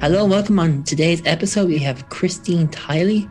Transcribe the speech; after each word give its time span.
Hello 0.00 0.24
welcome 0.26 0.60
on 0.60 0.84
today's 0.84 1.20
episode. 1.26 1.66
We 1.66 1.78
have 1.80 2.08
Christine 2.10 2.68
Tiley. 2.68 3.28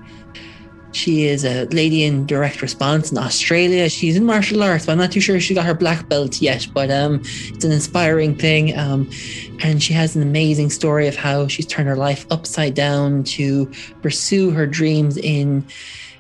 She 1.02 1.26
is 1.26 1.44
a 1.44 1.66
lady 1.72 2.04
in 2.04 2.28
direct 2.28 2.62
response 2.62 3.12
in 3.12 3.18
Australia. 3.18 3.90
She's 3.90 4.16
in 4.16 4.24
martial 4.24 4.62
arts, 4.62 4.86
but 4.86 4.92
I'm 4.92 5.00
not 5.00 5.12
too 5.12 5.20
sure 5.20 5.40
she 5.40 5.56
got 5.56 5.66
her 5.66 5.74
black 5.74 6.08
belt 6.08 6.44
yet. 6.44 6.68
But 6.76 6.92
um, 6.92 7.22
it's 7.26 7.66
an 7.66 7.72
inspiring 7.72 8.36
thing. 8.36 8.78
Um, 8.78 9.10
and 9.64 9.82
she 9.82 9.94
has 9.94 10.16
an 10.16 10.22
amazing 10.22 10.70
story 10.70 11.08
of 11.08 11.16
how 11.16 11.48
she's 11.48 11.66
turned 11.66 11.88
her 11.88 11.96
life 11.96 12.28
upside 12.30 12.76
down 12.76 13.24
to 13.24 13.66
pursue 14.04 14.52
her 14.52 14.68
dreams 14.68 15.18
in 15.18 15.66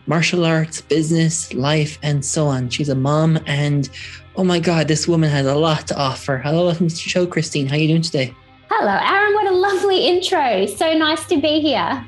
martial 0.08 0.46
arts, 0.46 0.81
business, 0.81 1.53
life, 1.53 2.00
and 2.02 2.25
so 2.25 2.47
on. 2.47 2.68
She's 2.70 2.90
a 2.90 2.96
mom, 2.96 3.38
and 3.46 3.88
oh 4.36 4.44
my 4.44 4.58
God, 4.58 4.88
this 4.88 5.08
woman 5.08 5.30
has 5.30 5.46
a 5.46 5.53
lot 5.53 5.86
to 5.90 5.96
offer. 5.96 6.40
Hello, 6.40 6.66
welcome 6.66 6.88
to 6.88 6.96
the 6.96 7.00
show, 7.00 7.28
Christine. 7.28 7.68
How 7.68 7.75
are 7.75 7.78
you 7.78 7.88
doing 7.88 8.02
today? 8.02 8.34
Hello, 8.68 8.97
Aaron. 9.00 9.34
What 9.36 9.46
a 9.46 9.56
lovely 9.56 10.08
intro. 10.08 10.66
So 10.66 10.91
nice 10.97 11.24
to 11.28 11.40
be 11.40 11.59
here. 11.59 12.03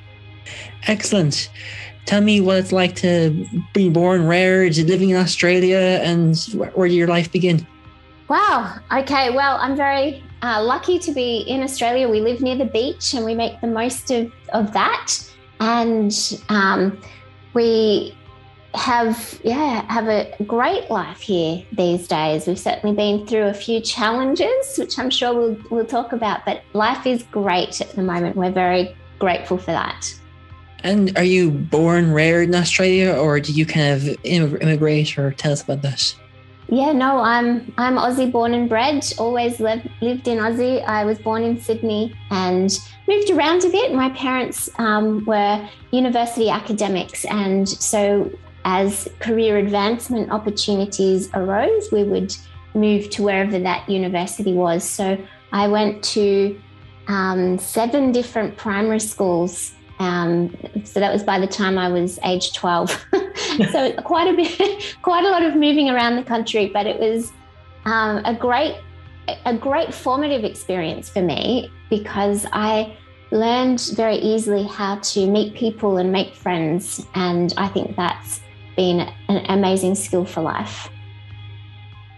Excellent. 0.88 1.52
Tell 2.06 2.22
me 2.22 2.42
what 2.42 2.58
it's 2.58 2.72
like 2.72 2.96
to 2.98 3.48
be 3.74 3.90
born, 3.90 4.28
reared, 4.28 4.76
living 4.78 5.12
in 5.12 5.18
Australia, 5.18 6.02
and 6.04 6.38
where, 6.54 6.70
where 6.72 6.88
did 6.88 6.96
your 6.96 7.08
life 7.08 7.32
begin? 7.32 7.66
Wow. 8.28 8.78
Okay. 8.92 9.30
Well, 9.30 9.58
I'm 9.58 9.76
very 9.76 10.24
uh, 10.42 10.64
lucky 10.64 11.00
to 11.00 11.12
be 11.12 11.38
in 11.48 11.62
Australia. 11.62 12.10
We 12.10 12.20
live 12.20 12.42
near 12.42 12.56
the 12.56 12.66
beach 12.66 13.14
and 13.14 13.26
we 13.26 13.36
make 13.36 13.60
the 13.62 13.68
most 13.68 14.12
of, 14.12 14.32
of 14.54 14.74
that. 14.74 15.14
And 15.60 16.14
um, 16.50 17.00
we 17.54 18.18
have, 18.74 19.40
yeah, 19.44 19.86
have 19.92 20.08
a 20.08 20.34
great 20.46 20.90
life 20.90 21.22
here 21.22 21.64
these 21.74 22.08
days. 22.08 22.48
We've 22.48 22.60
certainly 22.60 22.96
been 22.96 23.28
through 23.28 23.44
a 23.44 23.54
few 23.54 23.80
challenges, 23.80 24.78
which 24.78 24.98
I'm 24.98 25.10
sure 25.10 25.34
we'll, 25.34 25.58
we'll 25.70 25.86
talk 25.86 26.12
about, 26.12 26.46
but 26.46 26.64
life 26.74 27.06
is 27.06 27.24
great 27.24 27.80
at 27.82 27.92
the 27.92 28.02
moment. 28.02 28.36
We're 28.36 28.52
very 28.52 28.96
grateful 29.20 29.58
for 29.58 29.72
that. 29.72 30.14
And 30.84 31.18
are 31.18 31.24
you 31.24 31.50
born, 31.50 32.12
reared 32.12 32.50
in 32.50 32.56
Australia, 32.56 33.14
or 33.14 33.40
do 33.40 33.54
you 33.54 33.66
kind 33.66 33.94
of 33.94 34.20
immigrate, 34.24 35.18
or 35.18 35.32
tell 35.32 35.54
us 35.54 35.64
about 35.64 35.82
that? 35.82 36.14
Yeah, 36.70 36.92
no, 36.92 37.20
I'm 37.20 37.74
I'm 37.78 37.96
Aussie 37.98 38.32
born 38.32 38.54
and 38.54 38.68
bred. 38.68 39.06
Always 39.18 39.60
lived 39.60 39.90
lived 40.02 40.28
in 40.28 40.40
Aussie. 40.40 40.84
I 40.86 41.06
was 41.06 41.20
born 41.20 41.44
in 41.44 41.60
Sydney 41.60 42.16
and 42.32 42.78
moved 43.08 43.30
around 43.30 43.64
a 43.64 43.70
bit. 43.70 43.94
My 43.94 44.10
parents 44.10 44.70
um, 44.78 45.24
were 45.26 45.70
university 45.92 46.50
academics, 46.50 47.26
and 47.26 47.68
so 47.68 48.32
as 48.66 49.10
career 49.20 49.58
advancement 49.58 50.32
opportunities 50.32 51.30
arose, 51.34 51.92
we 51.92 52.04
would 52.04 52.36
move 52.74 53.10
to 53.12 53.24
wherever 53.24 53.60
that 53.60 53.88
university 53.90 54.54
was. 54.54 54.84
So 54.84 55.18
I 55.52 55.68
went 55.68 56.04
to 56.16 56.60
um, 57.08 57.60
seven 57.60 58.12
different 58.12 58.58
primary 58.58 59.00
schools. 59.00 59.74
Um, 60.04 60.56
so 60.84 61.00
that 61.00 61.14
was 61.14 61.24
by 61.24 61.40
the 61.40 61.48
time 61.48 61.78
I 61.78 61.88
was 61.88 62.20
age 62.26 62.54
12. 62.54 63.06
so 63.72 63.94
quite 64.02 64.28
a 64.28 64.34
bit, 64.36 64.98
quite 65.02 65.24
a 65.24 65.30
lot 65.30 65.44
of 65.44 65.56
moving 65.56 65.90
around 65.90 66.18
the 66.18 66.24
country, 66.24 66.70
but 66.74 66.86
it 66.86 67.00
was 67.00 67.32
um, 67.86 68.22
a 68.26 68.36
great, 68.36 68.76
a 69.46 69.56
great 69.56 69.94
formative 69.94 70.44
experience 70.44 71.10
for 71.10 71.22
me 71.22 71.72
because 71.90 72.46
I 72.52 72.98
learned 73.32 73.82
very 73.96 74.18
easily 74.18 74.66
how 74.66 74.98
to 74.98 75.26
meet 75.26 75.56
people 75.56 75.98
and 75.98 76.12
make 76.12 76.36
friends, 76.36 77.06
and 77.16 77.54
I 77.56 77.70
think 77.70 77.96
that's 77.96 78.42
been 78.76 79.10
an 79.30 79.46
amazing 79.48 79.96
skill 79.96 80.26
for 80.26 80.42
life. 80.42 80.90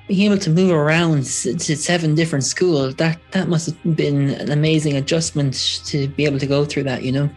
Being 0.07 0.31
able 0.31 0.41
to 0.41 0.49
move 0.49 0.71
around 0.71 1.23
to 1.23 1.75
seven 1.75 2.15
different 2.15 2.45
schools, 2.45 2.95
that 2.95 3.19
that 3.31 3.47
must 3.47 3.67
have 3.67 3.95
been 3.95 4.29
an 4.31 4.51
amazing 4.51 4.97
adjustment 4.97 5.81
to 5.85 6.07
be 6.07 6.25
able 6.25 6.39
to 6.39 6.47
go 6.47 6.65
through 6.65 6.83
that. 6.83 7.03
You 7.03 7.11
know. 7.11 7.29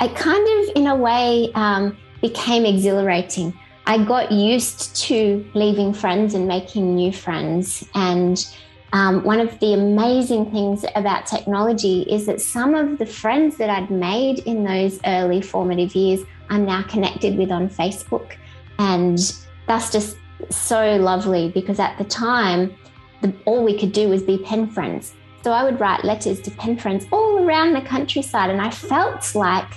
It 0.00 0.14
kind 0.16 0.46
of, 0.46 0.76
in 0.76 0.86
a 0.86 0.94
way, 0.96 1.50
um, 1.54 1.96
became 2.20 2.64
exhilarating. 2.64 3.58
I 3.86 4.02
got 4.02 4.32
used 4.32 4.96
to 4.96 5.44
leaving 5.54 5.92
friends 5.92 6.34
and 6.34 6.48
making 6.48 6.94
new 6.94 7.12
friends. 7.12 7.86
And 7.94 8.44
um, 8.92 9.24
one 9.24 9.40
of 9.40 9.58
the 9.60 9.74
amazing 9.74 10.50
things 10.50 10.84
about 10.94 11.26
technology 11.26 12.02
is 12.02 12.26
that 12.26 12.40
some 12.40 12.74
of 12.74 12.98
the 12.98 13.06
friends 13.06 13.56
that 13.58 13.68
I'd 13.68 13.90
made 13.90 14.38
in 14.40 14.64
those 14.64 15.00
early 15.04 15.42
formative 15.42 15.94
years, 15.94 16.20
I'm 16.48 16.64
now 16.64 16.82
connected 16.82 17.36
with 17.36 17.50
on 17.50 17.68
Facebook. 17.68 18.36
And 18.78 19.18
that's 19.66 19.92
just 19.92 20.16
so 20.50 20.96
lovely 20.96 21.50
because 21.50 21.78
at 21.78 21.98
the 21.98 22.04
time, 22.04 22.74
the, 23.20 23.34
all 23.44 23.64
we 23.64 23.78
could 23.78 23.92
do 23.92 24.08
was 24.08 24.22
be 24.22 24.38
pen 24.38 24.70
friends. 24.70 25.14
So 25.42 25.52
I 25.52 25.62
would 25.62 25.78
write 25.78 26.04
letters 26.04 26.40
to 26.40 26.50
pen 26.50 26.78
friends 26.78 27.04
all 27.12 27.44
around 27.44 27.74
the 27.74 27.82
countryside. 27.82 28.48
And 28.48 28.62
I 28.62 28.70
felt 28.70 29.34
like 29.34 29.68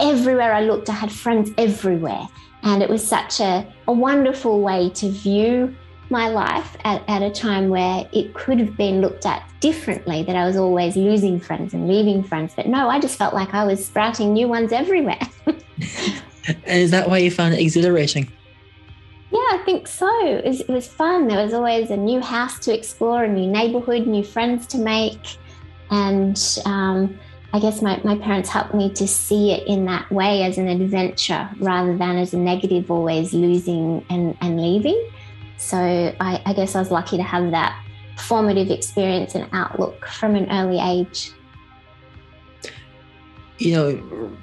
everywhere 0.00 0.52
I 0.52 0.62
looked, 0.62 0.88
I 0.88 0.94
had 0.94 1.12
friends 1.12 1.50
everywhere. 1.58 2.26
And 2.62 2.82
it 2.82 2.88
was 2.88 3.06
such 3.06 3.40
a, 3.40 3.66
a 3.86 3.92
wonderful 3.92 4.60
way 4.60 4.90
to 4.90 5.10
view 5.10 5.74
my 6.10 6.28
life 6.28 6.76
at, 6.84 7.02
at 7.08 7.22
a 7.22 7.30
time 7.30 7.68
where 7.68 8.08
it 8.12 8.34
could 8.34 8.58
have 8.58 8.76
been 8.76 9.00
looked 9.00 9.26
at 9.26 9.46
differently, 9.60 10.22
that 10.22 10.36
I 10.36 10.46
was 10.46 10.56
always 10.56 10.96
losing 10.96 11.40
friends 11.40 11.74
and 11.74 11.88
leaving 11.88 12.22
friends. 12.22 12.52
But 12.54 12.66
no, 12.66 12.88
I 12.88 13.00
just 13.00 13.18
felt 13.18 13.34
like 13.34 13.54
I 13.54 13.64
was 13.64 13.84
sprouting 13.84 14.32
new 14.32 14.48
ones 14.48 14.72
everywhere. 14.72 15.20
And 16.46 16.80
is 16.80 16.90
that 16.90 17.08
why 17.08 17.18
you 17.18 17.30
found 17.30 17.54
it 17.54 17.60
exhilarating? 17.60 18.30
Yeah, 19.30 19.38
I 19.50 19.62
think 19.64 19.88
so. 19.88 20.08
It 20.26 20.44
was, 20.44 20.60
it 20.60 20.68
was 20.68 20.86
fun. 20.86 21.26
There 21.26 21.42
was 21.42 21.54
always 21.54 21.90
a 21.90 21.96
new 21.96 22.20
house 22.20 22.58
to 22.60 22.74
explore, 22.74 23.24
a 23.24 23.28
new 23.28 23.50
neighborhood, 23.50 24.06
new 24.06 24.22
friends 24.22 24.66
to 24.68 24.78
make. 24.78 25.38
And 25.90 26.40
um, 26.64 27.18
I 27.54 27.60
guess 27.60 27.80
my, 27.80 28.00
my 28.02 28.18
parents 28.18 28.48
helped 28.48 28.74
me 28.74 28.90
to 28.94 29.06
see 29.06 29.52
it 29.52 29.68
in 29.68 29.84
that 29.84 30.10
way 30.10 30.42
as 30.42 30.58
an 30.58 30.66
adventure 30.66 31.48
rather 31.60 31.96
than 31.96 32.18
as 32.18 32.34
a 32.34 32.36
negative, 32.36 32.90
always 32.90 33.32
losing 33.32 34.04
and, 34.10 34.36
and 34.40 34.60
leaving. 34.60 35.08
So 35.56 35.78
I, 35.78 36.42
I 36.44 36.52
guess 36.52 36.74
I 36.74 36.80
was 36.80 36.90
lucky 36.90 37.16
to 37.16 37.22
have 37.22 37.52
that 37.52 37.80
formative 38.16 38.72
experience 38.72 39.36
and 39.36 39.48
outlook 39.52 40.04
from 40.06 40.34
an 40.34 40.50
early 40.50 40.80
age. 40.80 41.30
You 43.58 43.72
know, 43.72 44.36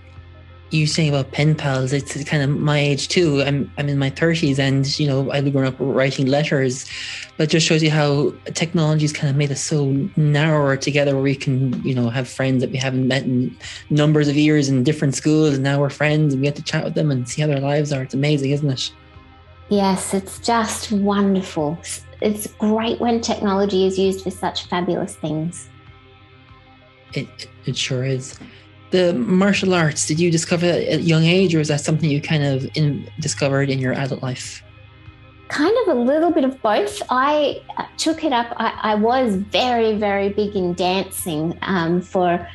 you 0.72 0.88
saying 0.88 1.10
about 1.10 1.32
pen 1.32 1.54
pals, 1.54 1.92
it's 1.92 2.24
kind 2.24 2.42
of 2.42 2.50
my 2.50 2.80
age 2.80 3.10
too. 3.10 3.42
I'm 3.44 3.72
I'm 3.78 3.90
in 3.90 4.00
my 4.00 4.10
thirties, 4.10 4.58
and 4.58 4.98
you 5.00 5.08
know 5.08 5.30
I've 5.32 5.52
grown 5.52 5.66
up 5.66 5.76
writing 5.80 6.28
letters, 6.28 6.90
but 7.38 7.44
it 7.44 7.50
just 7.50 7.68
shows 7.68 7.84
you 7.84 7.92
how 7.92 8.34
technology's 8.54 9.12
kind 9.14 9.30
of 9.30 9.36
made 9.36 9.52
us 9.52 9.62
so 9.62 9.92
narrower 10.16 10.78
together, 10.78 11.14
where 11.14 11.24
we 11.24 11.36
can 11.36 11.82
you 11.84 11.94
know 11.94 12.10
have 12.10 12.28
friends 12.28 12.62
that 12.62 12.72
we 12.72 12.78
haven't 12.78 13.08
met 13.08 13.24
in 13.24 13.56
numbers 13.90 14.28
of 14.28 14.36
years 14.36 14.70
in 14.70 14.84
different 14.84 15.14
schools, 15.14 15.56
and 15.56 15.64
now 15.64 15.80
we're 15.80 15.90
friends, 15.90 16.34
and 16.34 16.42
we 16.42 16.48
get 16.48 16.56
to 16.56 16.64
chat 16.64 16.84
with 16.84 16.96
them 16.96 17.12
and 17.12 17.28
see 17.28 17.42
how 17.42 17.48
their 17.48 17.60
lives 17.60 17.92
are. 17.92 18.04
It's 18.04 18.14
amazing, 18.14 18.52
isn't 18.52 18.70
it? 18.70 18.92
Yes, 19.70 20.14
it's 20.14 20.40
just 20.40 20.92
wonderful. 20.92 21.78
It's 22.22 22.48
great 22.48 23.00
when 23.00 23.20
technology 23.20 23.86
is 23.86 23.98
used 23.98 24.24
for 24.24 24.32
such 24.32 24.68
fabulous 24.68 25.16
things. 25.16 25.70
It 27.14 27.50
it 27.66 27.76
sure 27.76 28.06
is 28.06 28.40
the 28.92 29.14
martial 29.14 29.74
arts 29.74 30.06
did 30.06 30.20
you 30.20 30.30
discover 30.30 30.66
that 30.66 30.82
at 30.84 31.00
a 31.00 31.04
young 31.04 31.24
age 31.24 31.56
or 31.56 31.60
is 31.60 31.70
that 31.70 31.82
something 31.82 32.10
you 32.10 32.22
kind 32.22 32.44
of 32.44 32.70
in, 32.76 33.10
discovered 33.20 33.70
in 33.70 33.80
your 33.80 33.94
adult 33.94 34.22
life? 34.22 34.64
Kind 35.48 35.76
of 35.84 35.98
a 35.98 36.00
little 36.00 36.32
bit 36.32 36.44
of 36.44 36.62
both. 36.62 37.02
I 37.10 37.62
took 37.98 38.24
it 38.24 38.32
up 38.32 38.54
i, 38.58 38.78
I 38.82 38.96
was 38.96 39.36
very 39.36 39.98
very 39.98 40.30
big 40.30 40.56
in 40.56 40.74
dancing 40.74 41.58
um, 41.62 42.02
for 42.02 42.48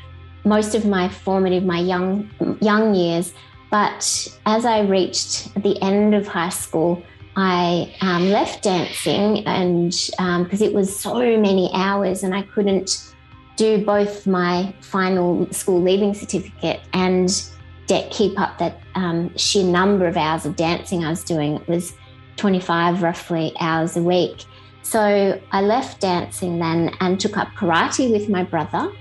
most 0.45 0.75
of 0.75 0.87
my 0.87 1.09
formative 1.09 1.65
my 1.65 1.81
young 1.81 2.31
young 2.61 2.95
years. 2.95 3.35
But 3.71 4.29
as 4.47 4.65
i 4.65 4.81
reached 4.81 5.55
the 5.63 5.81
end 5.83 6.15
of 6.15 6.27
high 6.27 6.51
school 6.51 7.03
I 7.37 7.95
um, 8.01 8.31
left 8.31 8.63
dancing 8.63 9.47
and 9.47 9.91
because 9.91 10.63
um, 10.63 10.67
it 10.67 10.73
was 10.73 10.99
so 10.99 11.19
many 11.39 11.71
hours 11.75 12.23
and 12.23 12.35
I 12.35 12.43
couldn't 12.43 13.15
do 13.57 13.85
both 13.85 14.27
my 14.27 14.75
final 14.81 15.51
school 15.53 15.81
leaving 15.81 16.15
certificate 16.15 16.81
and 16.93 17.51
de- 17.87 18.09
keep 18.11 18.39
up 18.39 18.59
that 18.59 18.81
um, 18.95 19.35
sheer 19.37 19.65
number 19.65 20.07
of 20.07 20.17
hours 20.17 20.45
of 20.47 20.57
dancing 20.57 21.05
I 21.05 21.11
was 21.11 21.25
doing. 21.25 21.57
It 21.57 21.69
was 21.69 21.95
25 22.37 23.03
roughly 23.03 23.55
hours 23.59 23.97
a 23.97 24.03
week. 24.03 24.45
So 24.83 25.41
I 25.51 25.63
left 25.63 26.01
dancing 26.01 26.59
then 26.59 26.95
and 27.01 27.19
took 27.19 27.37
up 27.37 27.49
karate 27.57 28.11
with 28.13 28.29
my 28.29 28.45
brother. 28.45 28.93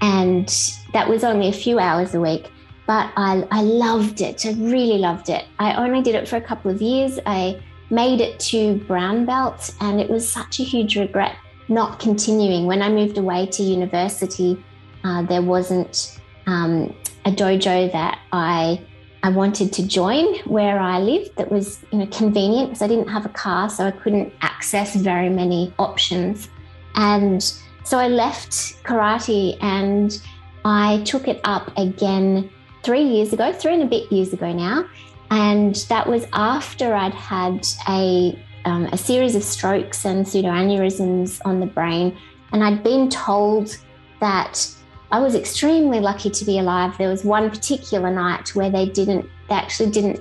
And 0.00 0.46
that 0.92 1.08
was 1.08 1.24
only 1.24 1.48
a 1.48 1.52
few 1.52 1.78
hours 1.78 2.14
a 2.14 2.20
week, 2.20 2.50
but 2.86 3.10
I, 3.16 3.46
I 3.50 3.62
loved 3.62 4.20
it. 4.20 4.44
I 4.44 4.52
really 4.52 4.98
loved 4.98 5.30
it. 5.30 5.46
I 5.58 5.74
only 5.74 6.02
did 6.02 6.14
it 6.14 6.28
for 6.28 6.36
a 6.36 6.40
couple 6.40 6.70
of 6.70 6.82
years. 6.82 7.18
I 7.24 7.60
made 7.90 8.20
it 8.20 8.38
to 8.40 8.76
brown 8.86 9.24
belt, 9.24 9.74
and 9.80 10.00
it 10.00 10.10
was 10.10 10.28
such 10.28 10.60
a 10.60 10.64
huge 10.64 10.96
regret 10.96 11.36
not 11.68 11.98
continuing. 11.98 12.66
When 12.66 12.82
I 12.82 12.88
moved 12.88 13.18
away 13.18 13.46
to 13.46 13.62
university, 13.62 14.62
uh, 15.04 15.22
there 15.22 15.42
wasn't 15.42 16.18
um, 16.46 16.94
a 17.24 17.30
dojo 17.30 17.90
that 17.92 18.18
I 18.32 18.80
I 19.22 19.30
wanted 19.30 19.72
to 19.72 19.86
join 19.86 20.36
where 20.44 20.78
I 20.78 21.00
lived 21.00 21.36
that 21.36 21.50
was 21.50 21.84
you 21.90 21.98
know 21.98 22.06
convenient 22.06 22.68
because 22.68 22.82
I 22.82 22.86
didn't 22.86 23.08
have 23.08 23.26
a 23.26 23.30
car, 23.30 23.68
so 23.68 23.86
I 23.86 23.90
couldn't 23.90 24.32
access 24.40 24.94
very 24.94 25.28
many 25.28 25.74
options. 25.78 26.48
And 26.94 27.42
so 27.82 27.98
I 27.98 28.08
left 28.08 28.50
karate 28.84 29.56
and 29.62 30.20
I 30.64 31.02
took 31.04 31.28
it 31.28 31.40
up 31.44 31.76
again 31.76 32.50
three 32.82 33.02
years 33.02 33.32
ago, 33.32 33.52
three 33.52 33.74
and 33.74 33.82
a 33.82 33.86
bit 33.86 34.10
years 34.12 34.32
ago 34.32 34.52
now. 34.52 34.88
And 35.30 35.74
that 35.88 36.06
was 36.06 36.26
after 36.32 36.94
I'd 36.94 37.14
had 37.14 37.66
a 37.88 38.38
um, 38.66 38.86
a 38.86 38.98
series 38.98 39.34
of 39.34 39.42
strokes 39.42 40.04
and 40.04 40.26
pseudoaneurysms 40.26 41.40
on 41.44 41.60
the 41.60 41.66
brain. 41.66 42.16
And 42.52 42.62
I'd 42.62 42.82
been 42.82 43.08
told 43.08 43.76
that 44.20 44.68
I 45.12 45.20
was 45.20 45.34
extremely 45.34 46.00
lucky 46.00 46.30
to 46.30 46.44
be 46.44 46.58
alive. 46.58 46.98
There 46.98 47.08
was 47.08 47.24
one 47.24 47.48
particular 47.48 48.10
night 48.10 48.54
where 48.54 48.70
they 48.70 48.86
didn't, 48.86 49.24
they 49.48 49.54
actually 49.54 49.90
didn't 49.90 50.20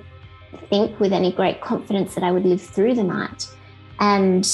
think 0.69 0.99
with 0.99 1.11
any 1.11 1.31
great 1.31 1.59
confidence 1.59 2.13
that 2.15 2.23
I 2.23 2.31
would 2.31 2.45
live 2.45 2.61
through 2.61 2.93
the 2.93 3.03
night. 3.03 3.47
And 3.99 4.47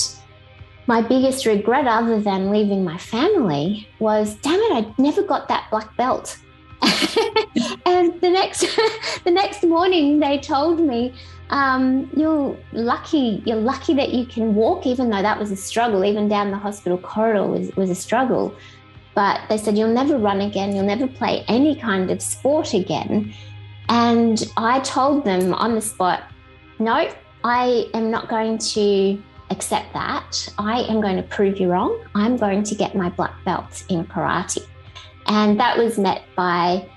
my 0.88 1.02
biggest 1.02 1.46
regret, 1.46 1.86
other 1.86 2.20
than 2.20 2.50
leaving 2.50 2.84
my 2.84 2.98
family, 2.98 3.88
was 4.00 4.36
damn 4.36 4.60
it, 4.60 4.72
I 4.74 4.94
never 4.98 5.22
got 5.22 5.48
that 5.50 5.68
black 5.70 5.96
belt. 5.98 6.38
and 7.86 8.20
the 8.22 8.30
next 8.32 8.62
the 9.24 9.30
next 9.32 9.64
morning 9.64 10.20
they 10.20 10.40
told 10.40 10.80
me 10.80 11.14
um, 11.52 12.10
you're 12.16 12.58
lucky 12.72 13.44
you're 13.46 13.58
lucky 13.58 13.94
that 13.94 14.14
you 14.14 14.26
can 14.26 14.56
walk 14.56 14.86
even 14.86 15.10
though 15.10 15.22
that 15.22 15.40
was 15.40 15.52
a 15.52 15.56
struggle. 15.56 16.04
Even 16.04 16.28
down 16.28 16.52
the 16.52 16.58
hospital 16.58 16.98
corridor 16.98 17.46
was, 17.46 17.76
was 17.76 17.90
a 17.90 17.96
struggle. 17.96 18.56
But 19.14 19.42
they 19.50 19.58
said 19.58 19.78
you'll 19.78 19.94
never 19.94 20.18
run 20.18 20.42
again. 20.42 20.76
You'll 20.76 20.86
never 20.86 21.08
play 21.08 21.44
any 21.48 21.76
kind 21.76 22.10
of 22.10 22.22
sport 22.22 22.74
again. 22.74 23.34
And 23.90 24.44
i 24.58 24.80
told 24.80 25.26
them 25.26 25.54
on 25.54 25.76
the 25.76 25.82
spot 25.82 26.24
no 26.80 27.12
i 27.44 27.86
am 27.94 28.10
not 28.10 28.30
going 28.30 28.58
to 28.58 29.22
accept 29.52 29.94
that. 29.94 30.48
I 30.58 30.82
am 30.84 31.02
going 31.02 31.18
to 31.18 31.24
prove 31.24 31.60
you 31.60 31.70
wrong. 31.70 32.04
I'm 32.16 32.38
going 32.38 32.64
to 32.64 32.74
get 32.74 32.96
my 32.96 33.10
black 33.10 33.36
belt 33.44 33.84
in 33.90 34.06
karate. 34.06 34.66
And 35.28 35.60
that 35.60 35.78
was 35.78 36.00
met 36.00 36.24
by 36.36 36.90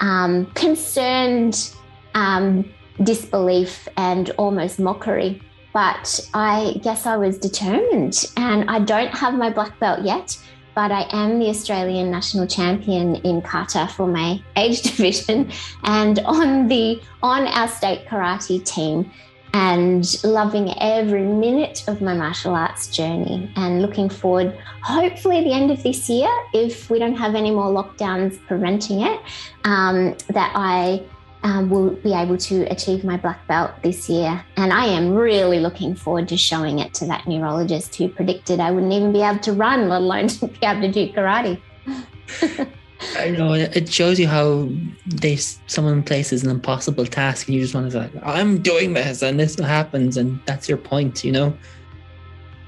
um, 0.00 0.46
concerned 0.52 1.74
um, 2.14 2.68
disbelief 3.02 3.88
and 3.96 4.30
almost 4.30 4.78
mockery. 4.78 5.40
But 5.72 6.28
I 6.34 6.80
guess 6.82 7.06
I 7.06 7.16
was 7.16 7.38
determined, 7.38 8.24
and 8.36 8.68
I 8.70 8.80
don't 8.80 9.14
have 9.14 9.34
my 9.34 9.50
black 9.50 9.78
belt 9.78 10.04
yet, 10.04 10.36
but 10.74 10.90
I 10.90 11.06
am 11.12 11.38
the 11.38 11.48
Australian 11.48 12.10
national 12.10 12.46
champion 12.46 13.16
in 13.16 13.42
kata 13.42 13.88
for 13.88 14.06
my 14.06 14.42
age 14.56 14.82
division, 14.82 15.50
and 15.84 16.18
on 16.20 16.68
the 16.68 17.00
on 17.22 17.46
our 17.46 17.68
state 17.68 18.06
karate 18.06 18.64
team, 18.64 19.10
and 19.52 20.22
loving 20.24 20.72
every 20.80 21.24
minute 21.24 21.84
of 21.86 22.00
my 22.00 22.14
martial 22.14 22.54
arts 22.54 22.88
journey, 22.88 23.50
and 23.56 23.82
looking 23.82 24.08
forward, 24.08 24.56
hopefully, 24.82 25.44
the 25.44 25.52
end 25.52 25.70
of 25.70 25.82
this 25.82 26.08
year, 26.08 26.30
if 26.54 26.88
we 26.90 26.98
don't 26.98 27.16
have 27.16 27.34
any 27.34 27.50
more 27.50 27.70
lockdowns 27.70 28.38
preventing 28.46 29.02
it, 29.02 29.20
um, 29.64 30.16
that 30.28 30.52
I 30.54 31.02
um, 31.42 31.70
will 31.70 31.90
be 31.90 32.12
able 32.12 32.36
to 32.36 32.62
achieve 32.64 33.04
my 33.04 33.16
black 33.16 33.46
belt 33.46 33.70
this 33.82 34.08
year. 34.08 34.44
And 34.56 34.72
I 34.72 34.86
am 34.86 35.14
really 35.14 35.60
looking 35.60 35.94
forward 35.94 36.28
to 36.28 36.36
showing 36.36 36.78
it 36.78 36.94
to 36.94 37.06
that 37.06 37.26
neurologist 37.26 37.94
who 37.96 38.08
predicted 38.08 38.60
I 38.60 38.70
wouldn't 38.70 38.92
even 38.92 39.12
be 39.12 39.22
able 39.22 39.38
to 39.40 39.52
run, 39.52 39.88
let 39.88 40.00
alone 40.00 40.28
to 40.28 40.48
be 40.48 40.66
able 40.66 40.82
to 40.82 40.92
do 40.92 41.12
karate. 41.12 41.60
I 43.16 43.30
know 43.30 43.52
it 43.52 43.88
shows 43.88 44.18
you 44.18 44.26
how 44.26 44.68
they 45.06 45.36
someone 45.36 46.02
places 46.02 46.42
an 46.42 46.50
impossible 46.50 47.06
task, 47.06 47.46
and 47.46 47.54
you 47.54 47.62
just 47.62 47.72
want 47.72 47.90
to 47.90 47.92
say, 47.92 48.20
"I'm 48.24 48.60
doing 48.60 48.94
this, 48.94 49.22
and 49.22 49.38
this 49.38 49.56
happens," 49.56 50.16
and 50.16 50.40
that's 50.46 50.68
your 50.68 50.78
point, 50.78 51.22
you 51.22 51.30
know. 51.30 51.56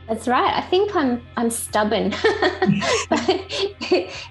That's 0.07 0.29
right. 0.29 0.57
I 0.57 0.61
think 0.61 0.95
I'm 0.95 1.21
I'm 1.37 1.51
stubborn, 1.51 2.11
but 3.11 3.29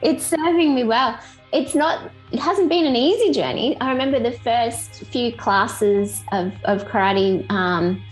it's 0.01 0.25
serving 0.25 0.73
me 0.73 0.85
well 0.85 1.19
it's 1.51 1.75
not 1.75 2.11
it 2.31 2.39
hasn't 2.39 2.69
been 2.69 2.85
an 2.85 2.95
easy 2.95 3.31
journey. 3.31 3.75
I 3.81 3.91
remember 3.91 4.19
the 4.19 4.31
first 4.31 5.03
few 5.05 5.33
classes 5.33 6.21
of, 6.31 6.53
of 6.65 6.85
karate 6.85 7.49
um, 7.51 8.03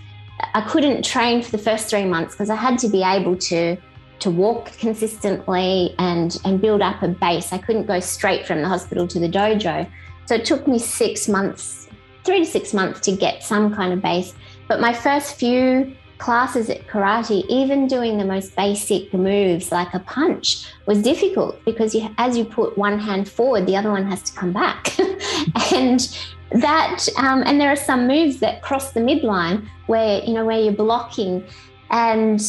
i 0.54 0.62
couldn't 0.62 1.04
train 1.04 1.42
for 1.42 1.50
the 1.52 1.58
first 1.58 1.90
three 1.90 2.06
months 2.06 2.36
because 2.36 2.52
i 2.52 2.56
had 2.56 2.78
to 2.78 2.88
be 2.88 3.02
able 3.02 3.36
to 3.36 3.76
to 4.20 4.32
walk 4.32 4.72
consistently 4.78 5.96
and 6.00 6.40
and 6.46 6.62
build 6.62 6.82
up 6.82 7.02
a 7.04 7.08
base. 7.08 7.54
I 7.54 7.58
couldn't 7.58 7.86
go 7.86 8.00
straight 8.00 8.46
from 8.46 8.62
the 8.62 8.68
hospital 8.68 9.08
to 9.08 9.20
the 9.20 9.30
dojo. 9.30 9.90
So 10.26 10.36
it 10.36 10.46
took 10.46 10.68
me 10.68 10.80
six 10.80 11.28
months 11.28 11.88
three 12.24 12.40
to 12.40 12.46
six 12.46 12.74
months 12.74 13.00
to 13.02 13.16
get 13.16 13.42
some 13.42 13.74
kind 13.74 13.94
of 13.94 14.02
base. 14.02 14.34
But 14.68 14.82
my 14.82 14.94
first 14.94 15.36
few 15.36 15.96
classes 16.18 16.70
at 16.70 16.88
karate, 16.88 17.46
even 17.48 17.88
doing 17.88 18.18
the 18.18 18.26
most 18.26 18.56
basic 18.56 19.14
moves 19.14 19.72
like 19.72 19.94
a 19.94 20.00
punch 20.00 20.66
was 20.86 21.02
difficult 21.02 21.64
because 21.66 21.94
you, 21.94 22.10
as 22.18 22.38
you 22.38 22.46
put 22.46 22.78
one 22.78 23.00
hand 23.00 23.30
forward, 23.30 23.66
the 23.66 23.76
other 23.76 23.92
one 23.92 24.06
has 24.06 24.22
to 24.24 24.34
come 24.34 24.52
back. 24.52 24.98
and 25.74 26.18
that, 26.52 27.06
um, 27.18 27.44
and 27.46 27.60
there 27.60 27.70
are 27.70 27.76
some 27.76 28.08
moves 28.08 28.40
that 28.40 28.62
cross 28.62 28.92
the 28.92 29.00
midline 29.00 29.68
where, 29.88 30.24
you 30.24 30.34
know, 30.34 30.46
where 30.46 30.60
you're 30.60 30.74
blocking. 30.74 31.44
And 31.92 32.42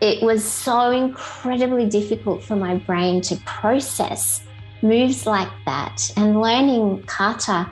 it 0.00 0.22
was 0.22 0.44
so 0.44 0.90
incredibly 0.90 1.88
difficult 1.88 2.42
for 2.42 2.56
my 2.56 2.76
brain 2.76 3.20
to 3.22 3.36
process 3.44 4.42
moves 4.82 5.26
like 5.26 5.48
that 5.64 6.12
and 6.16 6.40
learning 6.40 7.02
kata 7.06 7.70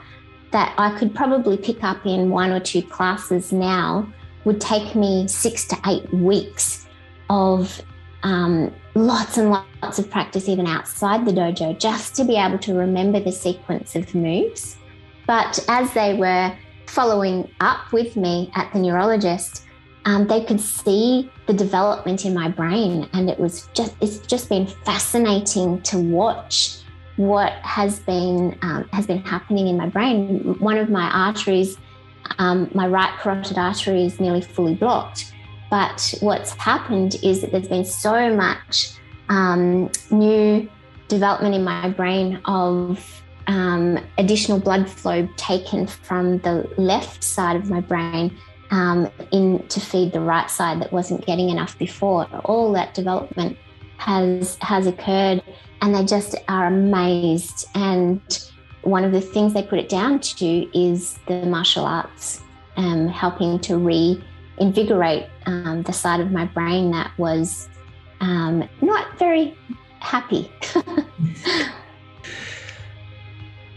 that 0.51 0.73
I 0.77 0.97
could 0.97 1.13
probably 1.13 1.57
pick 1.57 1.83
up 1.83 2.05
in 2.05 2.29
one 2.29 2.51
or 2.51 2.59
two 2.59 2.81
classes 2.81 3.51
now 3.51 4.07
would 4.45 4.59
take 4.59 4.95
me 4.95 5.27
six 5.27 5.65
to 5.65 5.77
eight 5.87 6.11
weeks 6.13 6.87
of 7.29 7.81
um, 8.23 8.73
lots 8.95 9.37
and 9.37 9.49
lots 9.49 9.99
of 9.99 10.09
practice, 10.09 10.47
even 10.47 10.67
outside 10.67 11.25
the 11.25 11.31
dojo, 11.31 11.77
just 11.77 12.15
to 12.15 12.23
be 12.23 12.35
able 12.35 12.57
to 12.59 12.73
remember 12.73 13.19
the 13.19 13.31
sequence 13.31 13.95
of 13.95 14.13
moves. 14.15 14.77
But 15.27 15.63
as 15.67 15.93
they 15.93 16.13
were 16.15 16.55
following 16.87 17.49
up 17.59 17.91
with 17.91 18.15
me 18.15 18.51
at 18.55 18.71
the 18.73 18.79
neurologist, 18.79 19.65
um, 20.05 20.27
they 20.27 20.43
could 20.43 20.59
see 20.59 21.31
the 21.47 21.53
development 21.53 22.25
in 22.25 22.33
my 22.33 22.49
brain, 22.49 23.09
and 23.13 23.29
it 23.29 23.39
was 23.39 23.69
just 23.73 23.95
it's 24.01 24.19
just 24.19 24.49
been 24.49 24.67
fascinating 24.67 25.81
to 25.83 25.97
watch 25.97 26.79
what 27.15 27.53
has 27.61 27.99
been 27.99 28.57
um, 28.61 28.87
has 28.91 29.07
been 29.07 29.23
happening 29.23 29.67
in 29.67 29.77
my 29.77 29.87
brain. 29.87 30.57
One 30.59 30.77
of 30.77 30.89
my 30.89 31.09
arteries, 31.09 31.77
um, 32.37 32.69
my 32.73 32.87
right 32.87 33.13
carotid 33.19 33.57
artery, 33.57 34.05
is 34.05 34.19
nearly 34.19 34.41
fully 34.41 34.75
blocked. 34.75 35.33
But 35.69 36.13
what's 36.19 36.51
happened 36.51 37.15
is 37.23 37.41
that 37.41 37.51
there's 37.51 37.67
been 37.67 37.85
so 37.85 38.35
much 38.35 38.91
um, 39.29 39.89
new 40.11 40.69
development 41.07 41.55
in 41.55 41.63
my 41.63 41.89
brain 41.89 42.39
of 42.45 43.23
um, 43.47 43.99
additional 44.17 44.59
blood 44.59 44.89
flow 44.89 45.27
taken 45.35 45.87
from 45.87 46.39
the 46.39 46.69
left 46.77 47.23
side 47.23 47.55
of 47.55 47.69
my 47.69 47.81
brain 47.81 48.37
um, 48.71 49.09
in 49.31 49.65
to 49.67 49.79
feed 49.79 50.13
the 50.13 50.19
right 50.19 50.49
side 50.49 50.81
that 50.81 50.91
wasn't 50.91 51.25
getting 51.25 51.49
enough 51.49 51.77
before. 51.77 52.25
All 52.45 52.71
that 52.73 52.93
development 52.93 53.57
has 53.97 54.57
has 54.61 54.87
occurred, 54.87 55.43
and 55.81 55.95
they 55.95 56.03
just 56.05 56.35
are 56.47 56.67
amazed. 56.67 57.67
And 57.75 58.21
one 58.83 59.03
of 59.03 59.11
the 59.11 59.21
things 59.21 59.53
they 59.53 59.63
put 59.63 59.79
it 59.79 59.89
down 59.89 60.19
to 60.19 60.77
is 60.77 61.17
the 61.27 61.45
martial 61.45 61.85
arts, 61.85 62.41
um, 62.77 63.07
helping 63.07 63.59
to 63.59 63.77
reinvigorate 63.77 65.27
um, 65.45 65.83
the 65.83 65.93
side 65.93 66.19
of 66.19 66.31
my 66.31 66.45
brain 66.45 66.91
that 66.91 67.11
was 67.17 67.69
um, 68.21 68.67
not 68.81 69.17
very 69.17 69.57
happy. 69.99 70.51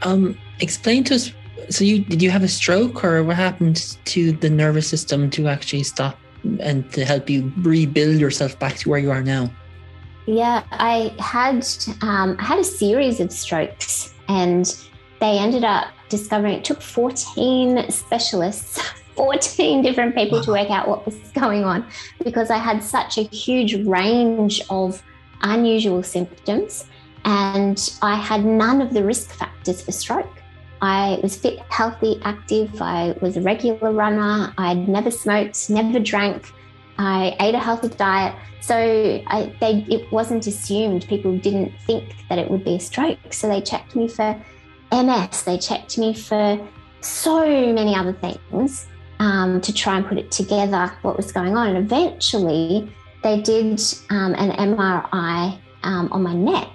Um, 0.02 0.38
explain 0.60 1.04
to 1.04 1.14
us. 1.14 1.32
So 1.68 1.84
you 1.84 1.98
did 2.00 2.22
you 2.22 2.30
have 2.30 2.44
a 2.44 2.48
stroke, 2.48 3.02
or 3.02 3.25
what 3.25 3.36
happened 3.36 3.96
to 4.06 4.32
the 4.32 4.48
nervous 4.48 4.88
system 4.88 5.30
to 5.30 5.48
actually 5.48 5.82
stop 5.82 6.18
and 6.60 6.90
to 6.92 7.04
help 7.04 7.28
you 7.28 7.52
rebuild 7.58 8.20
yourself 8.20 8.58
back 8.58 8.76
to 8.76 8.90
where 8.90 9.00
you 9.00 9.10
are 9.10 9.22
now? 9.22 9.50
Yeah, 10.26 10.62
I 10.72 11.14
had 11.18 11.66
um, 12.02 12.36
I 12.38 12.44
had 12.44 12.58
a 12.60 12.64
series 12.64 13.20
of 13.20 13.32
strokes, 13.32 14.14
and 14.28 14.76
they 15.20 15.38
ended 15.38 15.64
up 15.64 15.88
discovering 16.08 16.54
it 16.54 16.64
took 16.64 16.80
14 16.80 17.90
specialists 17.90 18.80
14 19.16 19.82
different 19.82 20.14
people 20.14 20.42
to 20.42 20.50
work 20.50 20.70
out 20.70 20.87
what 20.87 21.06
was 21.06 21.16
going 21.32 21.64
on 21.64 21.87
because 22.23 22.50
I 22.50 22.58
had 22.58 22.85
such 22.85 23.16
a 23.16 23.23
huge 23.23 23.75
range 23.87 24.62
of 24.68 25.02
unusual 25.42 26.02
symptoms 26.02 26.85
and 27.25 27.92
I 28.02 28.16
had 28.16 28.44
none 28.44 28.80
of 28.80 28.92
the 28.92 29.02
risk 29.02 29.32
factors 29.32 29.82
for 29.82 29.92
stroke. 29.92 30.30
I 30.82 31.18
was 31.23 31.37
fit, 31.37 31.58
healthy, 31.70 32.20
active. 32.23 32.80
I 32.80 33.16
was 33.20 33.37
a 33.37 33.40
regular 33.40 33.92
runner. 33.92 34.52
I'd 34.58 34.88
never 34.88 35.11
smoked, 35.11 35.70
never 35.70 35.99
drank. 35.99 36.52
I 36.99 37.37
ate 37.40 37.54
a 37.54 37.58
healthy 37.58 37.88
diet. 37.88 38.35
So 38.61 38.76
I, 38.76 39.54
they, 39.61 39.87
it 39.88 40.11
wasn't 40.12 40.46
assumed. 40.46 41.06
People 41.08 41.37
didn't 41.38 41.73
think 41.87 42.14
that 42.28 42.38
it 42.38 42.50
would 42.50 42.64
be 42.64 42.76
a 42.76 42.80
stroke. 42.80 43.32
So 43.32 43.49
they 43.49 43.61
checked 43.61 43.96
me 43.96 44.08
for 44.08 44.40
MS. 44.93 45.43
They 45.43 45.59
checked 45.59 45.99
me 45.99 46.14
for 46.14 46.59
so 47.00 47.45
many 47.73 47.95
other 47.95 48.12
things 48.12 48.87
um, 49.19 49.61
to 49.61 49.73
try 49.73 49.97
and 49.97 50.07
put 50.07 50.19
it 50.19 50.31
together 50.31 50.93
what 51.02 51.16
was 51.16 51.33
going 51.33 51.57
on. 51.57 51.69
And 51.69 51.78
eventually 51.78 52.93
they 53.23 53.40
did 53.40 53.81
um, 54.11 54.35
an 54.35 54.50
MRI 54.52 55.59
um, 55.83 56.09
on 56.12 56.23
my 56.23 56.35
neck 56.35 56.69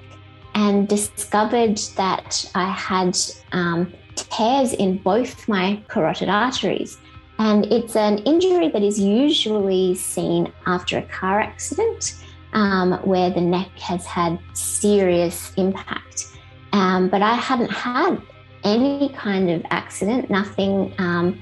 and 0.53 0.87
discovered 0.87 1.77
that 1.95 2.49
I 2.55 2.65
had 2.71 3.17
um, 3.51 3.93
tears 4.15 4.73
in 4.73 4.97
both 4.97 5.47
my 5.47 5.81
carotid 5.87 6.29
arteries. 6.29 6.97
And 7.39 7.65
it's 7.67 7.95
an 7.95 8.19
injury 8.19 8.69
that 8.69 8.83
is 8.83 8.99
usually 8.99 9.95
seen 9.95 10.51
after 10.67 10.97
a 10.97 11.01
car 11.03 11.39
accident 11.39 12.23
um, 12.53 12.93
where 13.03 13.29
the 13.29 13.41
neck 13.41 13.69
has 13.79 14.05
had 14.05 14.37
serious 14.53 15.53
impact. 15.55 16.30
Um, 16.73 17.09
but 17.09 17.21
I 17.21 17.35
hadn't 17.35 17.71
had 17.71 18.21
any 18.63 19.09
kind 19.09 19.49
of 19.49 19.65
accident, 19.71 20.29
nothing, 20.29 20.93
um, 20.97 21.41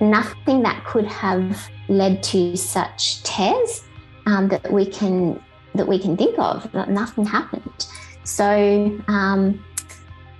nothing 0.00 0.62
that 0.62 0.84
could 0.84 1.06
have 1.06 1.68
led 1.88 2.22
to 2.24 2.56
such 2.56 3.22
tears 3.22 3.84
um, 4.26 4.48
that 4.48 4.70
we 4.70 4.86
can 4.86 5.42
that 5.74 5.88
we 5.88 5.98
can 5.98 6.16
think 6.16 6.38
of. 6.38 6.72
Nothing 6.88 7.26
happened. 7.26 7.86
So 8.22 9.00
um, 9.08 9.64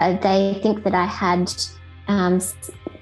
uh, 0.00 0.16
they 0.18 0.58
think 0.62 0.84
that 0.84 0.94
I 0.94 1.06
had 1.06 1.52
um, 2.08 2.40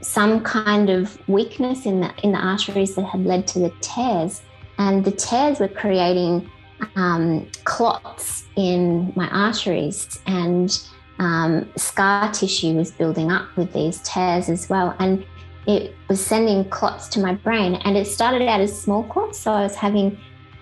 some 0.01 0.43
kind 0.43 0.91
of 0.91 1.17
weakness 1.29 1.87
in 1.87 2.01
the 2.01 2.13
in 2.23 2.33
the 2.33 2.39
arteries 2.39 2.95
that 2.95 3.05
had 3.05 3.25
led 3.25 3.47
to 3.49 3.59
the 3.59 3.73
tears, 3.81 4.43
and 4.79 5.05
the 5.05 5.13
tears 5.13 5.61
were 5.61 5.69
creating 5.69 6.51
um, 6.97 7.49
clots 7.65 8.45
in 8.57 9.13
my 9.15 9.29
arteries, 9.29 10.21
and 10.27 10.81
um, 11.19 11.71
scar 11.77 12.33
tissue 12.33 12.75
was 12.75 12.91
building 12.91 13.31
up 13.31 13.55
with 13.57 13.73
these 13.73 14.01
tears 14.03 14.49
as 14.49 14.69
well, 14.69 14.95
and 14.99 15.25
it 15.67 15.95
was 16.09 16.25
sending 16.25 16.69
clots 16.69 17.09
to 17.09 17.21
my 17.21 17.35
brain. 17.35 17.77
And 17.85 17.97
it 17.97 18.07
started 18.07 18.43
out 18.49 18.61
as 18.61 18.79
small 18.81 19.05
clots, 19.05 19.39
so 19.39 19.53
I 19.53 19.63
was 19.63 19.75
having 19.75 20.19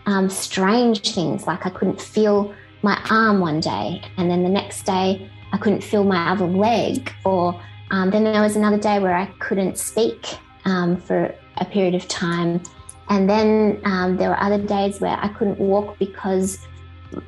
um, 0.06 0.28
strange 0.28 1.14
things 1.14 1.46
like 1.46 1.66
I 1.66 1.70
couldn't 1.70 2.00
feel 2.00 2.54
my 2.82 2.98
arm 3.10 3.40
one 3.40 3.60
day, 3.60 4.02
and 4.16 4.30
then 4.30 4.42
the 4.42 4.48
next 4.48 4.82
day 4.84 5.30
I 5.52 5.58
couldn't 5.58 5.82
feel 5.82 6.04
my 6.04 6.30
other 6.30 6.46
leg, 6.46 7.12
or 7.24 7.60
um, 7.90 8.10
then 8.10 8.24
there 8.24 8.42
was 8.42 8.56
another 8.56 8.78
day 8.78 8.98
where 8.98 9.16
I 9.16 9.26
couldn't 9.38 9.78
speak 9.78 10.26
um, 10.64 10.96
for 10.96 11.34
a 11.58 11.64
period 11.64 11.94
of 11.94 12.06
time, 12.08 12.62
and 13.08 13.28
then 13.28 13.80
um, 13.84 14.16
there 14.16 14.28
were 14.28 14.40
other 14.40 14.58
days 14.58 15.00
where 15.00 15.18
I 15.20 15.28
couldn't 15.28 15.58
walk 15.58 15.98
because 15.98 16.58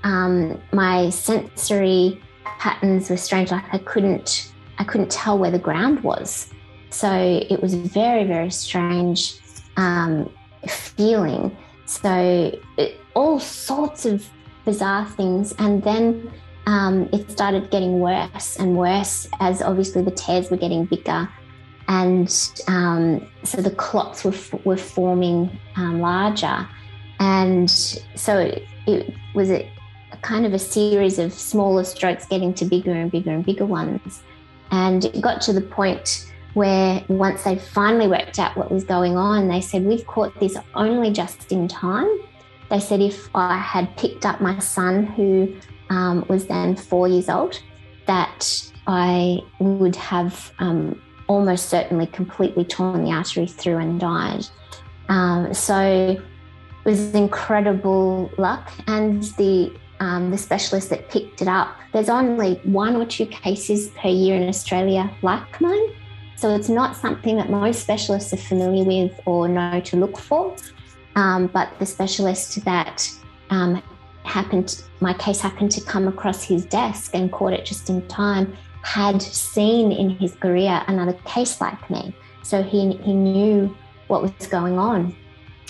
um, 0.05 0.61
my 0.73 1.11
sensory 1.11 2.23
patterns 2.63 3.11
were 3.11 3.17
strange. 3.17 3.51
Like 3.51 3.65
I 3.73 3.79
couldn't, 3.79 4.53
I 4.79 4.85
couldn't 4.85 5.11
tell 5.11 5.37
where 5.37 5.51
the 5.51 5.59
ground 5.59 6.01
was. 6.05 6.49
So 6.91 7.11
it 7.51 7.61
was 7.61 7.75
very, 7.75 8.23
very 8.23 8.51
strange 8.51 9.35
um, 9.77 10.31
feeling. 10.69 11.57
So 11.87 12.57
it, 12.79 13.01
all 13.15 13.41
sorts 13.41 14.07
of 14.07 14.29
bizarre 14.65 15.07
things. 15.07 15.53
And 15.59 15.83
then 15.83 16.31
um, 16.67 17.09
it 17.13 17.29
started 17.33 17.69
getting 17.73 17.99
worse 17.99 18.57
and 18.61 18.77
worse 18.77 19.29
as 19.41 19.61
obviously 19.61 20.03
the 20.03 20.13
tears 20.13 20.49
were 20.49 20.57
getting 20.57 20.85
bigger. 20.85 21.29
And 21.89 22.33
um, 22.69 23.27
so 23.43 23.61
the 23.61 23.73
clots 23.73 24.25
were, 24.25 24.35
were 24.63 24.77
forming 24.77 25.59
um, 25.75 26.01
larger. 26.01 26.69
And 27.19 27.69
so 27.69 28.39
it, 28.39 28.63
it 28.87 29.15
was 29.35 29.51
a, 29.51 29.69
kind 30.23 30.47
of 30.47 30.55
a 30.55 30.59
series 30.59 31.19
of 31.19 31.33
smaller 31.33 31.85
strokes 31.85 32.27
getting 32.27 32.55
to 32.55 32.65
bigger 32.65 32.93
and 32.93 33.11
bigger 33.11 33.31
and 33.31 33.45
bigger 33.45 33.67
ones. 33.67 34.23
And 34.71 35.05
it 35.05 35.21
got 35.21 35.43
to 35.43 35.53
the 35.53 35.61
point 35.61 36.33
where 36.55 37.05
once 37.09 37.45
they 37.45 37.57
finally 37.57 38.07
worked 38.07 38.39
out 38.39 38.57
what 38.57 38.71
was 38.71 38.85
going 38.85 39.17
on, 39.17 39.49
they 39.49 39.61
said, 39.61 39.85
We've 39.85 40.07
caught 40.07 40.39
this 40.41 40.57
only 40.75 41.11
just 41.11 41.51
in 41.53 41.69
time. 41.69 42.09
They 42.71 42.81
said 42.81 43.01
if 43.01 43.29
I 43.35 43.59
had 43.59 43.95
picked 43.97 44.25
up 44.25 44.41
my 44.41 44.59
son, 44.59 45.05
who 45.05 45.55
um, 45.91 46.25
was 46.29 46.47
then 46.47 46.75
four 46.75 47.07
years 47.09 47.29
old, 47.29 47.61
that 48.07 48.73
I 48.87 49.41
would 49.59 49.97
have 49.97 50.53
um, 50.59 51.01
almost 51.27 51.69
certainly 51.69 52.07
completely 52.07 52.65
torn 52.65 53.05
the 53.05 53.13
artery 53.13 53.47
through 53.47 53.79
and 53.79 54.01
died. 54.01 54.47
Um, 55.09 55.53
so 55.53 56.19
it 56.19 56.89
was 56.89 57.15
incredible 57.15 58.31
luck. 58.39 58.73
And 58.87 59.23
the 59.37 59.73
um, 60.03 60.33
the 60.33 60.37
specialist 60.37 60.91
that 60.91 61.09
picked 61.09 61.43
it 61.43 61.49
up, 61.49 61.77
there's 61.93 62.09
only 62.09 62.55
one 62.65 62.97
or 62.97 63.07
two 63.07 63.25
cases 63.25 63.91
per 63.91 64.09
year 64.09 64.35
in 64.35 64.49
Australia 64.49 65.09
like 65.23 65.61
mine. 65.61 65.95
So 66.35 66.53
it's 66.57 66.69
not 66.69 66.97
something 66.97 67.37
that 67.37 67.51
most 67.51 67.83
specialists 67.83 68.33
are 68.33 68.37
familiar 68.37 68.83
with 68.83 69.21
or 69.27 69.47
know 69.47 69.81
to 69.81 69.97
look 69.97 70.19
for. 70.19 70.57
Um, 71.15 71.47
but 71.47 71.69
the 71.79 71.87
specialist 71.87 72.65
that 72.65 73.09
um, 73.51 73.81
happened, 74.25 74.83
my 74.99 75.15
case 75.15 75.39
happened 75.39 75.71
to 75.71 75.81
come 75.81 76.09
across 76.09 76.43
his 76.43 76.65
desk 76.67 77.15
and 77.15 77.31
caught 77.31 77.53
it 77.53 77.65
just 77.65 77.89
in 77.89 78.05
time, 78.09 78.57
had 78.83 79.23
seen 79.23 79.93
in 79.93 80.11
his 80.11 80.35
career 80.35 80.83
another 80.89 81.13
case 81.25 81.61
like 81.61 81.89
me. 81.89 82.13
So 82.43 82.61
he, 82.61 82.97
he 82.97 83.15
knew 83.15 83.73
what 84.09 84.21
was 84.21 84.49
going 84.49 84.81
on. 84.81 85.15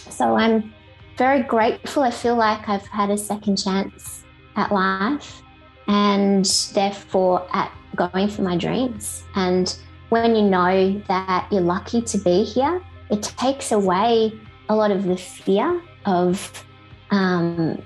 So 0.08 0.36
I'm 0.36 0.72
very 1.18 1.42
grateful. 1.42 2.02
I 2.02 2.10
feel 2.10 2.36
like 2.36 2.66
I've 2.66 2.86
had 2.86 3.10
a 3.10 3.18
second 3.18 3.56
chance 3.62 4.21
at 4.56 4.72
life 4.72 5.42
and 5.88 6.44
therefore 6.74 7.46
at 7.52 7.72
going 7.96 8.28
for 8.28 8.42
my 8.42 8.56
dreams. 8.56 9.24
And 9.34 9.74
when 10.08 10.34
you 10.34 10.42
know 10.42 11.00
that 11.08 11.48
you're 11.50 11.62
lucky 11.62 12.02
to 12.02 12.18
be 12.18 12.44
here, 12.44 12.82
it 13.10 13.22
takes 13.22 13.72
away 13.72 14.32
a 14.68 14.74
lot 14.74 14.90
of 14.90 15.04
the 15.04 15.16
fear 15.16 15.82
of 16.06 16.64
um, 17.10 17.82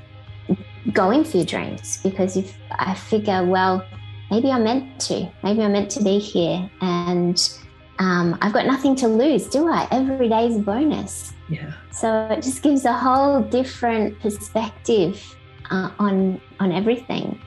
going 0.93 1.25
for 1.25 1.39
your 1.39 1.47
dreams 1.47 2.01
because 2.03 2.37
if 2.37 2.57
I 2.71 2.95
figure, 2.95 3.45
well, 3.45 3.85
maybe 4.31 4.51
I'm 4.51 4.65
meant 4.65 5.01
to, 5.03 5.29
maybe 5.43 5.63
I'm 5.63 5.73
meant 5.73 5.91
to 5.93 6.03
be 6.03 6.19
here, 6.19 6.69
and 6.81 7.59
um, 7.99 8.39
I've 8.41 8.53
got 8.53 8.67
nothing 8.67 8.95
to 8.97 9.09
lose, 9.09 9.47
do 9.49 9.69
I? 9.69 9.89
Every 9.91 10.29
day's 10.29 10.57
a 10.57 10.61
bonus. 10.61 11.33
Yeah. 11.49 11.73
So 11.91 12.29
it 12.29 12.43
just 12.43 12.63
gives 12.63 12.85
a 12.85 12.93
whole 12.93 13.41
different 13.41 14.19
perspective 14.21 15.37
uh, 15.71 15.91
on 15.99 16.41
on 16.61 16.73
everything. 16.73 17.41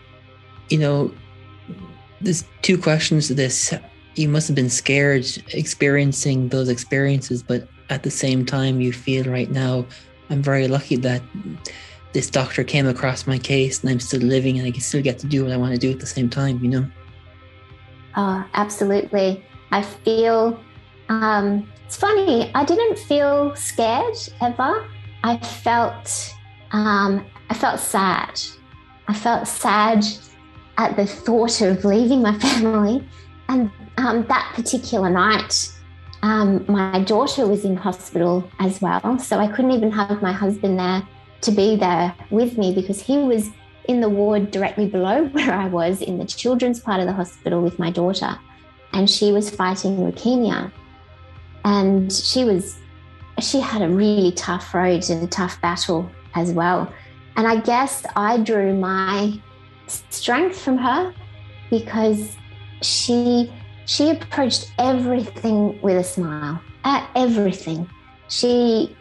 You 0.70 0.80
know, 0.80 1.12
there's 2.22 2.44
two 2.62 2.78
questions 2.78 3.28
to 3.28 3.34
this. 3.34 3.74
You 4.16 4.30
must 4.30 4.48
have 4.48 4.56
been 4.56 4.70
scared 4.70 5.26
experiencing 5.54 6.50
those 6.50 6.70
experiences, 6.70 7.42
but 7.42 7.68
at 7.90 8.04
the 8.04 8.12
same 8.12 8.46
time, 8.46 8.82
you 8.82 8.94
feel 8.94 9.26
right 9.26 9.50
now, 9.50 9.86
I'm 10.30 10.42
very 10.42 10.68
lucky 10.68 10.96
that 10.98 11.22
this 12.14 12.30
doctor 12.30 12.64
came 12.64 12.88
across 12.88 13.28
my 13.28 13.38
case 13.38 13.82
and 13.82 13.90
I'm 13.90 14.00
still 14.00 14.22
living 14.22 14.58
and 14.58 14.68
I 14.68 14.72
can 14.72 14.82
still 14.82 15.02
get 15.02 15.20
to 15.20 15.28
do 15.28 15.44
what 15.44 15.54
I 15.54 15.58
want 15.58 15.74
to 15.74 15.80
do 15.80 15.92
at 15.92 16.00
the 16.00 16.06
same 16.06 16.30
time, 16.30 16.64
you 16.64 16.70
know? 16.70 16.86
Oh, 18.16 18.44
absolutely. 18.54 19.44
I 19.72 19.82
feel 19.82 20.60
um, 21.10 21.68
it's 21.86 21.98
funny. 21.98 22.52
I 22.54 22.64
didn't 22.66 22.98
feel 23.00 23.56
scared 23.56 24.18
ever. 24.42 24.88
I 25.24 25.38
felt 25.38 26.34
um, 26.72 27.26
I 27.50 27.54
felt 27.54 27.80
sad. 27.80 28.40
I 29.08 29.14
felt 29.14 29.48
sad 29.48 30.06
at 30.78 30.96
the 30.96 31.06
thought 31.06 31.62
of 31.62 31.84
leaving 31.84 32.22
my 32.22 32.38
family, 32.40 33.08
and 33.48 33.72
um, 33.98 34.26
that 34.28 34.52
particular 34.56 35.10
night, 35.10 35.72
um, 36.22 36.66
my 36.68 37.00
daughter 37.00 37.48
was 37.48 37.66
in 37.66 37.76
hospital 37.76 38.50
as 38.60 38.82
well. 38.82 39.20
So 39.20 39.40
I 39.40 39.48
couldn't 39.48 39.72
even 39.72 39.92
have 39.92 40.22
my 40.22 40.32
husband 40.32 40.80
there 40.80 41.08
to 41.42 41.52
be 41.52 41.76
there 41.76 42.14
with 42.30 42.58
me 42.58 42.74
because 42.74 43.02
he 43.02 43.18
was 43.18 43.50
in 43.88 44.02
the 44.02 44.10
ward 44.10 44.52
directly 44.52 44.86
below 44.86 45.26
where 45.32 45.54
I 45.54 45.68
was 45.68 46.02
in 46.02 46.18
the 46.18 46.26
children's 46.26 46.80
part 46.80 47.00
of 47.00 47.08
the 47.08 47.14
hospital 47.14 47.62
with 47.62 47.80
my 47.80 47.90
daughter. 47.90 48.38
And 48.94 49.10
she 49.10 49.32
was 49.32 49.50
fighting 49.50 49.98
leukemia. 49.98 50.72
And 51.66 52.12
she 52.12 52.44
was, 52.44 52.78
she 53.40 53.60
had 53.60 53.82
a 53.82 53.90
really 53.90 54.32
tough 54.32 54.74
road 54.74 55.10
and 55.10 55.24
a 55.24 55.28
tough 55.28 55.60
battle 55.62 56.10
as 56.36 56.52
well. 56.52 56.92
And 57.40 57.48
I 57.48 57.56
guess 57.56 58.06
I 58.18 58.36
drew 58.36 58.76
my 58.76 59.40
strength 59.88 60.60
from 60.60 60.78
her 60.78 61.14
because 61.70 62.36
she 62.82 63.50
she 63.86 64.10
approached 64.10 64.74
everything 64.78 65.82
with 65.82 65.96
a 65.96 66.04
smile 66.04 66.62
at 66.84 67.10
everything. 67.16 67.90
She 68.28 68.94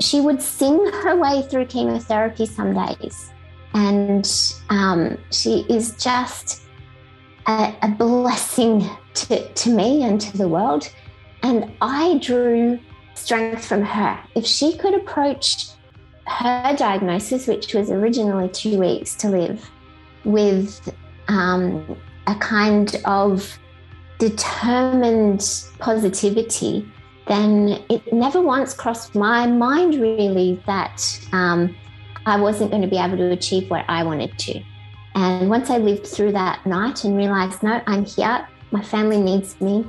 she 0.00 0.20
would 0.20 0.42
sing 0.42 0.84
her 1.04 1.16
way 1.16 1.42
through 1.42 1.66
chemotherapy 1.66 2.44
some 2.44 2.74
days. 2.74 3.30
And 3.72 4.28
um, 4.70 5.16
she 5.30 5.64
is 5.70 5.94
just 5.94 6.62
a, 7.46 7.72
a 7.82 7.88
blessing 7.88 8.90
to, 9.14 9.48
to 9.48 9.70
me 9.70 10.02
and 10.02 10.20
to 10.20 10.36
the 10.36 10.48
world. 10.48 10.92
And 11.44 11.70
i 11.80 12.18
drew 12.18 12.80
strength 13.14 13.64
from 13.64 13.82
her. 13.82 14.18
If 14.34 14.44
she 14.44 14.76
could 14.76 14.94
approach 14.94 15.68
her 16.30 16.74
diagnosis 16.76 17.46
which 17.48 17.74
was 17.74 17.90
originally 17.90 18.48
two 18.48 18.78
weeks 18.78 19.14
to 19.16 19.28
live 19.28 19.68
with 20.24 20.88
um, 21.28 21.96
a 22.26 22.34
kind 22.36 23.00
of 23.04 23.58
determined 24.18 25.64
positivity, 25.78 26.88
then 27.26 27.82
it 27.88 28.12
never 28.12 28.40
once 28.40 28.74
crossed 28.74 29.14
my 29.14 29.46
mind 29.46 29.94
really 29.94 30.62
that 30.66 31.20
um, 31.32 31.74
I 32.26 32.40
wasn't 32.40 32.70
going 32.70 32.82
to 32.82 32.88
be 32.88 32.98
able 32.98 33.16
to 33.16 33.32
achieve 33.32 33.68
what 33.68 33.84
I 33.88 34.04
wanted 34.04 34.38
to. 34.38 34.62
And 35.16 35.50
once 35.50 35.68
I 35.68 35.78
lived 35.78 36.06
through 36.06 36.32
that 36.32 36.64
night 36.64 37.04
and 37.04 37.16
realized, 37.16 37.62
no, 37.62 37.82
I'm 37.86 38.04
here, 38.04 38.46
my 38.70 38.82
family 38.82 39.20
needs 39.20 39.60
me, 39.60 39.84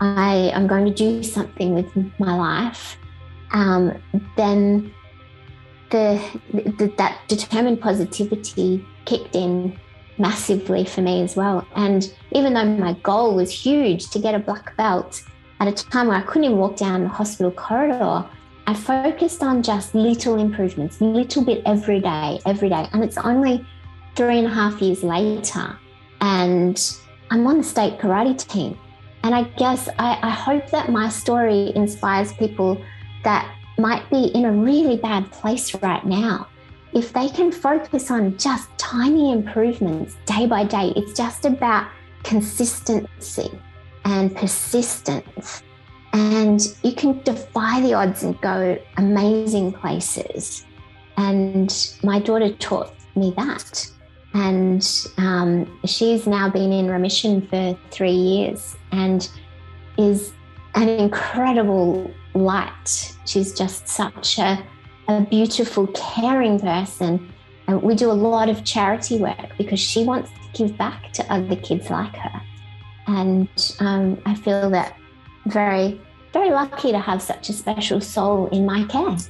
I 0.00 0.50
am 0.54 0.68
going 0.68 0.84
to 0.84 0.94
do 0.94 1.22
something 1.22 1.74
with 1.74 1.90
my 2.20 2.36
life, 2.36 2.96
um, 3.52 4.00
then 4.36 4.94
the, 5.92 6.20
the, 6.52 6.92
that 6.98 7.20
determined 7.28 7.80
positivity 7.80 8.84
kicked 9.04 9.36
in 9.36 9.78
massively 10.18 10.84
for 10.84 11.02
me 11.02 11.22
as 11.22 11.36
well. 11.36 11.66
And 11.76 12.12
even 12.32 12.54
though 12.54 12.64
my 12.64 12.94
goal 13.04 13.36
was 13.36 13.50
huge 13.50 14.10
to 14.10 14.18
get 14.18 14.34
a 14.34 14.38
black 14.38 14.76
belt 14.76 15.22
at 15.60 15.68
a 15.68 15.72
time 15.72 16.08
where 16.08 16.16
I 16.16 16.22
couldn't 16.22 16.44
even 16.44 16.58
walk 16.58 16.76
down 16.76 17.04
the 17.04 17.08
hospital 17.08 17.52
corridor, 17.52 18.28
I 18.66 18.74
focused 18.74 19.42
on 19.42 19.62
just 19.62 19.94
little 19.94 20.36
improvements, 20.38 21.00
little 21.00 21.44
bit 21.44 21.62
every 21.66 22.00
day, 22.00 22.40
every 22.46 22.68
day. 22.68 22.88
And 22.92 23.04
it's 23.04 23.18
only 23.18 23.64
three 24.16 24.38
and 24.38 24.46
a 24.46 24.50
half 24.50 24.80
years 24.80 25.02
later, 25.02 25.78
and 26.20 26.80
I'm 27.30 27.46
on 27.46 27.58
the 27.58 27.64
state 27.64 27.98
karate 27.98 28.36
team. 28.46 28.78
And 29.24 29.34
I 29.34 29.44
guess 29.44 29.88
I, 29.98 30.18
I 30.22 30.30
hope 30.30 30.70
that 30.70 30.90
my 30.90 31.08
story 31.08 31.72
inspires 31.74 32.32
people 32.32 32.80
that 33.24 33.52
might 33.82 34.08
be 34.10 34.26
in 34.26 34.44
a 34.44 34.52
really 34.52 34.96
bad 34.96 35.30
place 35.30 35.74
right 35.82 36.06
now 36.06 36.46
if 36.92 37.12
they 37.12 37.28
can 37.28 37.50
focus 37.50 38.10
on 38.10 38.36
just 38.36 38.68
tiny 38.78 39.32
improvements 39.32 40.16
day 40.26 40.46
by 40.46 40.64
day, 40.64 40.92
it's 40.94 41.12
just 41.12 41.44
about 41.44 41.90
consistency 42.22 43.50
and 44.04 44.34
persistence. 44.36 45.62
And 46.12 46.60
you 46.82 46.92
can 46.92 47.22
defy 47.22 47.80
the 47.80 47.94
odds 47.94 48.22
and 48.22 48.38
go 48.42 48.78
amazing 48.98 49.72
places. 49.72 50.66
And 51.16 51.74
my 52.02 52.18
daughter 52.18 52.52
taught 52.54 52.92
me 53.16 53.32
that. 53.36 53.90
And 54.34 54.86
um, 55.16 55.80
she's 55.86 56.26
now 56.26 56.50
been 56.50 56.72
in 56.72 56.90
remission 56.90 57.46
for 57.46 57.78
three 57.90 58.12
years 58.12 58.76
and 58.90 59.28
is 59.96 60.32
an 60.74 60.88
incredible 60.88 62.12
light. 62.34 63.14
She's 63.24 63.52
just 63.52 63.88
such 63.88 64.38
a 64.38 64.64
a 65.08 65.20
beautiful, 65.20 65.86
caring 65.88 66.60
person. 66.60 67.32
And 67.66 67.82
we 67.82 67.94
do 67.94 68.10
a 68.10 68.12
lot 68.12 68.48
of 68.48 68.64
charity 68.64 69.18
work 69.18 69.56
because 69.56 69.80
she 69.80 70.04
wants 70.04 70.30
to 70.30 70.64
give 70.64 70.76
back 70.76 71.12
to 71.12 71.32
other 71.32 71.56
kids 71.56 71.90
like 71.90 72.14
her. 72.16 72.42
And 73.06 73.48
um, 73.80 74.20
I 74.26 74.34
feel 74.34 74.70
that 74.70 74.96
very, 75.46 76.00
very 76.32 76.50
lucky 76.50 76.92
to 76.92 76.98
have 76.98 77.22
such 77.22 77.48
a 77.48 77.52
special 77.52 78.00
soul 78.00 78.46
in 78.48 78.66
my 78.66 78.84
care. 78.84 79.28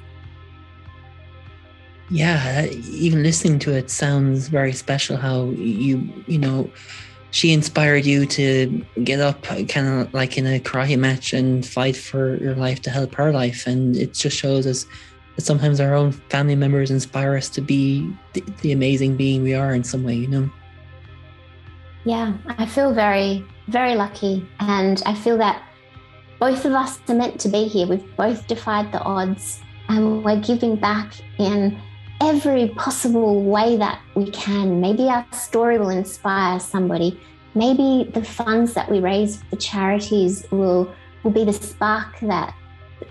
Yeah, 2.10 2.66
even 2.66 3.22
listening 3.22 3.58
to 3.60 3.72
it 3.72 3.88
sounds 3.88 4.48
very 4.48 4.72
special 4.72 5.16
how 5.16 5.44
you, 5.50 6.12
you 6.26 6.38
know, 6.38 6.70
she 7.32 7.50
inspired 7.52 8.04
you 8.04 8.26
to 8.26 8.84
get 9.02 9.18
up 9.18 9.42
kind 9.42 9.88
of 9.88 10.12
like 10.12 10.36
in 10.36 10.46
a 10.46 10.60
karate 10.60 10.98
match 10.98 11.32
and 11.32 11.66
fight 11.66 11.96
for 11.96 12.36
your 12.36 12.54
life 12.54 12.82
to 12.82 12.90
help 12.90 13.14
her 13.14 13.32
life. 13.32 13.66
And 13.66 13.96
it 13.96 14.12
just 14.12 14.36
shows 14.36 14.66
us 14.66 14.84
that 15.36 15.42
sometimes 15.42 15.80
our 15.80 15.94
own 15.94 16.12
family 16.12 16.54
members 16.54 16.90
inspire 16.90 17.34
us 17.34 17.48
to 17.50 17.62
be 17.62 18.14
the, 18.34 18.44
the 18.60 18.72
amazing 18.72 19.16
being 19.16 19.42
we 19.42 19.54
are 19.54 19.74
in 19.74 19.82
some 19.82 20.04
way, 20.04 20.14
you 20.14 20.28
know? 20.28 20.50
Yeah, 22.04 22.34
I 22.58 22.66
feel 22.66 22.92
very, 22.92 23.42
very 23.68 23.94
lucky. 23.94 24.46
And 24.60 25.02
I 25.06 25.14
feel 25.14 25.38
that 25.38 25.62
both 26.38 26.66
of 26.66 26.72
us 26.72 27.00
are 27.08 27.14
meant 27.14 27.40
to 27.40 27.48
be 27.48 27.64
here. 27.64 27.86
We've 27.86 28.16
both 28.16 28.46
defied 28.46 28.92
the 28.92 29.00
odds 29.00 29.62
and 29.88 30.22
we're 30.22 30.40
giving 30.40 30.76
back 30.76 31.14
in 31.38 31.80
every 32.22 32.68
possible 32.68 33.42
way 33.42 33.76
that 33.76 34.00
we 34.14 34.30
can. 34.30 34.80
Maybe 34.80 35.08
our 35.08 35.26
story 35.32 35.78
will 35.78 35.90
inspire 35.90 36.60
somebody. 36.60 37.20
Maybe 37.54 38.10
the 38.12 38.24
funds 38.24 38.74
that 38.74 38.90
we 38.90 39.00
raise 39.00 39.42
for 39.42 39.56
charities 39.56 40.46
will, 40.50 40.94
will 41.22 41.32
be 41.32 41.44
the 41.44 41.52
spark 41.52 42.18
that 42.20 42.54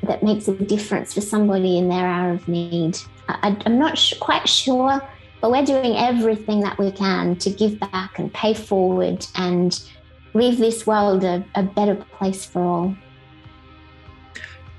that 0.04 0.24
makes 0.24 0.48
a 0.48 0.54
difference 0.54 1.14
for 1.14 1.22
somebody 1.22 1.78
in 1.78 1.90
their 1.90 2.08
hour 2.08 2.32
of 2.32 2.48
need. 2.48 2.98
I, 3.28 3.56
am 3.66 3.78
not 3.78 3.98
sh- 3.98 4.18
quite 4.20 4.48
sure, 4.48 5.02
but 5.42 5.52
we're 5.52 5.66
doing 5.66 5.98
everything 5.98 6.62
that 6.62 6.78
we 6.78 6.92
can 6.92 7.36
to 7.38 7.50
give 7.50 7.80
back 7.80 8.18
and 8.18 8.34
pay 8.34 8.54
forward 8.54 9.28
and 9.36 9.80
leave 10.34 10.58
this 10.58 10.88
world 10.88 11.24
a, 11.24 11.44
a 11.56 11.64
better 11.64 11.96
place 11.96 12.46
for 12.46 12.64
all. 12.64 12.96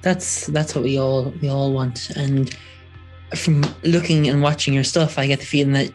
That's 0.01 0.47
that's 0.47 0.75
what 0.75 0.83
we 0.83 0.99
all 0.99 1.33
we 1.41 1.49
all 1.49 1.73
want. 1.73 2.11
And 2.11 2.57
from 3.37 3.65
looking 3.83 4.29
and 4.29 4.43
watching 4.43 4.75
your 4.75 4.85
stuff, 4.85 5.19
I 5.19 5.27
get 5.27 5.41
the 5.41 5.47
feeling 5.47 5.73
that 5.73 5.93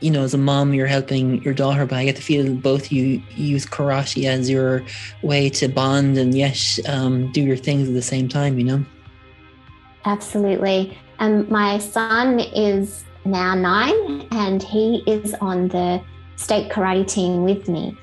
you 0.00 0.10
know, 0.10 0.22
as 0.22 0.34
a 0.34 0.38
mom, 0.38 0.72
you're 0.74 0.86
helping 0.86 1.42
your 1.42 1.54
daughter, 1.54 1.84
but 1.86 1.96
I 1.96 2.04
get 2.04 2.16
the 2.16 2.22
feel 2.22 2.54
both 2.54 2.92
you 2.92 3.22
use 3.34 3.66
karate 3.66 4.24
as 4.26 4.48
your 4.48 4.84
way 5.22 5.50
to 5.50 5.68
bond 5.68 6.16
and 6.16 6.36
yes, 6.36 6.78
um, 6.88 7.32
do 7.32 7.40
your 7.40 7.56
things 7.56 7.88
at 7.88 7.94
the 7.94 8.02
same 8.02 8.28
time, 8.28 8.58
you 8.58 8.64
know? 8.64 8.84
Absolutely. 10.04 10.96
Um, 11.18 11.50
my 11.50 11.78
son 11.78 12.38
is 12.38 13.04
now 13.24 13.54
nine 13.54 14.28
and 14.30 14.62
he 14.62 15.02
is 15.06 15.34
on 15.40 15.68
the 15.68 16.00
state 16.36 16.70
karate 16.70 17.06
team 17.06 17.44
with 17.44 17.68
me. 17.68 17.96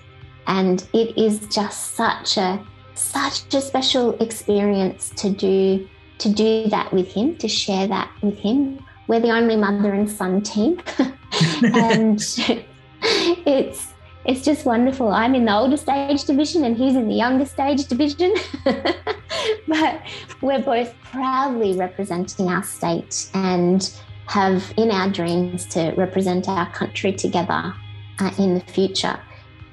And 0.48 0.88
it 0.94 1.18
is 1.18 1.48
just 1.48 1.96
such 1.96 2.38
a 2.38 2.64
such 2.94 3.54
a 3.54 3.60
special 3.60 4.14
experience 4.22 5.10
to 5.18 5.30
do 5.30 5.88
to 6.20 6.30
do 6.30 6.68
that 6.70 6.92
with 6.94 7.12
him, 7.12 7.36
to 7.38 7.48
share 7.48 7.88
that 7.88 8.12
with 8.22 8.38
him 8.38 8.80
we're 9.08 9.20
the 9.20 9.32
only 9.32 9.56
mother 9.56 9.94
and 9.94 10.10
son 10.10 10.42
team, 10.42 10.82
and 11.64 12.20
it's 13.02 13.94
it's 14.26 14.44
just 14.44 14.66
wonderful. 14.66 15.10
I'm 15.10 15.36
in 15.36 15.46
the 15.46 15.56
older 15.56 15.78
stage 15.78 16.24
division 16.24 16.64
and 16.64 16.76
he's 16.76 16.96
in 16.96 17.08
the 17.08 17.14
younger 17.14 17.46
stage 17.46 17.86
division. 17.86 18.34
but 19.68 20.02
we're 20.42 20.64
both 20.64 20.96
proudly 21.04 21.74
representing 21.74 22.50
our 22.50 22.64
state 22.64 23.30
and 23.36 23.94
have 24.26 24.74
in 24.78 24.90
our 24.90 25.12
dreams 25.12 25.68
to 25.68 25.92
represent 25.96 26.50
our 26.50 26.68
country 26.72 27.14
together 27.14 27.72
uh, 28.18 28.32
in 28.40 28.56
the 28.56 28.62
future. 28.62 29.20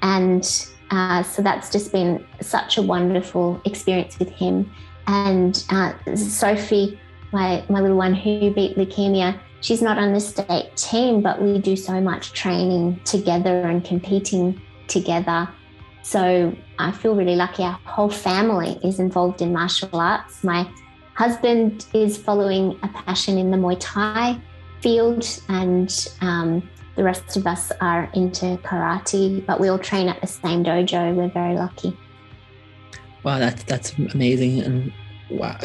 And 0.03 0.47
uh, 0.91 1.23
so 1.23 1.41
that's 1.41 1.71
just 1.71 1.91
been 1.91 2.23
such 2.39 2.77
a 2.77 2.83
wonderful 2.83 3.59
experience 3.65 4.19
with 4.19 4.29
him. 4.29 4.71
And 5.07 5.63
uh, 5.69 5.93
Sophie, 6.15 6.99
my, 7.31 7.63
my 7.69 7.81
little 7.81 7.97
one 7.97 8.13
who 8.13 8.51
beat 8.51 8.77
leukemia, 8.77 9.39
she's 9.61 9.81
not 9.81 9.97
on 9.97 10.13
the 10.13 10.19
state 10.19 10.75
team, 10.75 11.21
but 11.21 11.41
we 11.41 11.59
do 11.59 11.75
so 11.75 11.99
much 11.99 12.33
training 12.33 12.99
together 13.05 13.61
and 13.61 13.83
competing 13.83 14.61
together. 14.87 15.49
So 16.03 16.55
I 16.79 16.91
feel 16.91 17.15
really 17.15 17.35
lucky. 17.35 17.63
Our 17.63 17.79
whole 17.85 18.09
family 18.09 18.79
is 18.83 18.99
involved 18.99 19.41
in 19.41 19.53
martial 19.53 19.89
arts. 19.93 20.43
My 20.43 20.69
husband 21.15 21.85
is 21.93 22.17
following 22.17 22.77
a 22.83 22.87
passion 22.89 23.37
in 23.37 23.51
the 23.51 23.57
Muay 23.57 23.77
Thai 23.79 24.39
field, 24.81 25.25
and 25.47 26.09
um, 26.21 26.69
the 26.95 27.03
rest 27.03 27.37
of 27.37 27.47
us 27.47 27.71
are 27.79 28.09
into 28.13 28.57
karate, 28.57 29.45
but 29.45 29.59
we 29.59 29.69
all 29.69 29.79
train 29.79 30.09
at 30.09 30.19
the 30.19 30.27
same 30.27 30.63
dojo. 30.63 31.15
We're 31.15 31.29
very 31.29 31.55
lucky. 31.55 31.97
Wow, 33.23 33.39
that's 33.39 33.63
that's 33.63 33.93
amazing, 34.13 34.61
and 34.61 34.93
wow, 35.29 35.57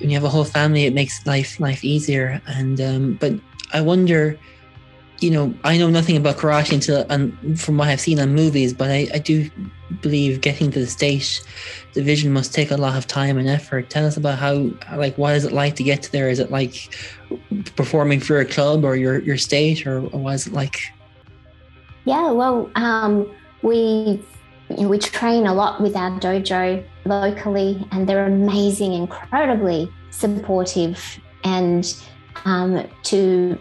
when 0.00 0.10
you 0.10 0.14
have 0.14 0.24
a 0.24 0.28
whole 0.28 0.44
family, 0.44 0.84
it 0.84 0.94
makes 0.94 1.26
life 1.26 1.60
life 1.60 1.84
easier. 1.84 2.40
And 2.46 2.80
um, 2.80 3.14
but 3.20 3.34
I 3.72 3.80
wonder, 3.80 4.38
you 5.20 5.30
know, 5.30 5.54
I 5.64 5.76
know 5.76 5.90
nothing 5.90 6.16
about 6.16 6.36
karate 6.36 6.72
until 6.72 7.06
and 7.10 7.60
from 7.60 7.76
what 7.76 7.88
I've 7.88 8.00
seen 8.00 8.18
on 8.20 8.34
movies, 8.34 8.72
but 8.72 8.90
I, 8.90 9.08
I 9.14 9.18
do 9.18 9.50
believe 10.00 10.40
getting 10.40 10.70
to 10.70 10.80
the 10.80 10.86
state 10.86 11.42
division 11.92 12.32
must 12.32 12.54
take 12.54 12.70
a 12.70 12.76
lot 12.76 12.96
of 12.96 13.06
time 13.06 13.38
and 13.38 13.48
effort. 13.48 13.90
Tell 13.90 14.06
us 14.06 14.16
about 14.16 14.38
how, 14.38 14.70
like, 14.96 15.16
what 15.16 15.34
is 15.34 15.44
it 15.44 15.52
like 15.52 15.76
to 15.76 15.82
get 15.82 16.02
to 16.02 16.12
there? 16.12 16.28
Is 16.28 16.38
it 16.38 16.50
like 16.50 16.94
performing 17.76 18.20
for 18.20 18.38
a 18.38 18.44
club 18.44 18.84
or 18.84 18.96
your 18.96 19.20
your 19.20 19.36
state, 19.36 19.86
or 19.86 20.00
what 20.00 20.34
is 20.34 20.46
it 20.46 20.52
like? 20.52 20.80
Yeah, 22.04 22.30
well, 22.30 22.70
um, 22.74 23.30
we 23.62 24.22
we 24.70 24.98
train 24.98 25.46
a 25.46 25.54
lot 25.54 25.80
with 25.80 25.96
our 25.96 26.10
dojo 26.20 26.84
locally, 27.04 27.86
and 27.90 28.08
they're 28.08 28.26
amazing, 28.26 28.92
incredibly 28.92 29.90
supportive, 30.10 31.20
and 31.44 31.94
um, 32.44 32.86
to 33.04 33.58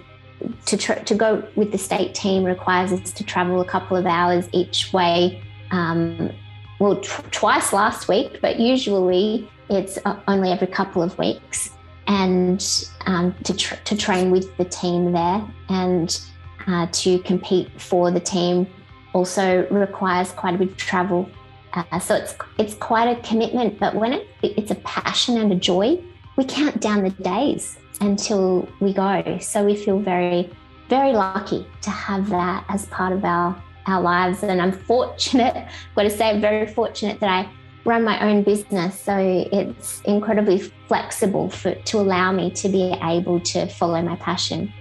to 0.65 0.77
tr- 0.77 0.93
to 0.93 1.15
go 1.15 1.47
with 1.55 1.71
the 1.71 1.77
state 1.77 2.13
team 2.13 2.43
requires 2.43 2.91
us 2.91 3.11
to 3.13 3.23
travel 3.23 3.61
a 3.61 3.65
couple 3.65 3.97
of 3.97 4.05
hours 4.05 4.49
each 4.51 4.91
way. 4.93 5.41
Um, 5.71 6.31
well, 6.79 6.97
tw- 6.97 7.31
twice 7.31 7.73
last 7.73 8.07
week, 8.07 8.39
but 8.41 8.59
usually 8.59 9.49
it's 9.69 9.97
uh, 10.05 10.19
only 10.27 10.51
every 10.51 10.67
couple 10.67 11.01
of 11.01 11.17
weeks, 11.17 11.71
and 12.07 12.63
um, 13.05 13.33
to 13.43 13.55
tr- 13.55 13.75
to 13.85 13.95
train 13.95 14.29
with 14.29 14.55
the 14.57 14.65
team 14.65 15.13
there 15.13 15.41
and 15.69 16.21
uh, 16.67 16.87
to 16.91 17.19
compete 17.19 17.69
for 17.79 18.11
the 18.11 18.19
team 18.19 18.67
also 19.13 19.67
requires 19.69 20.31
quite 20.31 20.55
a 20.55 20.57
bit 20.57 20.69
of 20.69 20.77
travel. 20.77 21.29
Uh, 21.73 21.99
so 21.99 22.15
it's 22.15 22.35
it's 22.57 22.73
quite 22.75 23.07
a 23.07 23.21
commitment. 23.21 23.79
But 23.79 23.95
when 23.95 24.13
it, 24.13 24.27
it's 24.41 24.71
a 24.71 24.75
passion 24.75 25.37
and 25.37 25.51
a 25.51 25.55
joy, 25.55 26.01
we 26.37 26.45
count 26.45 26.79
down 26.79 27.03
the 27.03 27.09
days 27.09 27.77
until 28.01 28.67
we 28.79 28.93
go. 28.93 29.37
So 29.39 29.65
we 29.65 29.75
feel 29.75 29.99
very, 29.99 30.49
very 30.87 31.13
lucky 31.13 31.65
to 31.81 31.89
have 31.89 32.29
that 32.29 32.65
as 32.69 32.85
part 32.87 33.13
of 33.13 33.25
our, 33.25 33.61
our 33.87 34.01
lives. 34.01 34.43
And 34.43 34.61
I'm 34.61 34.71
fortunate, 34.71 35.55
I've 35.55 35.95
got 35.95 36.03
to 36.03 36.09
say, 36.09 36.29
I'm 36.29 36.41
very 36.41 36.67
fortunate 36.67 37.19
that 37.19 37.29
I 37.29 37.49
run 37.85 38.03
my 38.03 38.19
own 38.29 38.43
business. 38.43 38.99
So 38.99 39.17
it's 39.51 40.01
incredibly 40.01 40.59
flexible 40.87 41.49
for, 41.49 41.73
to 41.73 41.97
allow 41.97 42.31
me 42.31 42.51
to 42.51 42.69
be 42.69 42.95
able 43.01 43.39
to 43.39 43.65
follow 43.67 44.01
my 44.01 44.15
passion. 44.17 44.71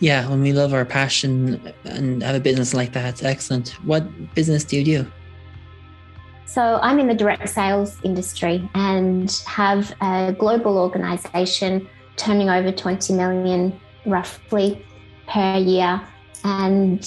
Yeah, 0.00 0.28
when 0.28 0.42
we 0.42 0.52
love 0.52 0.74
our 0.74 0.84
passion 0.84 1.72
and 1.84 2.22
have 2.22 2.34
a 2.34 2.40
business 2.40 2.74
like 2.74 2.92
that, 2.92 3.22
excellent. 3.22 3.70
What 3.84 4.34
business 4.34 4.62
do 4.64 4.76
you 4.76 4.84
do? 4.84 5.10
So 6.44 6.78
I'm 6.82 6.98
in 6.98 7.06
the 7.06 7.14
direct 7.14 7.48
sales 7.48 7.98
industry 8.02 8.68
and 8.74 9.30
have 9.46 9.94
a 10.00 10.34
global 10.38 10.78
organization 10.78 11.88
turning 12.16 12.50
over 12.50 12.70
20 12.70 13.12
million 13.14 13.78
roughly 14.04 14.84
per 15.26 15.56
year. 15.58 16.00
And 16.44 17.00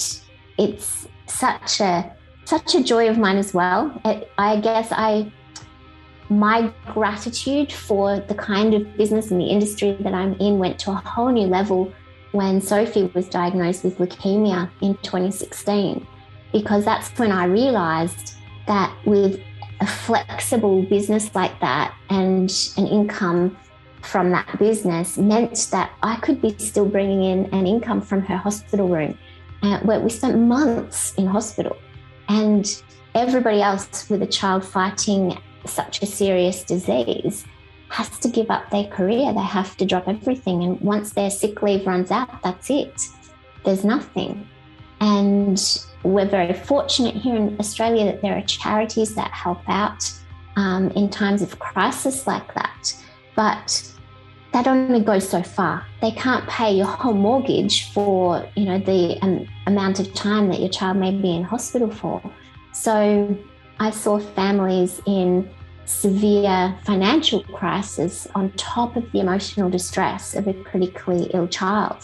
it's 0.57 1.07
such 1.27 1.79
a 1.79 2.11
such 2.45 2.73
a 2.73 2.83
joy 2.83 3.07
of 3.07 3.17
mine 3.17 3.37
as 3.37 3.53
well. 3.53 3.99
It, 4.03 4.31
I 4.37 4.59
guess 4.59 4.89
I 4.91 5.31
my 6.29 6.71
gratitude 6.93 7.71
for 7.71 8.19
the 8.19 8.35
kind 8.35 8.73
of 8.73 8.97
business 8.97 9.31
and 9.31 9.39
the 9.39 9.45
industry 9.45 9.97
that 10.01 10.13
I'm 10.13 10.33
in 10.35 10.59
went 10.59 10.79
to 10.79 10.91
a 10.91 10.95
whole 10.95 11.29
new 11.29 11.47
level 11.47 11.91
when 12.31 12.61
Sophie 12.61 13.11
was 13.13 13.27
diagnosed 13.27 13.83
with 13.83 13.97
leukemia 13.97 14.69
in 14.81 14.95
2016, 14.97 16.05
because 16.51 16.85
that's 16.85 17.09
when 17.17 17.31
I 17.31 17.45
realized 17.45 18.35
that 18.67 18.95
with 19.05 19.39
a 19.81 19.87
flexible 19.87 20.83
business 20.83 21.33
like 21.33 21.59
that 21.61 21.95
and 22.09 22.51
an 22.77 22.87
income 22.87 23.57
from 24.01 24.31
that 24.31 24.59
business 24.59 25.17
meant 25.17 25.67
that 25.71 25.91
I 26.03 26.17
could 26.17 26.41
be 26.41 26.57
still 26.57 26.85
bringing 26.85 27.23
in 27.23 27.45
an 27.53 27.67
income 27.67 28.01
from 28.01 28.21
her 28.23 28.37
hospital 28.37 28.87
room, 28.87 29.17
uh, 29.61 29.79
where 29.79 29.99
we 29.99 30.09
spent 30.09 30.37
months 30.37 31.13
in 31.15 31.25
hospital. 31.25 31.77
And 32.27 32.81
everybody 33.15 33.61
else 33.61 34.09
with 34.09 34.21
a 34.21 34.27
child 34.27 34.63
fighting 34.63 35.37
such 35.65 36.01
a 36.01 36.05
serious 36.05 36.63
disease 36.63 37.45
has 37.89 38.09
to 38.19 38.27
give 38.27 38.49
up 38.49 38.69
their 38.69 38.85
career. 38.85 39.33
They 39.33 39.41
have 39.41 39.75
to 39.77 39.85
drop 39.85 40.07
everything. 40.07 40.63
And 40.63 40.79
once 40.81 41.13
their 41.13 41.29
sick 41.29 41.61
leave 41.61 41.85
runs 41.85 42.11
out, 42.11 42.41
that's 42.43 42.69
it. 42.69 43.07
There's 43.65 43.83
nothing. 43.83 44.47
And 45.01 45.59
we're 46.03 46.27
very 46.27 46.53
fortunate 46.53 47.15
here 47.15 47.35
in 47.35 47.57
Australia 47.59 48.05
that 48.05 48.21
there 48.21 48.37
are 48.37 48.41
charities 48.43 49.15
that 49.15 49.31
help 49.31 49.61
out 49.67 50.11
um, 50.55 50.91
in 50.91 51.09
times 51.09 51.41
of 51.41 51.59
crisis 51.59 52.27
like 52.27 52.53
that. 52.53 52.95
But 53.35 53.89
that 54.51 54.67
only 54.67 55.01
goes 55.01 55.27
so 55.27 55.43
far. 55.43 55.85
They 56.01 56.11
can't 56.11 56.47
pay 56.47 56.73
your 56.73 56.87
whole 56.87 57.13
mortgage 57.13 57.91
for 57.93 58.47
you 58.55 58.65
know 58.65 58.79
the 58.79 59.17
um, 59.21 59.47
amount 59.67 59.99
of 59.99 60.13
time 60.13 60.49
that 60.49 60.59
your 60.59 60.69
child 60.69 60.97
may 60.97 61.11
be 61.11 61.35
in 61.35 61.43
hospital 61.43 61.91
for. 61.91 62.21
So 62.71 63.37
I 63.79 63.91
saw 63.91 64.19
families 64.19 65.01
in 65.05 65.49
severe 65.89 66.77
financial 66.83 67.43
crisis 67.45 68.27
on 68.35 68.51
top 68.51 68.95
of 68.95 69.11
the 69.11 69.19
emotional 69.19 69.69
distress 69.71 70.35
of 70.35 70.47
a 70.47 70.53
critically 70.53 71.31
ill 71.33 71.47
child. 71.47 71.97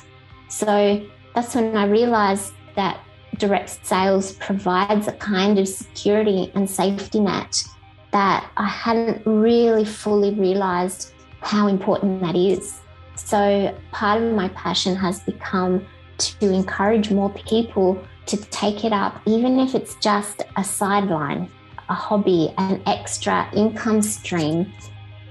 So 0.50 1.06
that's 1.36 1.54
when 1.54 1.78
I 1.78 1.86
realized 1.86 2.54
that 2.76 3.00
direct 3.38 3.86
sales 3.86 4.34
provides 4.34 5.08
a 5.08 5.12
kind 5.14 5.60
of 5.60 5.68
security 5.68 6.52
and 6.56 6.68
safety 6.68 7.20
net 7.20 7.64
that 8.12 8.50
I 8.58 8.68
hadn't 8.68 9.22
really 9.26 9.86
fully 9.86 10.34
realized 10.34 11.14
how 11.42 11.68
important 11.68 12.22
that 12.22 12.36
is. 12.36 12.82
So, 13.16 13.78
part 13.92 14.22
of 14.22 14.34
my 14.34 14.50
passion 14.50 14.96
has 14.96 15.20
become 15.20 15.86
to 16.18 16.52
encourage 16.52 17.12
more 17.12 17.30
people 17.32 18.02
to 18.26 18.38
take 18.38 18.84
it 18.84 18.94
up, 18.94 19.22
even 19.26 19.60
if 19.60 19.76
it's 19.76 19.96
just 19.96 20.42
a 20.58 20.64
sideline, 20.64 21.50
a 21.90 21.94
hobby, 21.94 22.54
an 22.58 22.82
extra 22.86 23.50
income 23.54 24.02
stream 24.02 24.72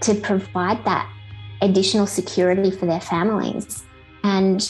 to 0.00 0.14
provide 0.14 0.84
that 0.84 1.10
additional 1.62 2.06
security 2.06 2.70
for 2.70 2.86
their 2.86 3.00
families. 3.00 3.84
And 4.22 4.60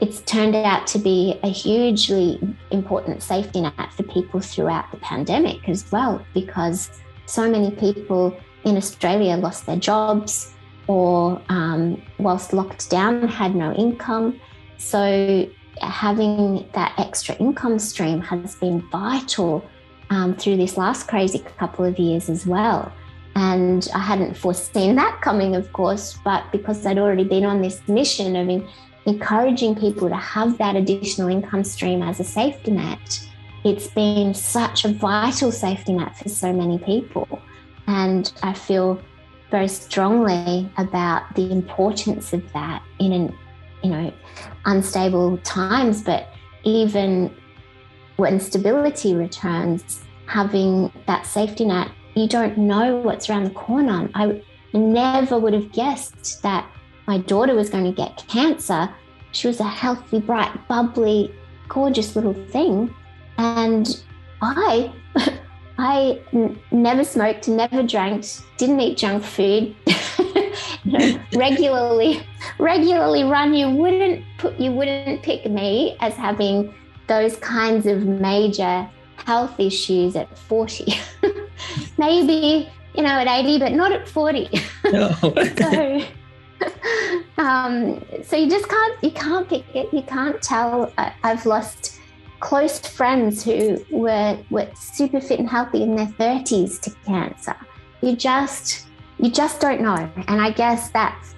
it's 0.00 0.20
turned 0.22 0.54
out 0.54 0.86
to 0.88 0.98
be 0.98 1.38
a 1.42 1.48
hugely 1.48 2.38
important 2.70 3.22
safety 3.22 3.60
net 3.60 3.92
for 3.92 4.04
people 4.04 4.40
throughout 4.40 4.90
the 4.90 4.98
pandemic 4.98 5.68
as 5.68 5.90
well, 5.90 6.24
because 6.34 6.90
so 7.26 7.50
many 7.50 7.70
people 7.72 8.36
in 8.64 8.76
Australia 8.76 9.36
lost 9.36 9.66
their 9.66 9.76
jobs 9.76 10.54
or, 10.86 11.40
um, 11.48 12.00
whilst 12.18 12.52
locked 12.52 12.88
down, 12.90 13.28
had 13.28 13.54
no 13.54 13.72
income. 13.74 14.40
So, 14.78 15.48
having 15.80 16.68
that 16.72 16.92
extra 16.98 17.34
income 17.36 17.78
stream 17.78 18.20
has 18.20 18.56
been 18.56 18.80
vital 18.90 19.64
um, 20.10 20.34
through 20.34 20.56
this 20.56 20.76
last 20.76 21.08
crazy 21.08 21.40
couple 21.58 21.84
of 21.84 21.98
years 21.98 22.28
as 22.28 22.46
well. 22.46 22.92
And 23.34 23.88
I 23.94 24.00
hadn't 24.00 24.36
foreseen 24.36 24.96
that 24.96 25.20
coming, 25.20 25.54
of 25.54 25.72
course, 25.72 26.18
but 26.24 26.50
because 26.50 26.84
I'd 26.84 26.98
already 26.98 27.24
been 27.24 27.44
on 27.44 27.62
this 27.62 27.86
mission 27.86 28.34
of 28.34 28.68
encouraging 29.06 29.76
people 29.76 30.08
to 30.08 30.16
have 30.16 30.58
that 30.58 30.74
additional 30.74 31.28
income 31.28 31.64
stream 31.64 32.02
as 32.02 32.18
a 32.18 32.24
safety 32.24 32.72
net, 32.72 33.28
it's 33.64 33.86
been 33.88 34.34
such 34.34 34.84
a 34.84 34.88
vital 34.88 35.52
safety 35.52 35.92
net 35.92 36.16
for 36.16 36.28
so 36.28 36.52
many 36.52 36.78
people. 36.78 37.40
And 37.86 38.32
I 38.42 38.54
feel 38.54 39.00
very 39.50 39.68
strongly 39.68 40.70
about 40.76 41.34
the 41.34 41.50
importance 41.50 42.32
of 42.32 42.52
that 42.52 42.82
in 42.98 43.12
an 43.12 43.34
you 43.82 43.90
know 43.90 44.12
unstable 44.66 45.38
times 45.38 46.02
but 46.02 46.28
even 46.64 47.34
when 48.18 48.38
stability 48.38 49.14
returns 49.14 50.02
having 50.26 50.92
that 51.06 51.24
safety 51.24 51.64
net 51.64 51.90
you 52.14 52.28
don't 52.28 52.58
know 52.58 52.96
what's 52.96 53.30
around 53.30 53.44
the 53.44 53.50
corner 53.50 54.10
i 54.14 54.42
never 54.74 55.38
would 55.38 55.54
have 55.54 55.72
guessed 55.72 56.42
that 56.42 56.68
my 57.06 57.16
daughter 57.18 57.54
was 57.54 57.70
going 57.70 57.84
to 57.84 57.92
get 57.92 58.22
cancer 58.28 58.92
she 59.32 59.46
was 59.46 59.60
a 59.60 59.64
healthy 59.64 60.20
bright 60.20 60.52
bubbly 60.68 61.32
gorgeous 61.68 62.14
little 62.16 62.34
thing 62.34 62.94
and 63.38 64.02
i 64.42 64.92
I 65.80 66.20
n- 66.32 66.58
never 66.72 67.04
smoked, 67.04 67.46
never 67.46 67.84
drank, 67.84 68.26
didn't 68.56 68.80
eat 68.80 68.98
junk 68.98 69.22
food. 69.22 69.76
regularly, 71.34 72.26
regularly 72.58 73.22
run. 73.22 73.54
You 73.54 73.70
wouldn't 73.70 74.24
put, 74.38 74.58
you 74.58 74.72
wouldn't 74.72 75.22
pick 75.22 75.48
me 75.48 75.96
as 76.00 76.14
having 76.14 76.74
those 77.08 77.36
kinds 77.36 77.86
of 77.86 78.04
major 78.04 78.88
health 79.26 79.58
issues 79.58 80.16
at 80.16 80.38
forty. 80.38 80.94
Maybe 81.98 82.68
you 82.94 83.02
know 83.02 83.10
at 83.10 83.26
eighty, 83.26 83.58
but 83.58 83.72
not 83.72 83.92
at 83.92 84.08
forty. 84.08 84.48
No. 84.84 85.10
so, 85.58 86.04
um, 87.38 88.04
so 88.22 88.36
you 88.36 88.48
just 88.48 88.68
can't 88.68 89.02
you 89.02 89.10
can't 89.10 89.48
pick 89.48 89.64
it. 89.74 89.92
You 89.92 90.02
can't 90.02 90.40
tell. 90.40 90.92
I, 90.96 91.12
I've 91.24 91.44
lost 91.46 91.98
close 92.40 92.78
friends 92.78 93.42
who 93.42 93.84
were, 93.90 94.38
were 94.50 94.68
super 94.74 95.20
fit 95.20 95.40
and 95.40 95.48
healthy 95.48 95.82
in 95.82 95.96
their 95.96 96.06
30s 96.06 96.80
to 96.82 96.90
cancer. 97.04 97.56
You 98.00 98.14
just 98.14 98.86
you 99.18 99.30
just 99.30 99.60
don't 99.60 99.80
know. 99.80 100.08
And 100.28 100.40
I 100.40 100.50
guess 100.50 100.90
that's 100.90 101.34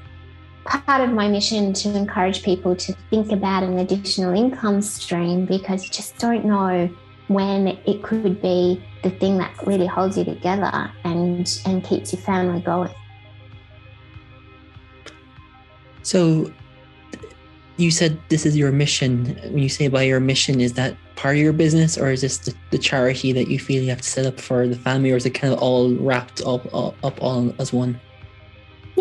part 0.65 1.01
of 1.01 1.11
my 1.11 1.29
mission 1.29 1.73
to 1.73 1.97
encourage 1.97 2.43
people 2.43 2.77
to 2.77 2.95
think 3.11 3.33
about 3.33 3.63
an 3.63 3.79
additional 3.79 4.35
income 4.35 4.83
stream 4.83 5.47
because 5.47 5.85
you 5.85 5.91
just 5.91 6.19
don't 6.19 6.45
know 6.45 6.89
when 7.29 7.69
it 7.69 8.03
could 8.03 8.43
be 8.43 8.83
the 9.03 9.11
thing 9.11 9.39
that 9.39 9.55
really 9.67 9.87
holds 9.87 10.19
you 10.19 10.25
together 10.25 10.93
and 11.05 11.61
and 11.65 11.85
keeps 11.85 12.13
your 12.13 12.21
family 12.23 12.61
going. 12.61 12.93
So 16.03 16.53
you 17.77 17.91
said 17.91 18.19
this 18.29 18.45
is 18.45 18.57
your 18.57 18.73
mission. 18.73 19.39
When 19.45 19.59
you 19.59 19.69
say 19.69 19.89
by 19.89 20.03
your 20.03 20.21
mission, 20.21 20.61
is 20.61 20.75
that 20.75 20.97
part 21.17 21.37
of 21.37 21.43
your 21.43 21.53
business 21.53 21.97
or 21.97 22.11
is 22.11 22.23
this 22.23 22.39
the, 22.39 22.55
the 22.71 22.79
charity 22.79 23.33
that 23.33 23.49
you 23.49 23.59
feel 23.59 23.83
you 23.83 23.91
have 23.91 24.01
to 24.01 24.09
set 24.09 24.27
up 24.27 24.41
for 24.41 24.67
the 24.67 24.77
family 24.77 25.13
or 25.13 25.17
is 25.17 25.27
it 25.27 25.31
kind 25.31 25.53
of 25.53 25.61
all 25.61 25.95
wrapped 25.95 26.41
up 26.43 26.67
up, 26.75 26.97
up 27.05 27.23
all 27.23 27.55
as 27.59 27.73
one? 27.73 28.01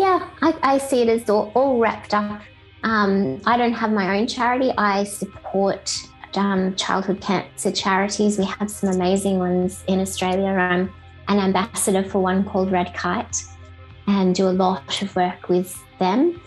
Yeah, 0.00 0.30
I, 0.40 0.56
I 0.62 0.78
see 0.78 1.02
it 1.02 1.10
as 1.10 1.28
all, 1.28 1.52
all 1.54 1.78
wrapped 1.78 2.14
up. 2.14 2.40
Um, 2.84 3.38
I 3.44 3.58
don't 3.58 3.74
have 3.74 3.92
my 3.92 4.18
own 4.18 4.26
charity. 4.26 4.72
I 4.78 5.04
support 5.04 5.94
um, 6.36 6.74
childhood 6.74 7.20
cancer 7.20 7.70
charities. 7.70 8.38
We 8.38 8.46
have 8.46 8.70
some 8.70 8.94
amazing 8.94 9.38
ones 9.38 9.84
in 9.88 10.00
Australia. 10.00 10.46
I'm 10.46 10.90
an 11.28 11.38
ambassador 11.38 12.02
for 12.02 12.18
one 12.18 12.44
called 12.44 12.72
Red 12.72 12.94
Kite 12.94 13.42
and 14.06 14.34
do 14.34 14.48
a 14.48 14.56
lot 14.64 15.02
of 15.02 15.14
work 15.14 15.50
with 15.50 15.78
them. 15.98 16.40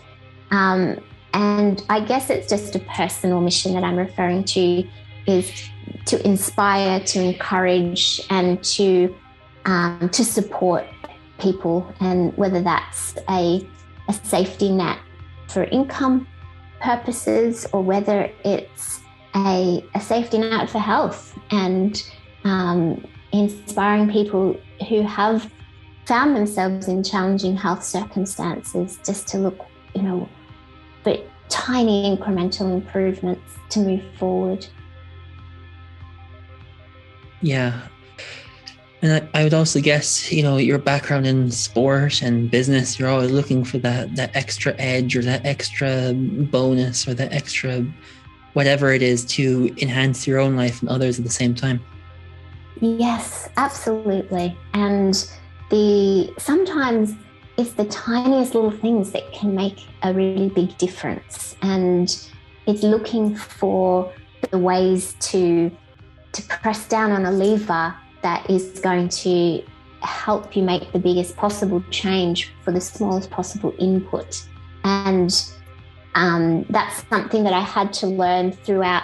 Um, 0.50 1.00
and 1.36 1.84
I 1.90 2.00
guess 2.00 2.32
it's 2.32 2.50
just 2.50 2.76
a 2.76 2.80
personal 2.80 3.40
mission 3.40 3.76
that 3.76 3.84
I'm 3.84 3.98
referring 3.98 4.46
to 4.46 4.84
is 5.28 5.70
to 6.06 6.28
inspire, 6.28 7.02
to 7.02 7.22
encourage, 7.22 8.20
and 8.32 8.64
to 8.64 9.16
um, 9.66 10.10
to 10.10 10.26
support 10.26 10.86
people, 11.40 11.94
and 12.00 12.36
whether 12.38 12.62
that's 12.62 13.16
a 13.30 13.68
a 14.10 14.14
safety 14.14 14.70
net 14.70 15.00
for 15.48 15.64
income 15.66 16.28
purposes 16.82 17.66
or 17.72 17.82
whether 17.82 18.30
it's 18.44 19.00
a, 19.36 19.84
a 19.96 20.02
safety 20.02 20.38
net 20.38 20.70
for 20.70 20.80
health 20.80 21.38
and 21.52 22.04
um, 22.44 23.06
inspiring 23.32 24.12
people 24.12 24.60
who 24.90 25.02
have 25.02 25.52
found 26.06 26.36
themselves 26.36 26.88
in 26.88 27.04
challenging 27.04 27.56
health 27.56 27.84
circumstances 27.84 29.00
just 29.06 29.28
to 29.30 29.38
look, 29.38 29.66
you 29.96 30.02
know, 30.02 30.28
but 31.04 31.26
tiny 31.50 32.16
incremental 32.16 32.74
improvements 32.74 33.54
to 33.70 33.80
move 33.80 34.04
forward. 34.18 34.66
Yeah. 37.42 37.88
And 39.04 39.12
I, 39.34 39.42
I 39.42 39.44
would 39.44 39.54
also 39.54 39.82
guess, 39.82 40.32
you 40.32 40.42
know, 40.42 40.56
your 40.56 40.78
background 40.78 41.28
in 41.28 41.52
sport 41.52 42.22
and 42.22 42.50
business, 42.50 42.98
you're 42.98 43.10
always 43.10 43.32
looking 43.32 43.66
for 43.66 43.78
that 43.80 44.16
that 44.16 44.34
extra 44.34 44.74
edge 44.80 45.18
or 45.18 45.22
that 45.24 45.46
extra 45.46 46.14
bonus 46.16 47.06
or 47.06 47.14
that 47.14 47.34
extra 47.34 47.86
whatever 48.54 48.94
it 48.94 49.02
is 49.02 49.26
to 49.26 49.76
enhance 49.82 50.26
your 50.26 50.40
own 50.40 50.56
life 50.56 50.80
and 50.82 50.90
others 50.90 51.20
at 51.20 51.26
the 51.26 51.32
same 51.32 51.54
time. 51.54 51.84
Yes, 52.80 53.50
absolutely. 53.58 54.58
And 54.74 55.30
the 55.70 56.34
sometimes 56.38 57.14
it's 57.58 57.74
the 57.74 57.86
tiniest 57.86 58.56
little 58.56 58.72
things 58.72 59.12
that 59.12 59.34
can 59.34 59.54
make 59.54 59.86
a 60.04 60.14
really 60.14 60.48
big 60.48 60.78
difference. 60.78 61.58
And 61.62 62.08
it's 62.68 62.84
looking 62.84 63.36
for 63.36 64.14
the 64.50 64.60
ways 64.60 65.18
to 65.20 65.70
to 66.32 66.42
press 66.44 66.88
down 66.88 67.12
on 67.12 67.26
a 67.26 67.32
lever 67.32 67.94
that 68.24 68.50
is 68.50 68.80
going 68.80 69.10
to 69.10 69.64
help 70.02 70.56
you 70.56 70.64
make 70.64 70.92
the 70.92 71.00
biggest 71.00 71.38
possible 71.38 71.84
change 71.92 72.52
for 72.62 72.72
the 72.72 72.82
smallest 72.82 73.30
possible 73.30 73.74
input. 73.78 74.46
And 74.84 75.34
um, 76.16 76.66
that's 76.70 77.08
something 77.10 77.44
that 77.44 77.54
I 77.54 77.62
had 77.62 77.94
to 77.94 78.08
learn 78.08 78.52
throughout 78.52 79.04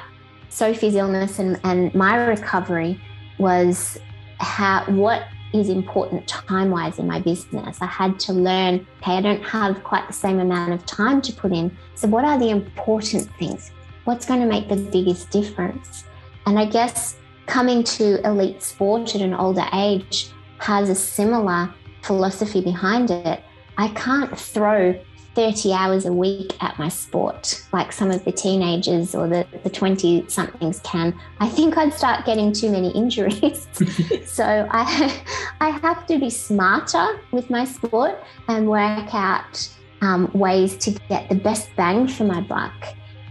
Sophie's 0.50 0.96
illness 0.96 1.40
and, 1.40 1.60
and 1.64 1.94
my 1.94 2.16
recovery 2.16 3.00
was 3.38 3.98
how 4.40 4.84
what 4.86 5.24
is 5.54 5.70
important 5.70 6.28
time 6.28 6.70
wise 6.70 7.00
in 7.00 7.08
my 7.08 7.20
business. 7.20 7.82
I 7.82 7.88
had 7.88 8.20
to 8.22 8.34
learn, 8.34 8.86
okay, 9.02 9.14
I 9.14 9.22
don't 9.22 9.44
have 9.44 9.84
quite 9.84 10.08
the 10.08 10.14
same 10.14 10.40
amount 10.40 10.74
of 10.74 10.86
time 10.86 11.22
to 11.24 11.34
put 11.34 11.52
in. 11.52 11.76
So, 11.96 12.08
what 12.08 12.26
are 12.26 12.38
the 12.38 12.50
important 12.50 13.30
things? 13.38 13.72
What's 14.04 14.26
going 14.26 14.42
to 14.42 14.46
make 14.46 14.70
the 14.70 14.76
biggest 14.76 15.30
difference? 15.30 16.04
And 16.46 16.60
I 16.60 16.66
guess 16.66 17.18
coming 17.50 17.84
to 17.84 18.26
elite 18.26 18.62
sport 18.62 19.16
at 19.16 19.22
an 19.22 19.34
older 19.34 19.66
age 19.74 20.30
has 20.60 20.88
a 20.88 20.96
similar 20.96 21.74
philosophy 22.04 22.62
behind 22.62 23.10
it. 23.10 23.44
I 23.78 23.88
can't 23.90 24.38
throw 24.38 24.94
30 25.34 25.74
hours 25.74 26.06
a 26.06 26.14
week 26.14 26.62
at 26.62 26.78
my 26.78 26.90
sport 26.90 27.64
like 27.72 27.92
some 27.92 28.12
of 28.12 28.24
the 28.26 28.32
teenagers 28.32 29.16
or 29.16 29.28
the, 29.28 29.48
the 29.64 29.70
20 29.70 30.28
somethings 30.28 30.80
can 30.80 31.18
i 31.40 31.48
think 31.48 31.78
i'd 31.78 31.94
start 31.94 32.26
getting 32.26 32.52
too 32.52 32.70
many 32.70 32.90
injuries 32.92 33.68
so 34.26 34.68
i 34.72 35.24
i 35.62 35.70
have 35.70 36.06
to 36.08 36.18
be 36.20 36.32
smarter 36.32 37.22
with 37.32 37.50
my 37.50 37.64
sport 37.64 38.22
and 38.48 38.68
work 38.68 39.14
out 39.14 39.70
um, 40.02 40.30
ways 40.34 40.76
to 40.78 40.92
get 41.08 41.30
the 41.30 41.36
best 41.36 41.70
bang 41.78 42.08
for 42.08 42.24
my 42.24 42.42
buck 42.42 42.74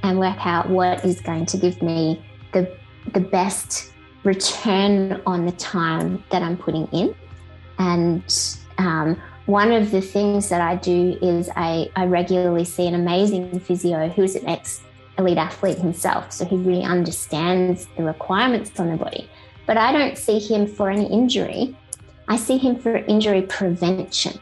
and 0.05 0.19
work 0.19 0.47
out 0.47 0.71
what 0.71 1.05
is 1.05 1.21
going 1.21 1.45
to 1.45 1.59
give 1.59 1.83
me 1.83 2.25
the 2.53 2.73
the 3.13 3.21
best 3.21 3.93
return 4.25 5.21
on 5.27 5.47
the 5.47 5.53
time 5.53 6.23
that 6.31 6.43
i'm 6.43 6.57
putting 6.57 6.87
in 6.89 7.15
and 7.79 8.59
um, 8.79 9.21
one 9.47 9.73
of 9.73 9.91
the 9.91 10.03
things 10.03 10.51
that 10.51 10.61
I 10.61 10.77
do 10.77 11.19
is 11.23 11.49
I, 11.57 11.91
I 11.97 12.05
regularly 12.05 12.65
see 12.65 12.87
an 12.87 12.95
amazing 12.95 13.61
physio 13.61 14.09
who's 14.09 14.35
an 14.35 14.47
ex 14.47 14.83
elite 15.17 15.39
athlete 15.39 15.79
himself. 15.79 16.33
So 16.33 16.45
he 16.45 16.57
really 16.57 16.85
understands 16.85 17.89
the 17.97 18.05
requirements 18.05 18.79
on 18.79 18.91
the 18.91 18.97
body. 18.97 19.29
But 19.67 19.79
I 19.79 19.91
don't 19.91 20.19
see 20.19 20.39
him 20.39 20.67
for 20.67 20.91
any 20.91 21.07
injury. 21.07 21.75
I 22.29 22.37
see 22.37 22.59
him 22.59 22.79
for 22.79 22.97
injury 22.97 23.43
prevention. 23.43 24.39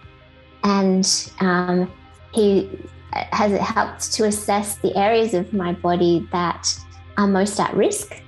And 0.64 1.32
um, 1.38 1.90
he 2.32 2.68
has 3.12 3.58
helped 3.60 4.12
to 4.14 4.24
assess 4.24 4.76
the 4.78 4.94
areas 4.96 5.34
of 5.34 5.52
my 5.52 5.72
body 5.72 6.28
that 6.32 6.76
are 7.16 7.28
most 7.28 7.60
at 7.60 7.72
risk 7.74 8.20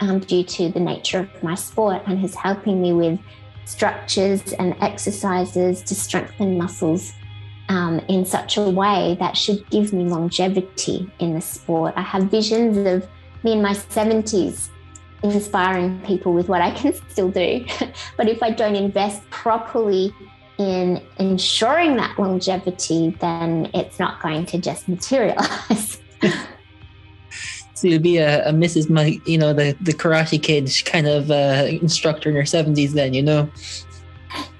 um, 0.00 0.20
due 0.20 0.44
to 0.44 0.68
the 0.70 0.80
nature 0.80 1.20
of 1.20 1.42
my 1.42 1.54
sport 1.54 2.02
and 2.06 2.24
is 2.24 2.34
helping 2.34 2.82
me 2.82 2.92
with 2.92 3.18
structures 3.64 4.52
and 4.54 4.76
exercises 4.80 5.82
to 5.82 5.94
strengthen 5.94 6.58
muscles 6.58 7.12
um, 7.68 7.98
in 8.08 8.24
such 8.24 8.56
a 8.56 8.62
way 8.62 9.16
that 9.20 9.36
should 9.36 9.68
give 9.70 9.92
me 9.92 10.04
longevity 10.04 11.10
in 11.18 11.34
the 11.34 11.40
sport. 11.40 11.94
I 11.96 12.02
have 12.02 12.24
visions 12.24 12.76
of 12.76 13.08
me 13.42 13.52
in 13.52 13.62
my 13.62 13.72
70s 13.72 14.68
inspiring 15.22 16.00
people 16.02 16.34
with 16.34 16.48
what 16.48 16.60
I 16.60 16.70
can 16.70 16.92
still 17.08 17.30
do. 17.30 17.64
but 18.16 18.28
if 18.28 18.42
I 18.42 18.50
don't 18.50 18.76
invest 18.76 19.28
properly 19.30 20.14
in 20.58 21.02
ensuring 21.18 21.96
that 21.96 22.18
longevity, 22.18 23.16
then 23.20 23.70
it's 23.74 23.98
not 23.98 24.20
going 24.22 24.46
to 24.46 24.58
just 24.58 24.88
materialize. 24.88 26.00
So 27.74 27.88
you'll 27.88 28.00
be 28.00 28.18
a, 28.18 28.48
a 28.48 28.52
Mrs. 28.52 28.88
Mike, 28.88 29.26
you 29.26 29.36
know, 29.36 29.52
the, 29.52 29.76
the 29.80 29.92
Karate 29.92 30.40
Kid 30.40 30.70
kind 30.84 31.06
of 31.06 31.30
uh, 31.30 31.66
instructor 31.68 32.28
in 32.28 32.34
your 32.34 32.44
70s 32.44 32.92
then, 32.92 33.14
you 33.14 33.22
know? 33.22 33.50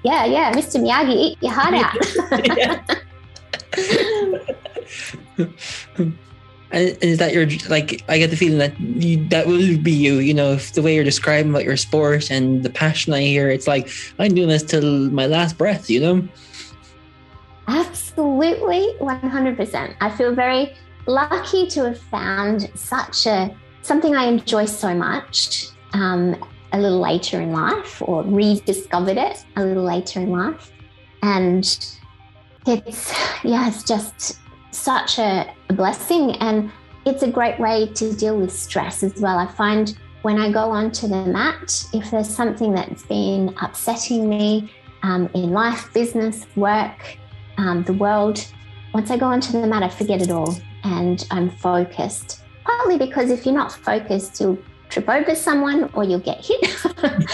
Yeah, 0.03 0.25
yeah, 0.25 0.51
Mr. 0.53 0.81
Miyagi, 0.81 1.15
eat 1.15 1.37
your 1.41 1.53
heart 1.53 1.73
out. 1.73 1.95
And 6.71 6.97
is 7.01 7.19
that 7.19 7.33
your 7.33 7.47
like? 7.69 8.03
I 8.09 8.17
get 8.17 8.31
the 8.31 8.35
feeling 8.35 8.57
that 8.57 8.77
you, 8.79 9.25
that 9.29 9.47
will 9.47 9.77
be 9.77 9.91
you. 9.91 10.15
You 10.15 10.33
know, 10.33 10.53
if 10.53 10.73
the 10.73 10.81
way 10.81 10.95
you're 10.95 11.03
describing 11.03 11.51
about 11.51 11.63
your 11.63 11.77
sport 11.77 12.29
and 12.29 12.63
the 12.63 12.69
passion 12.69 13.13
I 13.13 13.21
hear, 13.21 13.49
it's 13.49 13.67
like 13.67 13.89
I'm 14.19 14.33
doing 14.33 14.49
this 14.49 14.63
till 14.63 15.09
my 15.11 15.27
last 15.27 15.57
breath. 15.57 15.89
You 15.89 16.01
know. 16.01 16.27
Absolutely, 17.67 18.93
100%. 18.99 19.95
I 20.01 20.09
feel 20.11 20.35
very 20.35 20.75
lucky 21.07 21.67
to 21.67 21.85
have 21.85 21.99
found 21.99 22.69
such 22.75 23.27
a 23.27 23.55
something 23.81 24.15
I 24.15 24.25
enjoy 24.25 24.65
so 24.65 24.95
much 24.95 25.67
um, 25.93 26.35
a 26.73 26.79
little 26.79 26.99
later 26.99 27.39
in 27.39 27.51
life, 27.51 28.01
or 28.01 28.23
rediscovered 28.23 29.17
it 29.17 29.45
a 29.55 29.63
little 29.63 29.83
later 29.83 30.19
in 30.19 30.31
life, 30.31 30.71
and 31.21 31.63
it's 32.67 33.13
yeah, 33.43 33.67
it's 33.67 33.83
just 33.83 34.39
such 34.71 35.19
a, 35.19 35.53
blessing, 35.69 36.31
and 36.41 36.71
it's 37.05 37.23
a 37.23 37.31
great 37.31 37.59
way 37.59 37.87
to 37.87 38.13
deal 38.13 38.37
with 38.37 38.51
stress 38.51 39.03
as 39.03 39.19
well. 39.19 39.37
I 39.37 39.47
find 39.47 39.97
when 40.21 40.39
I 40.39 40.51
go 40.51 40.71
onto 40.71 41.07
the 41.07 41.25
mat, 41.25 41.85
if 41.93 42.11
there's 42.11 42.29
something 42.29 42.73
that's 42.73 43.03
been 43.03 43.55
upsetting 43.61 44.27
me 44.27 44.71
um, 45.03 45.29
in 45.33 45.51
life, 45.51 45.93
business, 45.93 46.45
work, 46.55 47.17
um, 47.57 47.83
the 47.83 47.93
world, 47.93 48.45
once 48.93 49.11
I 49.11 49.17
go 49.17 49.27
onto 49.27 49.53
the 49.53 49.67
mat, 49.67 49.83
I 49.83 49.89
forget 49.89 50.21
it 50.21 50.31
all 50.31 50.55
and 50.85 51.27
I'm 51.31 51.49
focused. 51.49 52.41
Partly 52.63 52.97
because 52.97 53.29
if 53.29 53.45
you're 53.45 53.55
not 53.55 53.71
focused, 53.71 54.39
you'll 54.39 54.57
trip 54.89 55.09
over 55.09 55.35
someone 55.35 55.89
or 55.93 56.03
you'll 56.03 56.19
get 56.19 56.45
hit. 56.45 56.61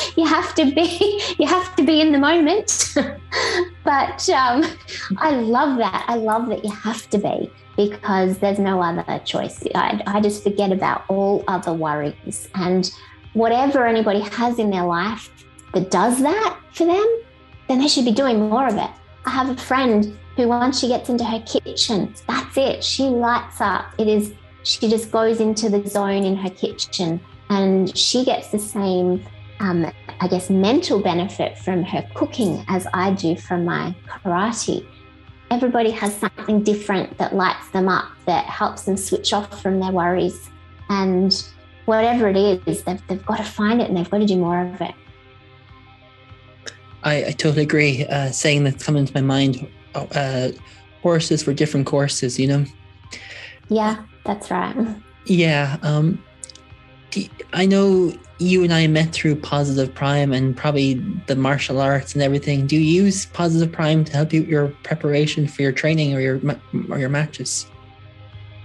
you 0.18 0.26
have 0.26 0.56
to 0.56 0.74
be 0.74 1.22
you 1.40 1.46
have 1.46 1.76
to 1.76 1.84
be 1.84 2.02
in 2.02 2.12
the 2.12 2.18
moment. 2.18 2.94
but 3.84 4.30
um, 4.30 4.66
I 5.18 5.32
love 5.32 5.78
that. 5.78 6.06
I 6.08 6.16
love 6.16 6.48
that 6.50 6.64
you 6.64 6.72
have 6.72 7.10
to 7.12 7.18
be 7.18 7.52
because 7.78 8.38
there's 8.40 8.60
no 8.60 8.82
other 8.82 9.20
choice. 9.26 9.64
I, 9.76 10.02
I 10.08 10.22
just 10.22 10.44
forget 10.44 10.72
about 10.72 11.04
all 11.08 11.44
other 11.48 11.74
worries 11.74 12.50
and 12.56 12.92
whatever 13.34 13.86
anybody 13.86 14.22
has 14.22 14.60
in 14.60 14.70
their 14.70 14.84
life 14.84 15.30
that 15.74 15.90
does 15.90 16.22
that 16.22 16.60
for 16.72 16.86
them, 16.86 17.22
then 17.68 17.80
they 17.80 17.88
should 17.88 18.06
be 18.06 18.12
doing 18.12 18.40
more 18.50 18.68
of 18.68 18.76
it. 18.76 18.90
I 19.26 19.30
have 19.30 19.50
a 19.50 19.56
friend 19.56 20.18
who, 20.42 20.50
once 20.50 20.80
she 20.80 20.88
gets 20.88 21.10
into 21.10 21.24
her 21.24 21.40
kitchen, 21.42 22.14
that's 22.28 22.58
it. 22.58 22.84
She 22.84 23.04
lights 23.04 23.62
up. 23.62 23.94
It 23.98 24.08
is, 24.08 24.34
she 24.64 24.90
just 24.90 25.12
goes 25.12 25.40
into 25.40 25.70
the 25.70 25.88
zone 25.88 26.24
in 26.24 26.36
her 26.36 26.50
kitchen 26.50 27.20
and 27.50 27.96
she 27.98 28.26
gets 28.26 28.50
the 28.50 28.60
same, 28.60 29.24
um, 29.60 29.92
I 30.20 30.28
guess, 30.28 30.50
mental 30.50 31.02
benefit 31.02 31.58
from 31.58 31.84
her 31.84 32.08
cooking 32.14 32.64
as 32.68 32.88
I 32.94 33.12
do 33.14 33.36
from 33.36 33.66
my 33.66 33.96
karate. 34.08 34.86
Everybody 35.50 35.92
has 35.92 36.16
something 36.16 36.64
different 36.64 37.18
that 37.18 37.36
lights 37.36 37.70
them 37.70 37.90
up, 37.90 38.08
that 38.26 38.46
helps 38.46 38.84
them 38.84 38.98
switch 38.98 39.34
off 39.34 39.62
from 39.62 39.80
their 39.80 39.92
worries. 39.92 40.50
And 40.90 41.34
whatever 41.86 42.30
it 42.30 42.38
is, 42.38 42.84
they've, 42.84 43.08
they've 43.08 43.26
got 43.26 43.38
to 43.38 43.44
find 43.44 43.82
it 43.82 43.90
and 43.90 43.98
they've 43.98 44.10
got 44.10 44.20
to 44.20 44.26
do 44.26 44.38
more 44.38 44.62
of 44.62 44.82
it. 44.82 44.96
I, 47.04 47.26
I 47.26 47.32
totally 47.32 47.64
agree. 47.64 48.06
Uh, 48.06 48.32
saying 48.32 48.64
that's 48.64 48.86
coming 48.86 49.06
to 49.06 49.14
my 49.14 49.22
mind, 49.22 49.68
uh, 49.96 50.50
horses 51.02 51.44
for 51.44 51.54
different 51.54 51.88
courses. 51.88 52.40
You 52.40 52.48
know. 52.48 52.66
Yeah, 53.70 54.04
that's 54.26 54.52
right. 54.52 54.76
Yeah. 55.26 55.78
Um, 55.82 56.22
I 57.54 57.66
know 57.66 58.14
you 58.40 58.64
and 58.64 58.74
I 58.74 58.88
met 58.88 59.12
through 59.12 59.36
Positive 59.36 59.94
Prime 59.94 60.34
and 60.34 60.56
probably 60.56 60.96
the 61.28 61.36
martial 61.36 61.80
arts 61.80 62.14
and 62.14 62.24
everything. 62.24 62.68
Do 62.68 62.76
you 62.76 63.04
use 63.04 63.26
Positive 63.28 63.72
Prime 63.72 64.04
to 64.06 64.14
help 64.14 64.34
you 64.34 64.42
with 64.42 64.50
your 64.50 64.70
preparation 64.84 65.48
for 65.48 65.62
your 65.62 65.72
training 65.72 66.16
or 66.16 66.22
your 66.22 66.42
or 66.90 66.98
your 66.98 67.10
matches? 67.10 67.68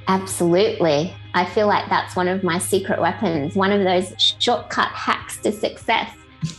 Absolutely. 0.09 1.13
I 1.35 1.45
feel 1.45 1.67
like 1.67 1.89
that's 1.91 2.15
one 2.15 2.29
of 2.29 2.45
my 2.45 2.59
secret 2.59 3.01
weapons, 3.01 3.55
one 3.55 3.73
of 3.73 3.83
those 3.83 4.15
shortcut 4.39 4.89
hacks 4.89 5.39
to 5.39 5.53
success. 5.53 6.11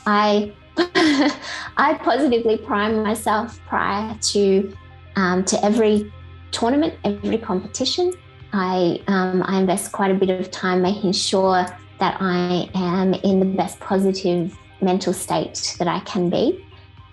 I 0.06 0.54
I 1.78 2.00
positively 2.04 2.58
prime 2.58 3.04
myself 3.04 3.60
prior 3.68 4.16
to 4.16 4.76
um, 5.16 5.44
to 5.46 5.64
every 5.66 6.12
tournament, 6.52 6.94
every 7.04 7.38
competition. 7.38 8.14
I 8.54 9.02
um, 9.08 9.44
I 9.46 9.60
invest 9.60 9.92
quite 9.92 10.12
a 10.12 10.14
bit 10.14 10.30
of 10.30 10.52
time 10.52 10.82
making 10.82 11.14
sure 11.14 11.66
that 12.00 12.18
I 12.20 12.70
am 12.76 13.14
in 13.16 13.40
the 13.40 13.46
best 13.46 13.80
positive 13.80 14.56
mental 14.82 15.14
state 15.14 15.76
that 15.80 15.88
I 15.88 16.00
can 16.02 16.30
be. 16.30 16.64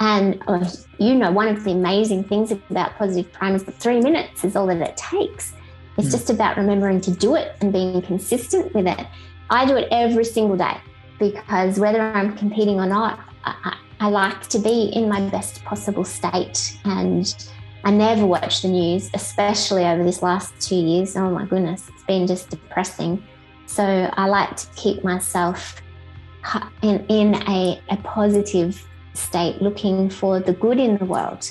And 0.00 0.42
uh, 0.46 0.68
you 0.98 1.14
know, 1.14 1.30
one 1.30 1.48
of 1.48 1.64
the 1.64 1.70
amazing 1.70 2.24
things 2.24 2.52
about 2.52 2.96
positive 2.96 3.32
prime 3.32 3.54
is 3.54 3.64
that 3.64 3.74
three 3.76 4.00
minutes 4.00 4.44
is 4.44 4.56
all 4.56 4.66
that 4.66 4.80
it 4.80 4.96
takes. 4.96 5.54
It's 5.96 6.08
Mm. 6.08 6.12
just 6.12 6.28
about 6.30 6.56
remembering 6.56 7.00
to 7.02 7.12
do 7.12 7.36
it 7.36 7.56
and 7.60 7.72
being 7.72 8.02
consistent 8.02 8.74
with 8.74 8.86
it. 8.86 9.06
I 9.48 9.64
do 9.64 9.76
it 9.76 9.88
every 9.90 10.24
single 10.24 10.56
day 10.56 10.76
because 11.18 11.78
whether 11.78 12.00
I'm 12.00 12.36
competing 12.36 12.80
or 12.80 12.86
not, 12.86 13.20
I, 13.44 13.76
I 14.00 14.08
like 14.08 14.48
to 14.48 14.58
be 14.58 14.90
in 14.94 15.08
my 15.08 15.20
best 15.30 15.64
possible 15.64 16.04
state. 16.04 16.78
And 16.84 17.34
I 17.84 17.90
never 17.90 18.26
watch 18.26 18.62
the 18.62 18.68
news, 18.68 19.10
especially 19.14 19.84
over 19.84 20.02
this 20.02 20.22
last 20.22 20.58
two 20.60 20.76
years. 20.76 21.16
Oh 21.16 21.30
my 21.30 21.44
goodness, 21.44 21.88
it's 21.88 22.04
been 22.04 22.26
just 22.26 22.50
depressing. 22.50 23.22
So 23.66 23.84
I 23.84 24.26
like 24.26 24.56
to 24.56 24.66
keep 24.76 25.04
myself 25.04 25.82
in, 26.82 27.04
in 27.08 27.34
a, 27.48 27.80
a 27.90 27.96
positive 27.98 28.86
state, 29.14 29.60
looking 29.62 30.10
for 30.10 30.40
the 30.40 30.52
good 30.52 30.78
in 30.78 30.98
the 30.98 31.04
world. 31.04 31.48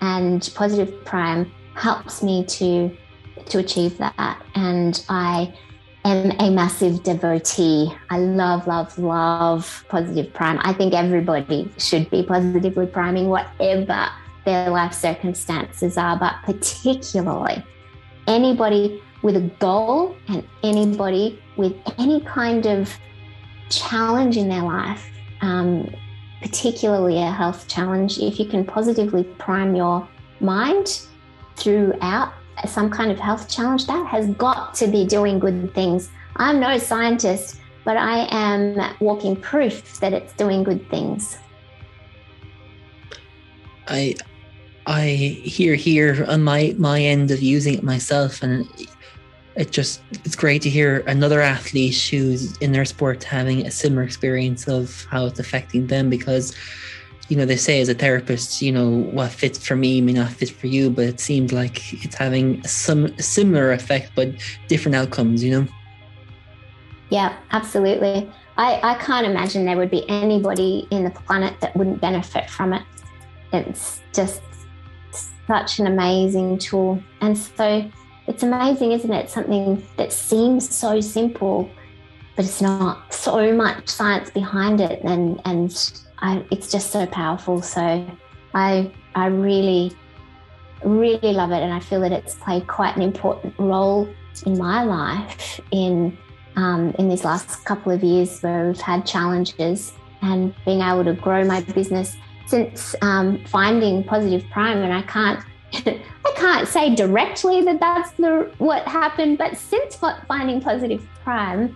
And 0.00 0.48
Positive 0.54 1.04
Prime 1.04 1.50
helps 1.74 2.22
me 2.22 2.44
to 2.44 2.96
to 3.46 3.58
achieve 3.58 3.98
that. 3.98 4.42
And 4.54 5.04
I 5.08 5.54
am 6.04 6.32
a 6.38 6.50
massive 6.50 7.02
devotee. 7.02 7.92
I 8.10 8.18
love, 8.18 8.66
love, 8.66 8.98
love 8.98 9.84
positive 9.88 10.32
prime. 10.32 10.58
I 10.62 10.72
think 10.72 10.94
everybody 10.94 11.70
should 11.78 12.10
be 12.10 12.22
positively 12.22 12.86
priming, 12.86 13.28
whatever 13.28 14.08
their 14.44 14.70
life 14.70 14.92
circumstances 14.92 15.96
are, 15.96 16.18
but 16.18 16.34
particularly 16.44 17.64
anybody 18.26 19.02
with 19.22 19.36
a 19.36 19.50
goal 19.58 20.14
and 20.28 20.46
anybody 20.62 21.42
with 21.56 21.74
any 21.98 22.20
kind 22.20 22.66
of 22.66 22.94
challenge 23.70 24.36
in 24.36 24.48
their 24.48 24.62
life, 24.62 25.10
um, 25.40 25.90
particularly 26.42 27.18
a 27.18 27.30
health 27.30 27.66
challenge, 27.66 28.18
if 28.18 28.38
you 28.38 28.44
can 28.44 28.64
positively 28.64 29.24
prime 29.38 29.74
your 29.74 30.06
mind 30.40 31.00
throughout 31.56 32.34
some 32.66 32.90
kind 32.90 33.10
of 33.10 33.18
health 33.18 33.48
challenge, 33.48 33.86
that 33.86 34.06
has 34.06 34.28
got 34.34 34.74
to 34.74 34.86
be 34.86 35.06
doing 35.06 35.38
good 35.38 35.74
things. 35.74 36.10
I'm 36.36 36.60
no 36.60 36.78
scientist, 36.78 37.60
but 37.84 37.96
I 37.96 38.26
am 38.30 38.96
walking 39.00 39.36
proof 39.36 40.00
that 40.00 40.12
it's 40.12 40.32
doing 40.34 40.62
good 40.62 40.88
things. 40.90 41.38
I 43.88 44.14
I 44.86 45.06
hear 45.06 45.74
here 45.74 46.24
on 46.28 46.42
my 46.42 46.74
my 46.78 47.00
end 47.00 47.30
of 47.30 47.42
using 47.42 47.74
it 47.74 47.82
myself, 47.82 48.42
and 48.42 48.68
it 49.56 49.70
just 49.70 50.02
it's 50.24 50.36
great 50.36 50.62
to 50.62 50.70
hear 50.70 51.04
another 51.06 51.40
athlete 51.40 52.08
who's 52.10 52.56
in 52.58 52.72
their 52.72 52.84
sport 52.84 53.22
having 53.22 53.66
a 53.66 53.70
similar 53.70 54.02
experience 54.02 54.66
of 54.66 55.06
how 55.10 55.26
it's 55.26 55.38
affecting 55.38 55.86
them 55.86 56.10
because 56.10 56.54
you 57.28 57.36
know 57.36 57.46
they 57.46 57.56
say 57.56 57.80
as 57.80 57.88
a 57.88 57.94
therapist 57.94 58.60
you 58.60 58.70
know 58.70 58.90
what 59.12 59.30
fits 59.30 59.66
for 59.66 59.76
me 59.76 60.00
may 60.00 60.12
not 60.12 60.30
fit 60.30 60.50
for 60.50 60.66
you 60.66 60.90
but 60.90 61.04
it 61.04 61.20
seems 61.20 61.52
like 61.52 61.92
it's 62.04 62.14
having 62.14 62.62
some 62.64 63.16
similar 63.18 63.72
effect 63.72 64.12
but 64.14 64.28
different 64.68 64.94
outcomes 64.94 65.42
you 65.42 65.50
know 65.50 65.66
Yeah, 67.10 67.36
absolutely. 67.52 68.30
I, 68.56 68.80
I 68.82 68.94
can't 68.94 69.26
imagine 69.26 69.64
there 69.64 69.76
would 69.76 69.90
be 69.90 70.08
anybody 70.08 70.86
in 70.90 71.04
the 71.04 71.10
planet 71.10 71.60
that 71.60 71.76
wouldn't 71.76 72.00
benefit 72.00 72.48
from 72.48 72.72
it. 72.72 72.82
It's 73.52 74.00
just 74.12 74.42
such 75.46 75.78
an 75.78 75.86
amazing 75.86 76.58
tool. 76.58 77.02
And 77.20 77.36
so 77.36 77.88
it's 78.26 78.42
amazing, 78.42 78.92
isn't 78.92 79.12
it? 79.12 79.30
Something 79.30 79.86
that 79.96 80.12
seems 80.12 80.74
so 80.74 81.00
simple, 81.00 81.70
but 82.36 82.44
it's 82.44 82.62
not. 82.62 83.12
So 83.12 83.52
much 83.54 83.88
science 83.88 84.30
behind 84.30 84.80
it, 84.80 85.02
and 85.04 85.40
and 85.44 85.70
I, 86.24 86.42
it's 86.50 86.72
just 86.72 86.90
so 86.90 87.04
powerful. 87.06 87.60
So 87.60 88.06
I 88.54 88.90
I 89.14 89.26
really 89.26 89.92
really 90.82 91.32
love 91.32 91.50
it, 91.52 91.62
and 91.62 91.72
I 91.72 91.80
feel 91.80 92.00
that 92.00 92.12
it's 92.12 92.34
played 92.34 92.66
quite 92.66 92.96
an 92.96 93.02
important 93.02 93.54
role 93.58 94.08
in 94.46 94.58
my 94.58 94.82
life 94.84 95.60
in 95.70 96.16
um, 96.56 96.94
in 96.98 97.08
these 97.08 97.24
last 97.24 97.64
couple 97.66 97.92
of 97.92 98.02
years 98.02 98.40
where 98.40 98.68
we've 98.68 98.80
had 98.80 99.04
challenges 99.04 99.92
and 100.22 100.54
being 100.64 100.80
able 100.80 101.04
to 101.04 101.12
grow 101.12 101.44
my 101.44 101.60
business 101.60 102.16
since 102.46 102.94
um, 103.02 103.44
finding 103.46 104.04
positive 104.04 104.44
prime 104.50 104.78
and 104.78 104.92
i 104.92 105.02
can't 105.02 105.44
i 105.72 106.32
can't 106.36 106.68
say 106.68 106.94
directly 106.94 107.62
that 107.62 107.80
that's 107.80 108.12
the 108.12 108.50
what 108.58 108.86
happened 108.86 109.38
but 109.38 109.56
since 109.56 109.96
finding 110.28 110.60
positive 110.60 111.06
prime 111.24 111.74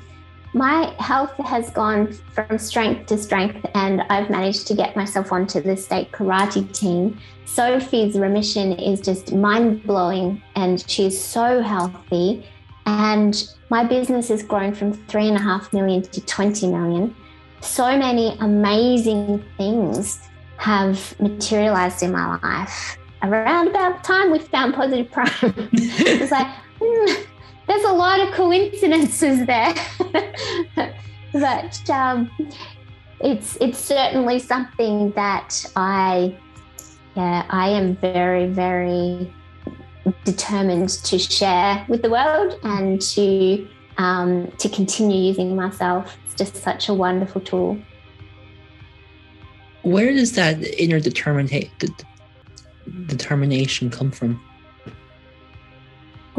my 0.54 0.94
health 0.98 1.36
has 1.38 1.70
gone 1.70 2.12
from 2.12 2.58
strength 2.58 3.06
to 3.06 3.18
strength, 3.18 3.64
and 3.74 4.02
I've 4.02 4.30
managed 4.30 4.66
to 4.68 4.74
get 4.74 4.96
myself 4.96 5.32
onto 5.32 5.60
the 5.60 5.76
state 5.76 6.10
karate 6.12 6.72
team. 6.72 7.18
Sophie's 7.44 8.18
remission 8.18 8.72
is 8.72 9.00
just 9.00 9.32
mind 9.32 9.84
blowing, 9.84 10.42
and 10.56 10.88
she's 10.88 11.18
so 11.22 11.60
healthy. 11.60 12.46
And 12.86 13.48
my 13.68 13.84
business 13.84 14.28
has 14.28 14.42
grown 14.42 14.74
from 14.74 14.94
three 14.94 15.28
and 15.28 15.36
a 15.36 15.40
half 15.40 15.72
million 15.72 16.02
to 16.02 16.20
20 16.22 16.68
million. 16.68 17.14
So 17.60 17.98
many 17.98 18.36
amazing 18.40 19.44
things 19.58 20.28
have 20.56 21.18
materialized 21.20 22.02
in 22.02 22.12
my 22.12 22.36
life 22.38 22.98
around 23.22 23.68
about 23.68 24.02
the 24.02 24.06
time 24.06 24.30
we 24.30 24.38
found 24.38 24.74
positive 24.74 25.10
prime. 25.12 25.28
it's 25.72 26.32
like, 26.32 26.46
hmm, 26.80 27.22
there's 27.68 27.84
a 27.84 27.92
lot 27.92 28.20
of 28.20 28.32
coincidences 28.34 29.46
there. 29.46 29.74
but 31.32 31.90
um, 31.90 32.30
it's 33.20 33.56
it's 33.60 33.78
certainly 33.78 34.38
something 34.38 35.12
that 35.12 35.70
I 35.76 36.36
yeah, 37.18 37.44
I 37.50 37.70
am 37.70 37.96
very, 37.96 38.46
very 38.46 39.32
determined 40.24 40.88
to 40.88 41.18
share 41.18 41.84
with 41.88 42.02
the 42.02 42.10
world 42.10 42.60
and 42.62 43.00
to 43.00 43.66
um, 43.96 44.52
to 44.58 44.68
continue 44.68 45.28
using 45.28 45.56
myself. 45.56 46.16
It's 46.24 46.36
just 46.36 46.56
such 46.62 46.88
a 46.88 46.94
wonderful 46.94 47.40
tool. 47.40 47.76
Where 49.82 50.12
does 50.12 50.32
that 50.32 50.62
inner 50.78 51.00
determination 51.00 51.70
determination 53.06 53.90
come 53.90 54.12
from? 54.12 54.40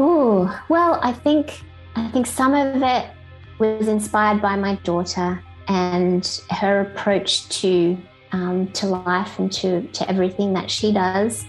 Oh 0.02 0.58
well, 0.70 0.98
I 1.02 1.12
think 1.12 1.60
I 1.94 2.08
think 2.08 2.26
some 2.26 2.54
of 2.54 2.82
it 2.82 3.10
was 3.58 3.86
inspired 3.86 4.40
by 4.40 4.56
my 4.56 4.76
daughter 4.76 5.42
and 5.68 6.40
her 6.48 6.80
approach 6.80 7.46
to 7.60 7.98
um, 8.32 8.68
to 8.68 8.86
life 8.86 9.38
and 9.38 9.52
to 9.52 9.82
to 9.88 10.08
everything 10.08 10.54
that 10.54 10.70
she 10.70 10.90
does. 10.90 11.44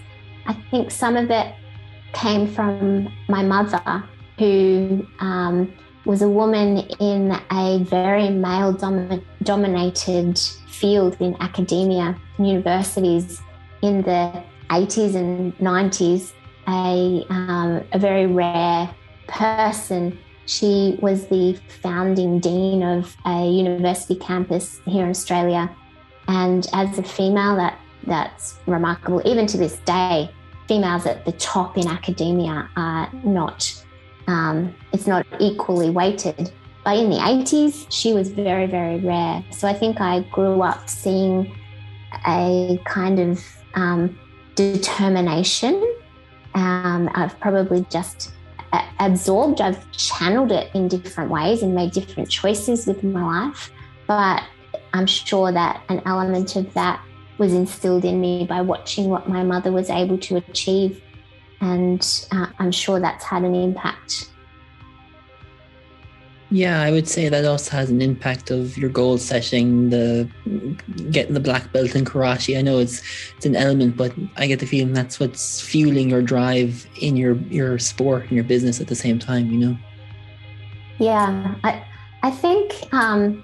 I 0.46 0.52
think 0.70 0.90
some 0.90 1.16
of 1.16 1.30
it 1.30 1.54
came 2.12 2.46
from 2.46 3.10
my 3.26 3.42
mother, 3.42 4.04
who 4.38 5.06
um, 5.20 5.72
was 6.04 6.20
a 6.20 6.28
woman 6.28 6.80
in 7.00 7.32
a 7.50 7.78
very 7.84 8.28
male 8.28 8.74
dom- 8.74 9.24
dominated 9.44 10.38
field 10.68 11.16
in 11.20 11.36
academia, 11.40 12.20
universities 12.38 13.40
in 13.80 14.02
the 14.02 14.42
80s 14.68 15.14
and 15.14 15.56
90s 15.56 16.32
a, 16.68 17.24
um, 17.28 17.84
a 17.92 17.98
very 17.98 18.26
rare 18.26 18.92
person. 19.26 20.18
She 20.46 20.98
was 21.00 21.26
the 21.26 21.58
founding 21.82 22.40
dean 22.40 22.82
of 22.82 23.16
a 23.26 23.46
university 23.48 24.16
campus 24.16 24.80
here 24.86 25.04
in 25.04 25.10
Australia. 25.10 25.70
And 26.28 26.66
as 26.72 26.98
a 26.98 27.02
female, 27.02 27.56
that, 27.56 27.78
that's 28.06 28.58
remarkable. 28.66 29.22
Even 29.24 29.46
to 29.46 29.56
this 29.56 29.76
day, 29.78 30.30
females 30.68 31.06
at 31.06 31.24
the 31.24 31.32
top 31.32 31.76
in 31.76 31.86
academia 31.86 32.68
are 32.76 33.10
not, 33.24 33.84
um, 34.26 34.74
it's 34.92 35.06
not 35.06 35.26
equally 35.40 35.90
weighted. 35.90 36.52
But 36.84 36.96
in 36.96 37.10
the 37.10 37.16
80s, 37.16 37.86
she 37.90 38.12
was 38.12 38.30
very, 38.30 38.66
very 38.66 38.98
rare. 38.98 39.44
So 39.50 39.68
I 39.68 39.72
think 39.72 40.00
I 40.00 40.20
grew 40.32 40.62
up 40.62 40.88
seeing 40.88 41.56
a 42.26 42.80
kind 42.84 43.18
of 43.20 43.44
um, 43.74 44.18
determination 44.54 45.80
um, 46.54 47.10
I've 47.14 47.38
probably 47.40 47.86
just 47.90 48.32
absorbed, 49.00 49.60
I've 49.60 49.90
channeled 49.92 50.52
it 50.52 50.70
in 50.74 50.88
different 50.88 51.30
ways 51.30 51.62
and 51.62 51.74
made 51.74 51.92
different 51.92 52.30
choices 52.30 52.86
with 52.86 53.02
my 53.02 53.22
life. 53.22 53.70
But 54.06 54.42
I'm 54.94 55.06
sure 55.06 55.52
that 55.52 55.82
an 55.88 56.02
element 56.06 56.56
of 56.56 56.72
that 56.74 57.02
was 57.38 57.52
instilled 57.52 58.04
in 58.04 58.20
me 58.20 58.44
by 58.44 58.60
watching 58.60 59.08
what 59.08 59.28
my 59.28 59.42
mother 59.42 59.72
was 59.72 59.90
able 59.90 60.18
to 60.18 60.36
achieve. 60.36 61.02
And 61.60 62.26
uh, 62.32 62.46
I'm 62.58 62.72
sure 62.72 63.00
that's 63.00 63.24
had 63.24 63.42
an 63.44 63.54
impact 63.54 64.31
yeah, 66.52 66.82
I 66.82 66.90
would 66.90 67.08
say 67.08 67.30
that 67.30 67.46
also 67.46 67.70
has 67.70 67.88
an 67.88 68.02
impact 68.02 68.50
of 68.50 68.76
your 68.76 68.90
goal 68.90 69.16
setting, 69.16 69.88
the 69.88 70.28
getting 71.10 71.32
the 71.32 71.40
black 71.40 71.72
belt 71.72 71.94
in 71.94 72.04
karate. 72.04 72.58
I 72.58 72.60
know 72.60 72.78
it's 72.78 73.02
it's 73.36 73.46
an 73.46 73.56
element, 73.56 73.96
but 73.96 74.12
I 74.36 74.46
get 74.46 74.60
the 74.60 74.66
feeling 74.66 74.92
that's 74.92 75.18
what's 75.18 75.62
fueling 75.62 76.10
your 76.10 76.20
drive 76.20 76.86
in 77.00 77.16
your 77.16 77.36
your 77.48 77.78
sport 77.78 78.24
and 78.24 78.32
your 78.32 78.44
business 78.44 78.82
at 78.82 78.88
the 78.88 78.94
same 78.94 79.18
time. 79.18 79.50
You 79.50 79.58
know. 79.58 79.76
Yeah, 80.98 81.54
I 81.64 81.82
I 82.22 82.30
think 82.30 82.74
um, 82.92 83.42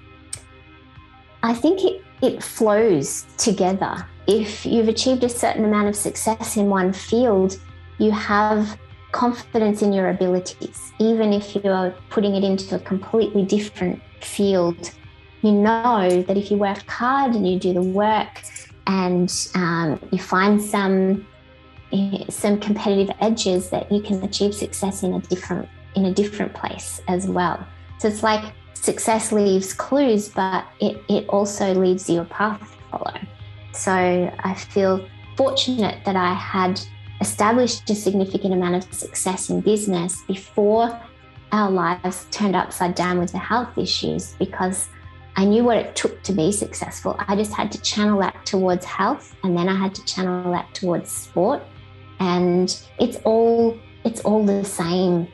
I 1.43 1.55
think 1.55 1.83
it 1.85 2.05
it 2.21 2.43
flows 2.43 3.25
together. 3.39 4.07
If 4.27 4.67
you've 4.67 4.89
achieved 4.89 5.25
a 5.25 5.31
certain 5.31 5.65
amount 5.65 5.89
of 5.89 5.97
success 5.97 6.59
in 6.59 6.69
one 6.69 6.93
field, 6.93 7.59
you 7.97 8.11
have 8.11 8.79
confidence 9.13 9.83
in 9.83 9.93
your 9.93 10.11
abilities, 10.11 10.93
even 10.99 11.33
if 11.33 11.55
you're 11.55 11.95
putting 12.11 12.35
it 12.35 12.45
into 12.45 12.77
a 12.77 12.79
completely 12.79 13.45
different 13.45 14.01
field. 14.21 14.93
You 15.43 15.53
know 15.53 16.23
that 16.23 16.37
if 16.37 16.51
you 16.51 16.57
work 16.57 16.85
hard 16.89 17.35
and 17.35 17.49
you 17.49 17.59
do 17.59 17.73
the 17.73 17.83
work 17.83 18.43
and 18.87 19.33
um, 19.55 20.01
you 20.11 20.19
find 20.19 20.61
some 20.61 21.27
eh, 21.93 22.25
some 22.29 22.59
competitive 22.59 23.15
edges 23.21 23.71
that 23.71 23.91
you 23.93 24.01
can 24.01 24.23
achieve 24.25 24.55
success 24.55 25.03
in 25.03 25.15
a 25.15 25.21
different 25.21 25.69
in 25.95 26.07
a 26.07 26.13
different 26.13 26.53
place 26.55 27.01
as 27.09 27.27
well. 27.27 27.65
So 27.99 28.09
it's 28.09 28.23
like 28.23 28.53
success 28.75 29.33
leaves 29.33 29.73
clues, 29.73 30.29
but 30.29 30.65
it, 30.81 31.03
it 31.09 31.29
also 31.29 31.75
leaves 31.75 32.09
you 32.09 32.21
a 32.21 32.25
path 32.25 32.61
to 32.61 32.99
follow. 32.99 33.21
So 33.73 33.93
I 33.93 34.55
feel 34.55 35.07
fortunate 35.37 36.05
that 36.05 36.17
I 36.17 36.35
had 36.35 36.81
established 37.21 37.89
a 37.91 37.95
significant 37.95 38.55
amount 38.55 38.77
of 38.77 38.95
success 38.95 39.51
in 39.51 39.61
business 39.61 40.23
before 40.27 41.01
our 41.53 41.71
lives 41.71 42.27
turned 42.31 42.55
upside 42.55 42.95
down 42.95 43.19
with 43.19 43.33
the 43.33 43.39
health 43.39 43.77
issues 43.77 44.35
because 44.39 44.89
I 45.37 45.45
knew 45.45 45.65
what 45.65 45.77
it 45.77 45.95
took 45.95 46.23
to 46.25 46.33
be 46.33 46.51
successful. 46.53 47.17
I 47.19 47.37
just 47.37 47.55
had 47.55 47.71
to 47.73 47.81
channel 47.81 48.19
that 48.21 48.45
towards 48.45 48.85
health 48.85 49.37
and 49.45 49.57
then 49.57 49.69
I 49.69 49.75
had 49.75 49.95
to 49.95 50.05
channel 50.05 50.51
that 50.53 50.75
towards 50.75 51.11
sport. 51.11 51.63
And 52.21 52.77
it's 52.99 53.19
all 53.25 53.79
it's 54.05 54.21
all 54.23 54.45
the 54.45 54.65
same 54.65 55.29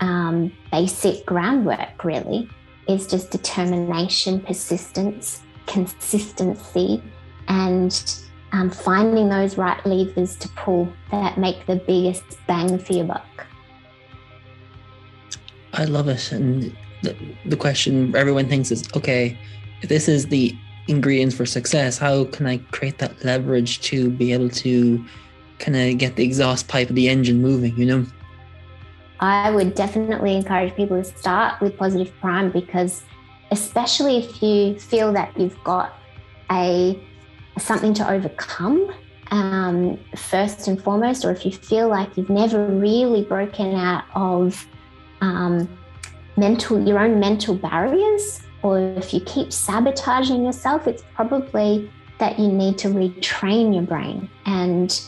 um, 0.00 0.52
basic 0.72 1.24
groundwork 1.24 2.04
really. 2.04 2.48
It's 2.88 3.06
just 3.06 3.30
determination, 3.30 4.40
persistence, 4.40 5.42
consistency, 5.66 7.02
and 7.48 7.92
um, 8.52 8.70
finding 8.70 9.28
those 9.28 9.58
right 9.58 9.84
levers 9.84 10.36
to 10.36 10.48
pull 10.50 10.92
that 11.10 11.38
make 11.38 11.66
the 11.66 11.76
biggest 11.76 12.24
bang 12.46 12.78
for 12.78 12.92
your 12.92 13.04
buck. 13.04 13.46
I 15.74 15.84
love 15.84 16.08
it. 16.08 16.32
And 16.32 16.76
the, 17.02 17.16
the 17.44 17.56
question 17.56 18.14
everyone 18.16 18.48
thinks 18.48 18.70
is 18.70 18.88
okay, 18.96 19.38
if 19.82 19.88
this 19.88 20.08
is 20.08 20.26
the 20.26 20.56
ingredients 20.88 21.34
for 21.34 21.46
success, 21.46 21.98
how 21.98 22.24
can 22.24 22.46
I 22.46 22.58
create 22.72 22.98
that 22.98 23.24
leverage 23.24 23.80
to 23.82 24.10
be 24.10 24.32
able 24.32 24.48
to 24.50 25.04
kind 25.58 25.76
of 25.76 25.98
get 25.98 26.16
the 26.16 26.24
exhaust 26.24 26.68
pipe 26.68 26.88
of 26.88 26.96
the 26.96 27.08
engine 27.08 27.42
moving, 27.42 27.76
you 27.76 27.86
know? 27.86 28.06
I 29.20 29.50
would 29.50 29.74
definitely 29.74 30.36
encourage 30.36 30.74
people 30.74 31.02
to 31.02 31.04
start 31.04 31.60
with 31.60 31.76
Positive 31.76 32.12
Prime 32.20 32.50
because, 32.50 33.02
especially 33.50 34.18
if 34.18 34.42
you 34.42 34.78
feel 34.78 35.12
that 35.12 35.36
you've 35.38 35.62
got 35.64 35.98
a 36.50 36.98
something 37.58 37.94
to 37.94 38.10
overcome 38.10 38.92
um, 39.30 39.98
first 40.16 40.68
and 40.68 40.82
foremost, 40.82 41.24
or 41.24 41.30
if 41.30 41.44
you 41.44 41.52
feel 41.52 41.88
like 41.88 42.16
you've 42.16 42.30
never 42.30 42.66
really 42.66 43.22
broken 43.24 43.74
out 43.74 44.04
of 44.14 44.66
um, 45.20 45.68
mental 46.36 46.86
your 46.86 46.98
own 46.98 47.20
mental 47.20 47.54
barriers, 47.54 48.40
or 48.62 48.80
if 48.80 49.12
you 49.12 49.20
keep 49.20 49.52
sabotaging 49.52 50.44
yourself, 50.44 50.86
it's 50.86 51.04
probably 51.14 51.90
that 52.18 52.38
you 52.38 52.48
need 52.48 52.78
to 52.78 52.88
retrain 52.88 53.74
your 53.74 53.84
brain. 53.84 54.28
And 54.46 55.00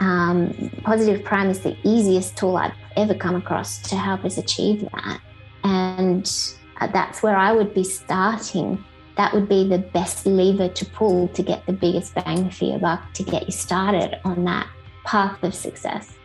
um, 0.00 0.70
Positive 0.82 1.24
Prime 1.24 1.48
is 1.48 1.60
the 1.60 1.76
easiest 1.84 2.36
tool 2.36 2.56
I've 2.56 2.74
ever 2.96 3.14
come 3.14 3.36
across 3.36 3.78
to 3.88 3.96
help 3.96 4.24
us 4.24 4.38
achieve 4.38 4.82
that. 4.92 5.20
And 5.64 6.30
uh, 6.80 6.86
that's 6.88 7.22
where 7.22 7.36
I 7.36 7.52
would 7.52 7.72
be 7.74 7.84
starting 7.84 8.84
that 9.20 9.34
would 9.34 9.50
be 9.50 9.68
the 9.68 9.76
best 9.76 10.24
lever 10.24 10.66
to 10.66 10.84
pull 10.86 11.28
to 11.28 11.42
get 11.42 11.66
the 11.66 11.74
biggest 11.74 12.14
bang 12.14 12.48
for 12.48 12.64
your 12.64 12.78
buck 12.78 13.12
to 13.12 13.22
get 13.22 13.44
you 13.44 13.52
started 13.52 14.18
on 14.24 14.46
that 14.46 14.66
path 15.04 15.42
of 15.42 15.54
success. 15.54 16.16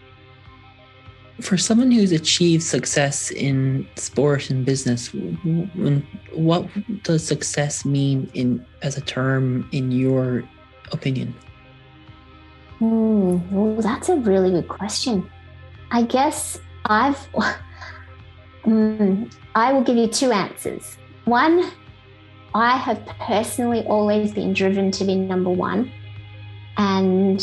For 1.41 1.57
someone 1.57 1.91
who's 1.91 2.13
achieved 2.13 2.63
success 2.63 3.31
in 3.31 3.85
sport 3.97 4.49
and 4.49 4.65
business, 4.65 5.09
what 6.31 6.69
does 7.03 7.27
success 7.27 7.83
mean 7.83 8.31
in 8.33 8.65
as 8.81 8.95
a 8.95 9.01
term 9.01 9.67
in 9.73 9.91
your 9.91 10.47
opinion? 10.93 11.35
Hmm, 12.79 13.39
well, 13.51 13.75
that's 13.81 14.07
a 14.07 14.15
really 14.15 14.51
good 14.51 14.69
question. 14.69 15.29
I 15.91 16.03
guess 16.03 16.61
I've, 16.85 17.27
um, 18.63 19.29
I 19.55 19.73
will 19.73 19.83
give 19.83 19.97
you 19.97 20.07
two 20.07 20.31
answers 20.31 20.95
one, 21.25 21.71
I 22.55 22.77
have 22.77 23.05
personally 23.19 23.81
always 23.81 24.31
been 24.31 24.53
driven 24.53 24.89
to 24.91 25.03
be 25.03 25.15
number 25.15 25.49
one. 25.49 25.91
And 26.77 27.41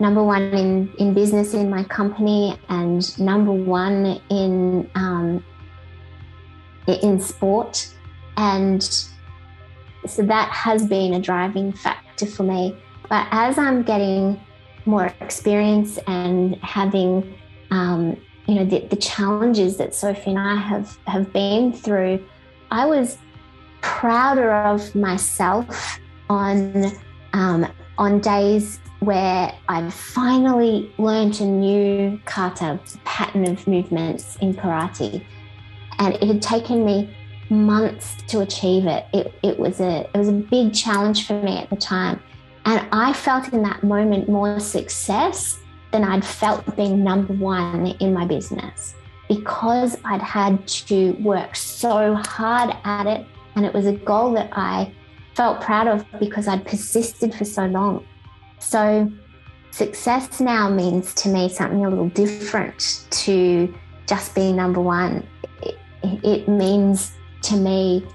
number 0.00 0.22
one 0.22 0.42
in, 0.54 0.92
in 0.98 1.12
business 1.12 1.52
in 1.52 1.68
my 1.68 1.84
company 1.84 2.58
and 2.70 3.18
number 3.18 3.52
one 3.52 4.20
in 4.30 4.90
um, 4.94 5.44
in 6.86 7.20
sport. 7.20 7.94
And 8.38 8.82
so 10.06 10.22
that 10.22 10.48
has 10.48 10.86
been 10.86 11.14
a 11.14 11.20
driving 11.20 11.72
factor 11.72 12.26
for 12.26 12.42
me. 12.42 12.76
But 13.08 13.28
as 13.30 13.58
i'm 13.58 13.82
getting 13.82 14.40
more 14.86 15.06
experience 15.20 15.98
and 16.06 16.56
having 16.56 17.38
um, 17.70 18.16
you 18.46 18.54
know 18.54 18.64
the, 18.64 18.80
the 18.86 18.96
challenges 18.96 19.76
that 19.76 19.94
sophie 19.94 20.30
and 20.30 20.38
i 20.38 20.56
have 20.56 20.98
have 21.06 21.32
been 21.32 21.72
through 21.72 22.24
i 22.70 22.84
was 22.86 23.18
prouder 23.84 24.50
of 24.50 24.94
myself 24.94 26.00
on 26.30 26.90
um, 27.34 27.66
on 27.98 28.18
days 28.20 28.80
where 29.00 29.52
I've 29.68 29.92
finally 29.92 30.90
learnt 30.96 31.40
a 31.40 31.44
new 31.44 32.18
kata 32.24 32.80
pattern 33.04 33.46
of 33.46 33.66
movements 33.68 34.36
in 34.40 34.54
karate. 34.54 35.22
And 35.98 36.14
it 36.14 36.22
had 36.22 36.40
taken 36.40 36.84
me 36.84 37.14
months 37.50 38.16
to 38.28 38.40
achieve 38.40 38.86
it. 38.86 39.04
It, 39.12 39.34
it 39.42 39.58
was 39.58 39.80
a 39.80 40.08
it 40.14 40.16
was 40.16 40.28
a 40.28 40.32
big 40.32 40.72
challenge 40.72 41.26
for 41.26 41.40
me 41.42 41.58
at 41.58 41.68
the 41.68 41.76
time. 41.76 42.22
And 42.64 42.88
I 42.90 43.12
felt 43.12 43.52
in 43.52 43.62
that 43.64 43.82
moment 43.84 44.30
more 44.30 44.58
success 44.60 45.58
than 45.90 46.04
I'd 46.04 46.24
felt 46.24 46.74
being 46.74 47.04
number 47.04 47.34
one 47.34 47.88
in 48.00 48.14
my 48.14 48.24
business 48.24 48.94
because 49.28 49.98
I'd 50.04 50.22
had 50.22 50.66
to 50.68 51.12
work 51.20 51.54
so 51.54 52.14
hard 52.14 52.74
at 52.84 53.06
it. 53.06 53.26
And 53.56 53.64
it 53.64 53.72
was 53.72 53.86
a 53.86 53.92
goal 53.92 54.32
that 54.34 54.50
I 54.52 54.92
felt 55.34 55.60
proud 55.60 55.88
of 55.88 56.04
because 56.18 56.48
I'd 56.48 56.66
persisted 56.66 57.34
for 57.34 57.44
so 57.44 57.66
long. 57.66 58.04
So, 58.58 59.10
success 59.70 60.40
now 60.40 60.70
means 60.70 61.14
to 61.14 61.28
me 61.28 61.48
something 61.48 61.84
a 61.84 61.88
little 61.88 62.08
different 62.10 63.06
to 63.10 63.72
just 64.06 64.34
being 64.34 64.56
number 64.56 64.80
one. 64.80 65.26
It, 65.62 65.78
it 66.02 66.48
means 66.48 67.12
to 67.42 67.56
me 67.56 68.06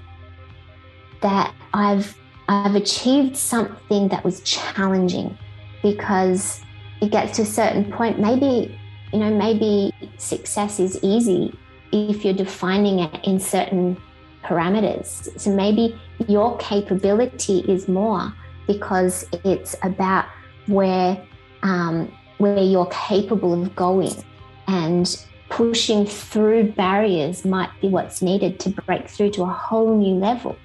that 1.20 1.54
I've 1.74 2.16
I've 2.48 2.74
achieved 2.74 3.36
something 3.36 4.08
that 4.08 4.24
was 4.24 4.40
challenging 4.40 5.38
because 5.82 6.60
it 7.00 7.10
gets 7.10 7.36
to 7.36 7.42
a 7.42 7.46
certain 7.46 7.90
point. 7.92 8.18
Maybe 8.18 8.76
you 9.12 9.18
know, 9.18 9.30
maybe 9.30 9.92
success 10.18 10.78
is 10.78 10.98
easy 11.02 11.56
if 11.92 12.24
you're 12.24 12.34
defining 12.34 13.00
it 13.00 13.24
in 13.24 13.40
certain 13.40 14.00
parameters. 14.44 15.38
So 15.38 15.50
maybe 15.50 15.98
your 16.28 16.56
capability 16.58 17.60
is 17.60 17.88
more 17.88 18.32
because 18.66 19.26
it's 19.44 19.74
about 19.82 20.26
where 20.66 21.20
um, 21.62 22.12
where 22.38 22.58
you're 22.58 22.86
capable 22.86 23.62
of 23.62 23.74
going 23.76 24.14
and 24.66 25.26
pushing 25.50 26.06
through 26.06 26.72
barriers 26.72 27.44
might 27.44 27.70
be 27.80 27.88
what's 27.88 28.22
needed 28.22 28.58
to 28.60 28.70
break 28.70 29.08
through 29.08 29.30
to 29.32 29.42
a 29.42 29.46
whole 29.46 29.96
new 29.98 30.14
level. 30.14 30.56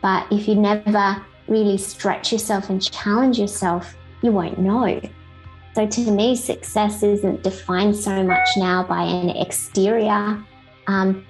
But 0.00 0.26
if 0.32 0.48
you 0.48 0.56
never 0.56 1.24
really 1.46 1.78
stretch 1.78 2.32
yourself 2.32 2.70
and 2.70 2.82
challenge 2.82 3.38
yourself, 3.38 3.94
you 4.22 4.32
won't 4.32 4.58
know. 4.58 5.00
So 5.74 5.86
to 5.86 6.10
me, 6.10 6.34
success 6.34 7.02
isn't 7.02 7.42
defined 7.42 7.94
so 7.94 8.24
much 8.24 8.48
now 8.56 8.82
by 8.82 9.04
an 9.04 9.30
exterior, 9.30 10.42
um, 10.86 11.24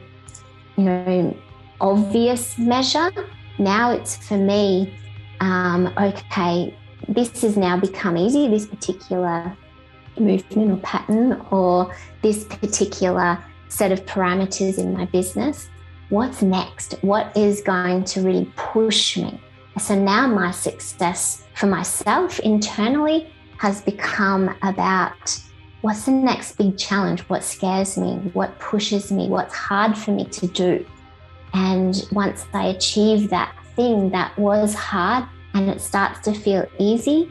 you 0.76 0.84
know, 0.84 1.36
obvious 1.82 2.56
measure. 2.56 3.10
Now 3.58 3.90
it's 3.90 4.16
for 4.16 4.38
me, 4.38 4.96
um, 5.40 5.92
okay, 5.98 6.74
this 7.08 7.42
has 7.42 7.56
now 7.56 7.76
become 7.76 8.16
easy, 8.16 8.48
this 8.48 8.66
particular 8.66 9.54
movement 10.18 10.70
or 10.70 10.76
pattern, 10.78 11.44
or 11.50 11.94
this 12.22 12.44
particular 12.44 13.38
set 13.68 13.92
of 13.92 14.06
parameters 14.06 14.78
in 14.78 14.94
my 14.94 15.04
business. 15.06 15.68
What's 16.08 16.42
next? 16.42 16.94
What 17.02 17.36
is 17.36 17.60
going 17.62 18.04
to 18.04 18.22
really 18.22 18.50
push 18.56 19.16
me? 19.16 19.40
So 19.78 19.98
now 19.98 20.26
my 20.26 20.50
success 20.50 21.44
for 21.54 21.66
myself 21.66 22.38
internally 22.40 23.32
has 23.58 23.80
become 23.80 24.54
about 24.62 25.38
what's 25.80 26.04
the 26.04 26.12
next 26.12 26.58
big 26.58 26.76
challenge? 26.76 27.20
What 27.22 27.42
scares 27.42 27.96
me? 27.96 28.16
What 28.34 28.58
pushes 28.58 29.10
me? 29.10 29.28
What's 29.28 29.54
hard 29.54 29.96
for 29.96 30.12
me 30.12 30.26
to 30.26 30.46
do? 30.46 30.84
And 31.54 32.06
once 32.12 32.46
I 32.52 32.68
achieve 32.68 33.30
that 33.30 33.54
thing 33.76 34.10
that 34.10 34.36
was 34.38 34.74
hard, 34.74 35.28
and 35.54 35.68
it 35.68 35.80
starts 35.80 36.20
to 36.20 36.32
feel 36.32 36.66
easy, 36.78 37.30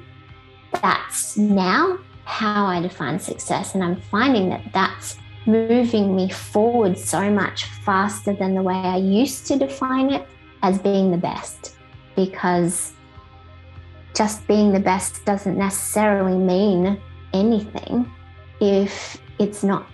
that's 0.81 1.37
now 1.37 1.97
how 2.25 2.65
I 2.65 2.81
define 2.81 3.19
success. 3.19 3.73
And 3.73 3.83
I'm 3.83 3.99
finding 3.99 4.49
that 4.49 4.63
that's 4.73 5.17
moving 5.45 6.15
me 6.15 6.29
forward 6.29 6.97
so 6.97 7.29
much 7.31 7.65
faster 7.65 8.33
than 8.33 8.53
the 8.53 8.61
way 8.61 8.75
I 8.75 8.97
used 8.97 9.47
to 9.47 9.57
define 9.57 10.11
it 10.11 10.27
as 10.61 10.77
being 10.77 11.11
the 11.11 11.17
best. 11.17 11.75
Because 12.15 12.93
just 14.13 14.45
being 14.47 14.71
the 14.71 14.79
best 14.79 15.25
doesn't 15.25 15.57
necessarily 15.57 16.37
mean 16.37 17.01
anything 17.33 18.11
if 18.59 19.19
it's 19.39 19.63
not 19.63 19.87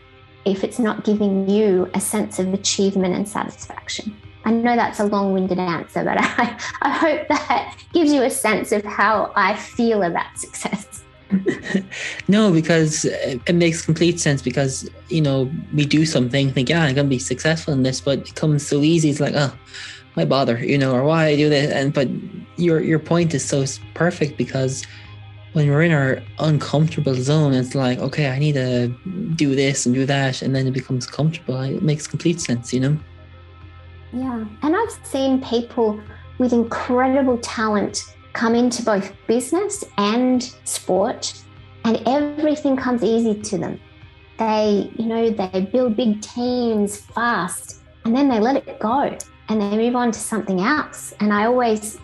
if 0.52 0.64
it's 0.64 0.80
not 0.80 1.04
giving 1.04 1.50
you 1.50 1.90
a 1.94 2.00
sense 2.00 2.40
of 2.40 2.54
achievement 2.54 3.14
and 3.14 3.28
satisfaction. 3.28 4.16
I 4.46 4.52
know 4.52 4.76
that's 4.78 5.00
a 5.00 5.06
long 5.06 5.34
winded 5.34 5.60
answer, 5.60 6.04
but 6.04 6.18
I, 6.22 6.58
I 6.82 6.90
hope 6.90 7.28
that 7.28 7.78
gives 7.94 8.12
you 8.14 8.24
a 8.24 8.30
sense 8.30 8.72
of 8.72 8.84
how 8.86 9.34
I 9.36 9.56
feel 9.56 10.04
about 10.04 10.38
success. 10.38 11.04
no, 12.30 12.54
because 12.54 13.04
it 13.04 13.54
makes 13.54 13.86
complete 13.86 14.20
sense 14.20 14.42
because, 14.42 14.90
you 15.10 15.22
know, 15.22 15.52
we 15.74 15.86
do 15.86 16.06
something, 16.06 16.54
think, 16.54 16.70
yeah, 16.70 16.84
I'm 16.84 16.96
going 16.96 17.08
to 17.08 17.10
be 17.10 17.20
successful 17.20 17.74
in 17.74 17.84
this, 17.84 18.00
but 18.00 18.20
it 18.20 18.36
comes 18.36 18.66
so 18.66 18.82
easy. 18.82 19.10
It's 19.10 19.20
like, 19.20 19.34
oh, 19.36 19.54
why 20.14 20.24
bother, 20.24 20.64
you 20.64 20.78
know, 20.78 20.96
or 20.96 21.04
why 21.04 21.26
I 21.26 21.36
do 21.36 21.50
this? 21.50 21.70
And, 21.72 21.94
but 21.94 22.08
your, 22.56 22.80
your 22.80 23.00
point 23.00 23.34
is 23.34 23.44
so 23.44 23.66
perfect 23.94 24.38
because 24.38 24.86
when 25.54 25.70
we're 25.70 25.84
in 25.84 25.92
our 25.92 26.22
uncomfortable 26.40 27.16
zone, 27.16 27.54
it's 27.54 27.74
like, 27.74 28.00
okay, 28.00 28.30
I 28.30 28.40
need 28.40 28.54
to 28.54 28.90
do 29.36 29.56
this 29.56 29.86
and 29.86 29.96
do 29.96 30.06
that. 30.06 30.42
And 30.42 30.56
then 30.56 30.68
it 30.68 30.72
becomes 30.72 31.08
comfortable. 31.08 31.60
It 31.62 31.82
makes 31.82 32.08
complete 32.08 32.40
sense, 32.40 32.74
you 32.74 32.80
know? 32.80 32.98
Yeah. 34.14 34.46
And 34.62 34.76
I've 34.76 35.00
seen 35.04 35.42
people 35.42 36.00
with 36.38 36.54
incredible 36.54 37.38
talent 37.40 38.04
come 38.34 38.54
into 38.54 38.84
both 38.84 39.12
business 39.26 39.84
and 39.98 40.44
sport, 40.64 41.34
and 41.84 42.02
everything 42.06 42.76
comes 42.78 43.04
easy 43.04 43.42
to 43.42 43.58
them. 43.58 43.80
They, 44.38 44.92
you 44.96 45.06
know, 45.06 45.32
they 45.32 45.62
build 45.72 45.96
big 45.98 46.22
teams 46.22 46.98
fast 46.98 47.82
and 48.06 48.16
then 48.16 48.30
they 48.30 48.40
let 48.40 48.56
it 48.56 48.80
go 48.80 49.18
and 49.50 49.62
they 49.62 49.76
move 49.76 49.96
on 49.96 50.12
to 50.12 50.20
something 50.20 50.62
else. 50.62 51.14
And 51.20 51.34
I 51.34 51.46
always, 51.46 51.98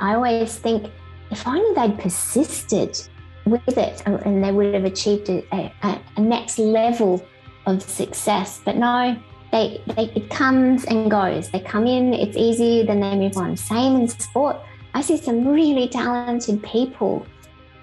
I 0.00 0.14
always 0.14 0.54
think 0.56 0.92
if 1.30 1.46
only 1.46 1.74
they'd 1.74 1.98
persisted 1.98 3.00
with 3.46 3.78
it 3.78 4.02
and 4.06 4.44
they 4.44 4.52
would 4.52 4.74
have 4.74 4.84
achieved 4.84 5.28
a, 5.28 5.44
a, 5.52 6.00
a 6.16 6.20
next 6.20 6.58
level 6.58 7.24
of 7.66 7.82
success. 7.82 8.60
But 8.64 8.76
no, 8.76 9.16
they, 9.52 9.82
they 9.96 10.04
it 10.14 10.30
comes 10.30 10.84
and 10.84 11.10
goes. 11.10 11.50
They 11.50 11.60
come 11.60 11.86
in, 11.86 12.12
it's 12.12 12.36
easy, 12.36 12.84
then 12.84 13.00
they 13.00 13.16
move 13.16 13.36
on. 13.36 13.56
Same 13.56 13.96
in 13.96 14.08
sport. 14.08 14.56
I 14.94 15.00
see 15.00 15.16
some 15.16 15.46
really 15.46 15.88
talented 15.88 16.62
people 16.62 17.26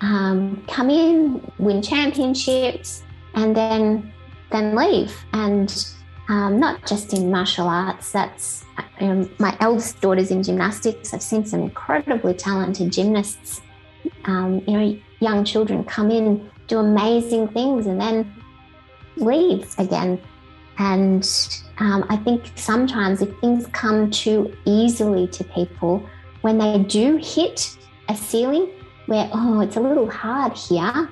um, 0.01 0.63
come 0.67 0.89
in, 0.89 1.41
win 1.57 1.81
championships, 1.81 3.03
and 3.33 3.55
then 3.55 4.13
then 4.51 4.75
leave. 4.75 5.13
And 5.33 5.87
um, 6.29 6.59
not 6.59 6.85
just 6.85 7.13
in 7.13 7.31
martial 7.31 7.67
arts. 7.67 8.11
That's 8.11 8.65
um, 8.99 9.29
my 9.39 9.55
eldest 9.59 10.01
daughter's 10.01 10.31
in 10.31 10.43
gymnastics. 10.43 11.13
I've 11.13 11.21
seen 11.21 11.45
some 11.45 11.61
incredibly 11.61 12.33
talented 12.33 12.91
gymnasts. 12.91 13.61
Um, 14.25 14.61
you 14.67 14.77
know, 14.77 14.99
young 15.19 15.43
children 15.45 15.83
come 15.83 16.11
in, 16.11 16.49
do 16.67 16.79
amazing 16.79 17.47
things, 17.49 17.87
and 17.87 17.99
then 17.99 18.33
leave 19.15 19.73
again. 19.77 20.19
And 20.79 21.27
um, 21.79 22.05
I 22.09 22.17
think 22.17 22.51
sometimes 22.55 23.21
if 23.21 23.35
things 23.39 23.65
come 23.67 24.11
too 24.11 24.55
easily 24.65 25.27
to 25.29 25.43
people, 25.43 26.07
when 26.41 26.57
they 26.57 26.79
do 26.79 27.17
hit 27.17 27.77
a 28.09 28.15
ceiling 28.15 28.69
where, 29.07 29.29
oh, 29.33 29.61
it's 29.61 29.77
a 29.77 29.79
little 29.79 30.09
hard 30.09 30.53
here, 30.55 31.09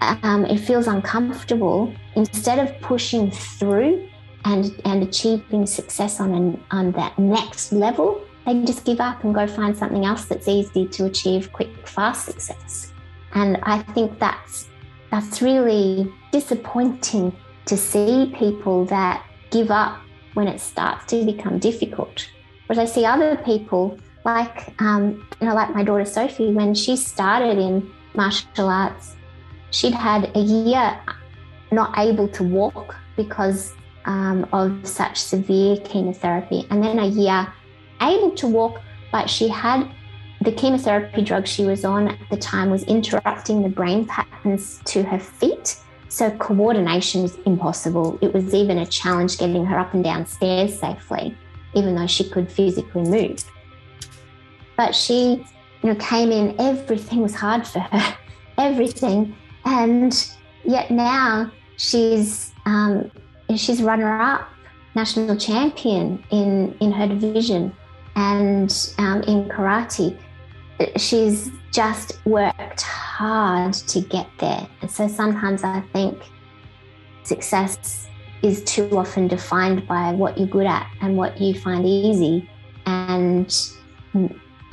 um, 0.00 0.44
it 0.44 0.58
feels 0.58 0.86
uncomfortable, 0.86 1.92
instead 2.16 2.58
of 2.58 2.80
pushing 2.80 3.30
through 3.30 4.08
and, 4.44 4.80
and 4.84 5.02
achieving 5.02 5.66
success 5.66 6.20
on, 6.20 6.32
an, 6.34 6.64
on 6.70 6.92
that 6.92 7.18
next 7.18 7.72
level, 7.72 8.20
they 8.46 8.62
just 8.64 8.84
give 8.84 9.00
up 9.00 9.22
and 9.24 9.34
go 9.34 9.46
find 9.46 9.76
something 9.76 10.04
else 10.04 10.24
that's 10.24 10.48
easy 10.48 10.86
to 10.88 11.06
achieve 11.06 11.52
quick, 11.52 11.86
fast 11.86 12.26
success. 12.26 12.92
And 13.34 13.58
I 13.62 13.78
think 13.78 14.18
that's 14.18 14.68
that's 15.10 15.42
really 15.42 16.10
disappointing 16.30 17.36
to 17.66 17.76
see 17.76 18.32
people 18.34 18.86
that 18.86 19.24
give 19.50 19.70
up 19.70 20.00
when 20.34 20.48
it 20.48 20.58
starts 20.58 21.04
to 21.06 21.24
become 21.24 21.58
difficult 21.58 22.26
Whereas 22.72 22.90
I 22.90 22.94
see 22.94 23.04
other 23.04 23.36
people, 23.36 23.98
like 24.24 24.72
um, 24.80 25.28
you 25.40 25.46
know, 25.46 25.54
like 25.54 25.74
my 25.74 25.84
daughter 25.84 26.06
Sophie, 26.06 26.52
when 26.52 26.74
she 26.74 26.96
started 26.96 27.58
in 27.58 27.92
martial 28.14 28.66
arts, 28.66 29.16
she'd 29.70 29.92
had 29.92 30.34
a 30.34 30.40
year 30.40 30.98
not 31.70 31.98
able 31.98 32.28
to 32.28 32.42
walk 32.42 32.96
because 33.14 33.74
um, 34.04 34.46
of 34.52 34.86
such 34.86 35.20
severe 35.20 35.76
chemotherapy, 35.78 36.66
and 36.70 36.82
then 36.82 36.98
a 36.98 37.06
year 37.06 37.52
able 38.00 38.32
to 38.32 38.46
walk, 38.46 38.80
but 39.10 39.28
she 39.28 39.48
had 39.48 39.88
the 40.42 40.52
chemotherapy 40.52 41.22
drug 41.22 41.46
she 41.46 41.64
was 41.64 41.84
on 41.84 42.08
at 42.08 42.18
the 42.30 42.36
time 42.36 42.70
was 42.70 42.82
interrupting 42.84 43.62
the 43.62 43.68
brain 43.68 44.04
patterns 44.06 44.80
to 44.86 45.02
her 45.02 45.18
feet. 45.18 45.76
So 46.08 46.30
coordination 46.32 47.22
was 47.22 47.36
impossible. 47.46 48.18
It 48.20 48.34
was 48.34 48.52
even 48.52 48.78
a 48.78 48.86
challenge 48.86 49.38
getting 49.38 49.64
her 49.64 49.78
up 49.78 49.94
and 49.94 50.02
down 50.02 50.26
stairs 50.26 50.78
safely, 50.78 51.36
even 51.74 51.94
though 51.94 52.06
she 52.06 52.28
could 52.28 52.50
physically 52.50 53.02
move. 53.02 53.44
But 54.76 54.94
she, 54.94 55.44
you 55.82 55.88
know, 55.88 55.94
came 55.94 56.32
in, 56.32 56.60
everything 56.60 57.22
was 57.22 57.34
hard 57.34 57.66
for 57.66 57.78
her, 57.78 58.16
everything. 58.58 59.34
And 59.64 60.28
yet 60.64 60.90
now 60.90 61.52
she's 61.76 62.52
um, 62.66 63.10
she's 63.56 63.82
runner 63.82 64.20
up, 64.20 64.48
national 64.94 65.36
champion 65.36 66.22
in, 66.30 66.76
in 66.80 66.92
her 66.92 67.06
division 67.06 67.74
and 68.14 68.94
um, 68.98 69.22
in 69.22 69.48
karate 69.48 70.18
she's 70.96 71.50
just 71.70 72.24
worked 72.26 72.82
hard 72.82 73.72
to 73.72 74.00
get 74.00 74.28
there. 74.38 74.66
And 74.80 74.90
so 74.90 75.08
sometimes 75.08 75.64
I 75.64 75.82
think 75.92 76.22
success 77.22 78.08
is 78.42 78.62
too 78.64 78.90
often 78.96 79.28
defined 79.28 79.86
by 79.86 80.12
what 80.12 80.36
you're 80.36 80.48
good 80.48 80.66
at 80.66 80.90
and 81.00 81.16
what 81.16 81.40
you 81.40 81.54
find 81.58 81.86
easy. 81.86 82.48
And 82.86 83.54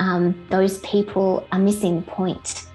um, 0.00 0.46
those 0.50 0.78
people 0.78 1.46
are 1.52 1.58
missing 1.58 2.00
the 2.00 2.10
point 2.10 2.66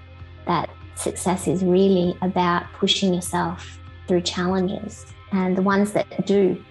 that 0.46 0.70
success 0.94 1.46
is 1.46 1.62
really 1.62 2.16
about 2.22 2.72
pushing 2.72 3.12
yourself 3.12 3.78
through 4.08 4.22
challenges. 4.22 5.06
And 5.36 5.54
the 5.54 5.62
ones 5.62 5.92
that 5.92 6.26
do 6.26 6.64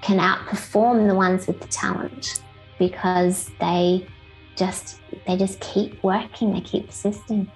can 0.00 0.18
outperform 0.18 1.08
the 1.08 1.14
ones 1.14 1.48
with 1.48 1.60
the 1.60 1.66
talent 1.66 2.40
because 2.78 3.50
they 3.58 4.06
just 4.54 5.00
they 5.26 5.36
just 5.36 5.58
keep 5.58 6.00
working, 6.04 6.52
they 6.52 6.60
keep 6.60 6.86
persisting. 6.86 7.50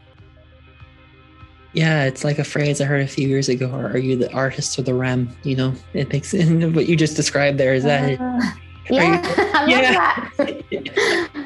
Yeah, 1.73 2.05
it's 2.05 2.25
like 2.25 2.41
a 2.41 2.45
phrase 2.45 2.81
I 2.81 2.85
heard 2.85 3.03
a 3.03 3.07
few 3.07 3.29
years 3.29 3.49
ago. 3.49 3.71
Are 3.71 3.99
you 3.99 4.17
the 4.17 4.33
artist 4.33 4.77
or 4.77 4.83
the 4.83 4.95
ram? 4.95 5.37
You 5.45 5.55
know, 5.55 5.75
it 5.93 6.13
makes 6.13 6.35
in 6.35 6.73
what 6.75 6.89
you 6.89 6.97
just 6.97 7.15
described 7.15 7.59
there. 7.59 7.75
Is 7.75 7.85
that? 7.85 8.21
Uh, 8.21 8.41
yeah, 8.91 9.23
you, 9.23 9.35
I 9.55 9.67
yeah. 9.67 10.31
that. 10.37 11.45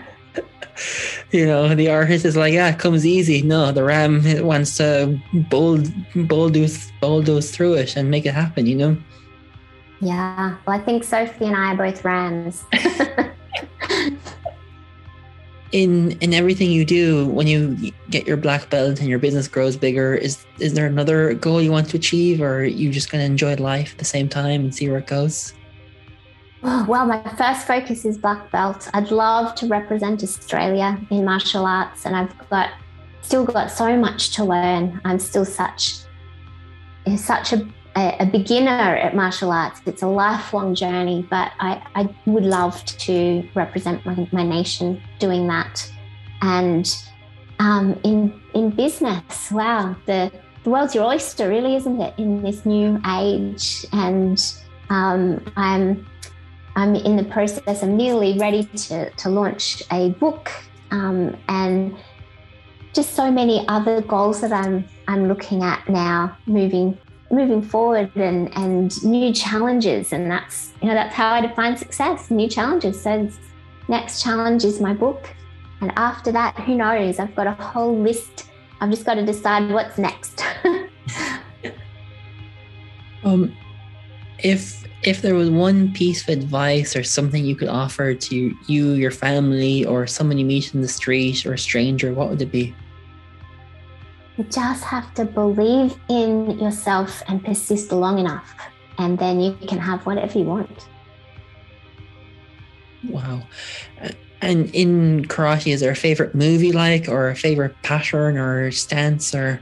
you 1.31 1.45
know, 1.45 1.75
the 1.75 1.91
artist 1.91 2.25
is 2.25 2.37
like, 2.37 2.55
yeah, 2.55 2.71
it 2.71 2.79
comes 2.79 3.05
easy. 3.05 3.43
No, 3.43 3.71
the 3.71 3.85
ram 3.85 4.23
wants 4.47 4.79
to 4.79 5.21
bulldoze, 5.51 5.91
bulldoze, 6.15 6.91
bulldoze 7.03 7.51
through 7.51 7.75
it 7.75 7.97
and 7.97 8.11
make 8.11 8.25
it 8.25 8.33
happen. 8.33 8.65
You 8.65 8.77
know. 8.77 8.97
Yeah, 10.01 10.57
well, 10.67 10.79
I 10.79 10.83
think 10.83 11.05
Sophie 11.05 11.45
and 11.45 11.55
I 11.55 11.75
are 11.75 11.77
both 11.77 12.05
rams. 12.05 12.65
In 15.73 16.19
in 16.19 16.35
everything 16.35 16.73
you 16.73 16.85
do 16.85 17.29
when 17.29 17.47
you 17.47 17.93
get 18.11 18.27
your 18.27 18.37
black 18.37 18.71
belt 18.71 18.99
and 18.99 19.09
your 19.09 19.21
business 19.21 19.47
grows 19.47 19.77
bigger 19.77 20.17
is 20.17 20.45
is 20.59 20.75
there 20.75 20.85
another 20.85 21.35
goal 21.35 21.63
you 21.63 21.71
want 21.71 21.89
to 21.91 21.97
achieve 21.97 22.41
or 22.41 22.57
are 22.57 22.65
you 22.65 22.91
just 22.91 23.09
going 23.09 23.21
to 23.21 23.27
enjoy 23.27 23.55
life 23.55 23.93
at 23.93 23.99
the 23.99 24.05
same 24.05 24.29
time 24.29 24.63
and 24.63 24.75
see 24.75 24.89
where 24.89 24.99
it 24.99 25.07
goes? 25.07 25.55
Oh, 26.65 26.85
well 26.89 27.07
my 27.07 27.23
first 27.39 27.69
focus 27.69 28.05
is 28.05 28.19
black 28.19 28.51
belt. 28.51 28.89
I'd 28.95 29.13
love 29.13 29.55
to 29.57 29.69
represent 29.69 30.25
australia 30.25 30.99
in 31.11 31.25
martial 31.25 31.65
arts 31.65 32.05
and 32.05 32.17
i've 32.17 32.51
got 32.51 32.71
still 33.23 33.45
got 33.45 33.71
so 33.71 33.97
much 33.97 34.35
to 34.35 34.45
learn. 34.45 35.01
I'm 35.05 35.21
still 35.21 35.45
such 35.45 36.01
such 37.17 37.53
a 37.53 37.69
a, 37.97 38.17
a, 38.21 38.27
beginner 38.27 38.97
at 38.97 39.15
martial 39.15 39.51
arts. 39.51 39.81
It's 39.87 40.03
a 40.03 40.07
lifelong 40.07 40.75
journey, 40.75 41.27
but 41.29 41.53
I, 41.59 41.83
I 41.95 42.15
would 42.27 42.45
love 42.45 42.85
to 42.85 43.49
represent 43.55 44.05
my, 44.07 44.29
my 44.33 44.45
nation 44.45 45.03
doing 45.19 45.47
that. 45.49 45.91
And 46.43 46.95
um, 47.59 47.99
in 48.05 48.41
in 48.55 48.71
business, 48.71 49.51
wow, 49.51 49.95
the 50.07 50.33
the 50.65 50.71
world's 50.71 50.95
your 50.95 51.05
oyster, 51.05 51.49
really, 51.49 51.77
isn't 51.77 52.01
it? 52.01 52.15
In 52.19 52.43
this 52.43 52.65
new 52.65 53.01
age, 53.07 53.85
and 53.93 54.43
um, 54.89 55.45
I'm 55.57 56.07
I'm 56.77 56.95
in 56.95 57.17
the 57.17 57.25
process. 57.25 57.83
I'm 57.83 57.97
nearly 57.97 58.39
ready 58.39 58.65
to 58.65 59.11
to 59.11 59.29
launch 59.29 59.83
a 59.93 60.11
book, 60.11 60.51
um, 60.91 61.37
and 61.49 61.97
just 62.95 63.15
so 63.15 63.31
many 63.31 63.67
other 63.69 64.01
goals 64.01 64.41
that 64.41 64.53
I'm 64.53 64.89
I'm 65.07 65.29
looking 65.29 65.63
at 65.63 65.87
now, 65.89 66.37
moving 66.47 66.97
moving 67.31 67.63
forward 67.63 68.11
and 68.17 68.55
and 68.57 69.03
new 69.05 69.33
challenges. 69.33 70.13
And 70.13 70.31
that's 70.31 70.73
you 70.83 70.89
know 70.89 70.95
that's 70.95 71.15
how 71.15 71.33
i 71.33 71.41
define 71.41 71.77
success 71.77 72.31
new 72.31 72.49
challenges. 72.49 73.01
So 73.01 73.29
next 73.89 74.23
challenge 74.23 74.65
is 74.65 74.81
my 74.81 74.95
book. 74.95 75.35
And 75.81 75.93
after 75.97 76.33
that 76.33 76.59
who 76.61 76.77
knows? 76.77 77.19
I've 77.19 77.35
got 77.35 77.47
a 77.47 77.53
whole 77.53 77.97
list. 77.97 78.51
I've 78.81 78.91
just 78.91 79.05
got 79.05 79.15
to 79.15 79.25
decide 79.25 79.71
what's 79.71 79.99
next. 79.99 80.45
Um 83.23 83.55
if 84.43 84.87
if 85.03 85.23
there 85.23 85.35
was 85.35 85.51
one 85.51 85.93
piece 85.93 86.23
of 86.23 86.29
advice 86.29 86.95
or 86.95 87.03
something 87.03 87.45
you 87.45 87.57
could 87.57 87.69
offer 87.69 88.15
to 88.15 88.55
you 88.67 88.93
your 88.93 89.11
family 89.11 89.85
or 89.85 90.07
someone 90.07 90.39
you 90.39 90.45
meet 90.45 90.75
in 90.75 90.81
the 90.81 90.89
street 90.89 91.47
or 91.47 91.55
a 91.55 91.59
stranger 91.59 92.13
what 92.13 92.29
would 92.29 92.41
it 92.41 92.51
be 92.51 92.75
you 94.41 94.47
just 94.47 94.83
have 94.85 95.13
to 95.13 95.27
believe 95.27 95.99
in 96.09 96.59
yourself 96.59 97.23
and 97.29 97.45
persist 97.45 97.93
long 97.93 98.19
enough, 98.19 98.55
and 98.97 99.19
then 99.19 99.39
you 99.39 99.53
can 99.69 99.79
have 99.79 100.07
whatever 100.07 100.39
you 100.39 100.47
want. 100.47 100.89
Wow. 103.07 103.43
And 104.41 104.75
in 104.75 105.27
karate, 105.27 105.75
is 105.75 105.81
there 105.81 105.91
a 105.91 105.97
favorite 105.97 106.35
movie 106.35 106.73
like, 106.73 107.07
or 107.07 107.29
a 107.29 107.37
favorite 107.37 107.77
pattern 107.83 108.39
or 108.39 108.71
stance, 108.71 109.35
or? 109.35 109.61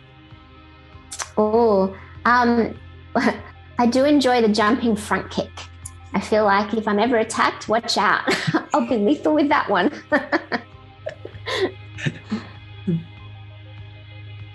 Oh, 1.36 1.96
um, 2.24 2.78
I 3.80 3.86
do 3.86 4.04
enjoy 4.04 4.42
the 4.42 4.48
jumping 4.48 4.94
front 4.94 5.28
kick. 5.32 5.50
I 6.14 6.20
feel 6.20 6.44
like 6.44 6.72
if 6.74 6.86
I'm 6.86 7.00
ever 7.00 7.16
attacked, 7.16 7.68
watch 7.68 7.98
out. 7.98 8.22
I'll 8.72 8.88
be 8.88 8.96
lethal 8.96 9.34
with 9.34 9.48
that 9.48 9.68
one. 9.68 9.90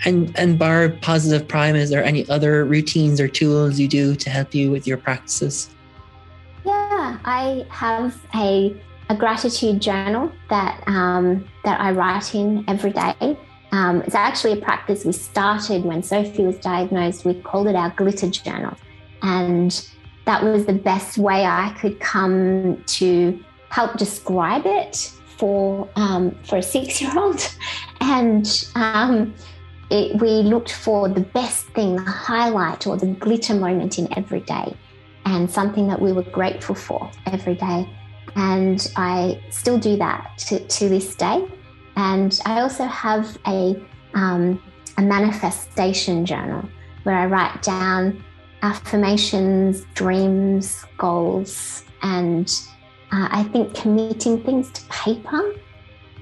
And 0.05 0.37
and 0.37 0.59
bar 0.59 0.89
positive 1.01 1.47
prime, 1.47 1.75
is 1.75 1.89
there 1.89 2.03
any 2.03 2.27
other 2.29 2.65
routines 2.65 3.21
or 3.21 3.27
tools 3.27 3.79
you 3.79 3.87
do 3.87 4.15
to 4.15 4.29
help 4.29 4.53
you 4.53 4.69
with 4.69 4.85
your 4.85 4.97
practices? 4.97 5.69
Yeah, 6.65 7.17
I 7.23 7.65
have 7.69 8.19
a 8.35 8.75
a 9.09 9.15
gratitude 9.15 9.81
journal 9.81 10.31
that 10.49 10.83
um, 10.87 11.47
that 11.63 11.79
I 11.79 11.91
write 11.91 12.35
in 12.35 12.65
every 12.67 12.91
day. 12.91 13.37
Um, 13.71 14.01
it's 14.01 14.15
actually 14.15 14.53
a 14.53 14.61
practice 14.61 15.03
we 15.03 15.13
started 15.13 15.83
when 15.83 16.03
Sophie 16.03 16.45
was 16.45 16.57
diagnosed. 16.59 17.25
We 17.25 17.33
called 17.41 17.67
it 17.67 17.75
our 17.75 17.89
glitter 17.91 18.29
journal, 18.29 18.75
and 19.21 19.87
that 20.25 20.43
was 20.43 20.65
the 20.65 20.73
best 20.73 21.17
way 21.17 21.45
I 21.45 21.75
could 21.79 21.99
come 21.99 22.83
to 22.85 23.43
help 23.69 23.97
describe 23.97 24.65
it 24.65 25.11
for 25.37 25.89
um, 25.95 26.37
for 26.43 26.57
a 26.57 26.63
six 26.63 27.01
year 27.01 27.11
old, 27.17 27.41
and 28.01 28.67
um, 28.75 29.33
it, 29.93 30.19
we 30.19 30.41
looked 30.41 30.73
for 30.73 31.07
the 31.07 31.21
best 31.21 31.67
thing, 31.67 31.97
the 31.97 32.01
highlight 32.11 32.87
or 32.87 32.97
the 32.97 33.05
glitter 33.05 33.53
moment 33.53 33.99
in 33.99 34.11
every 34.17 34.39
day, 34.39 34.75
and 35.25 35.49
something 35.49 35.87
that 35.87 36.01
we 36.01 36.11
were 36.11 36.23
grateful 36.23 36.73
for 36.73 37.11
every 37.27 37.53
day. 37.53 37.87
And 38.35 38.91
I 38.95 39.39
still 39.51 39.77
do 39.77 39.95
that 39.97 40.31
to, 40.47 40.59
to 40.59 40.89
this 40.89 41.13
day. 41.13 41.47
And 41.95 42.39
I 42.43 42.61
also 42.61 42.85
have 42.85 43.37
a, 43.45 43.79
um, 44.15 44.59
a 44.97 45.03
manifestation 45.03 46.25
journal 46.25 46.67
where 47.03 47.15
I 47.15 47.27
write 47.27 47.61
down 47.61 48.23
affirmations, 48.63 49.85
dreams, 49.93 50.85
goals, 50.97 51.83
and 52.01 52.51
uh, 53.11 53.27
I 53.29 53.43
think 53.43 53.75
committing 53.75 54.41
things 54.41 54.71
to 54.71 54.81
paper, 54.85 55.53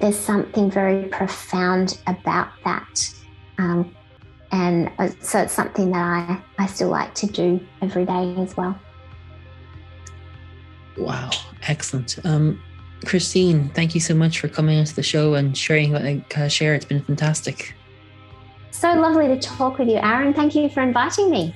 there's 0.01 0.19
something 0.19 0.69
very 0.69 1.07
profound 1.07 1.99
about 2.07 2.49
that. 2.65 3.20
Um, 3.61 3.95
and 4.51 4.91
uh, 4.97 5.09
so 5.21 5.39
it's 5.39 5.53
something 5.53 5.91
that 5.91 5.99
I, 5.99 6.41
I 6.57 6.65
still 6.65 6.89
like 6.89 7.13
to 7.15 7.27
do 7.27 7.65
every 7.81 8.05
day 8.05 8.35
as 8.37 8.57
well. 8.57 8.77
Wow, 10.97 11.29
excellent. 11.67 12.17
Um, 12.25 12.61
Christine, 13.05 13.69
thank 13.69 13.93
you 13.95 14.01
so 14.01 14.13
much 14.13 14.39
for 14.39 14.47
coming 14.47 14.79
onto 14.79 14.93
the 14.93 15.03
show 15.03 15.35
and 15.35 15.55
sharing 15.55 15.93
what 15.93 16.01
I 16.01 16.25
uh, 16.35 16.47
share. 16.47 16.73
It's 16.75 16.85
been 16.85 17.03
fantastic. 17.03 17.75
So 18.71 18.93
lovely 18.93 19.27
to 19.27 19.39
talk 19.39 19.77
with 19.77 19.87
you, 19.87 19.97
Aaron. 19.97 20.33
Thank 20.33 20.55
you 20.55 20.67
for 20.69 20.81
inviting 20.81 21.29
me. 21.29 21.55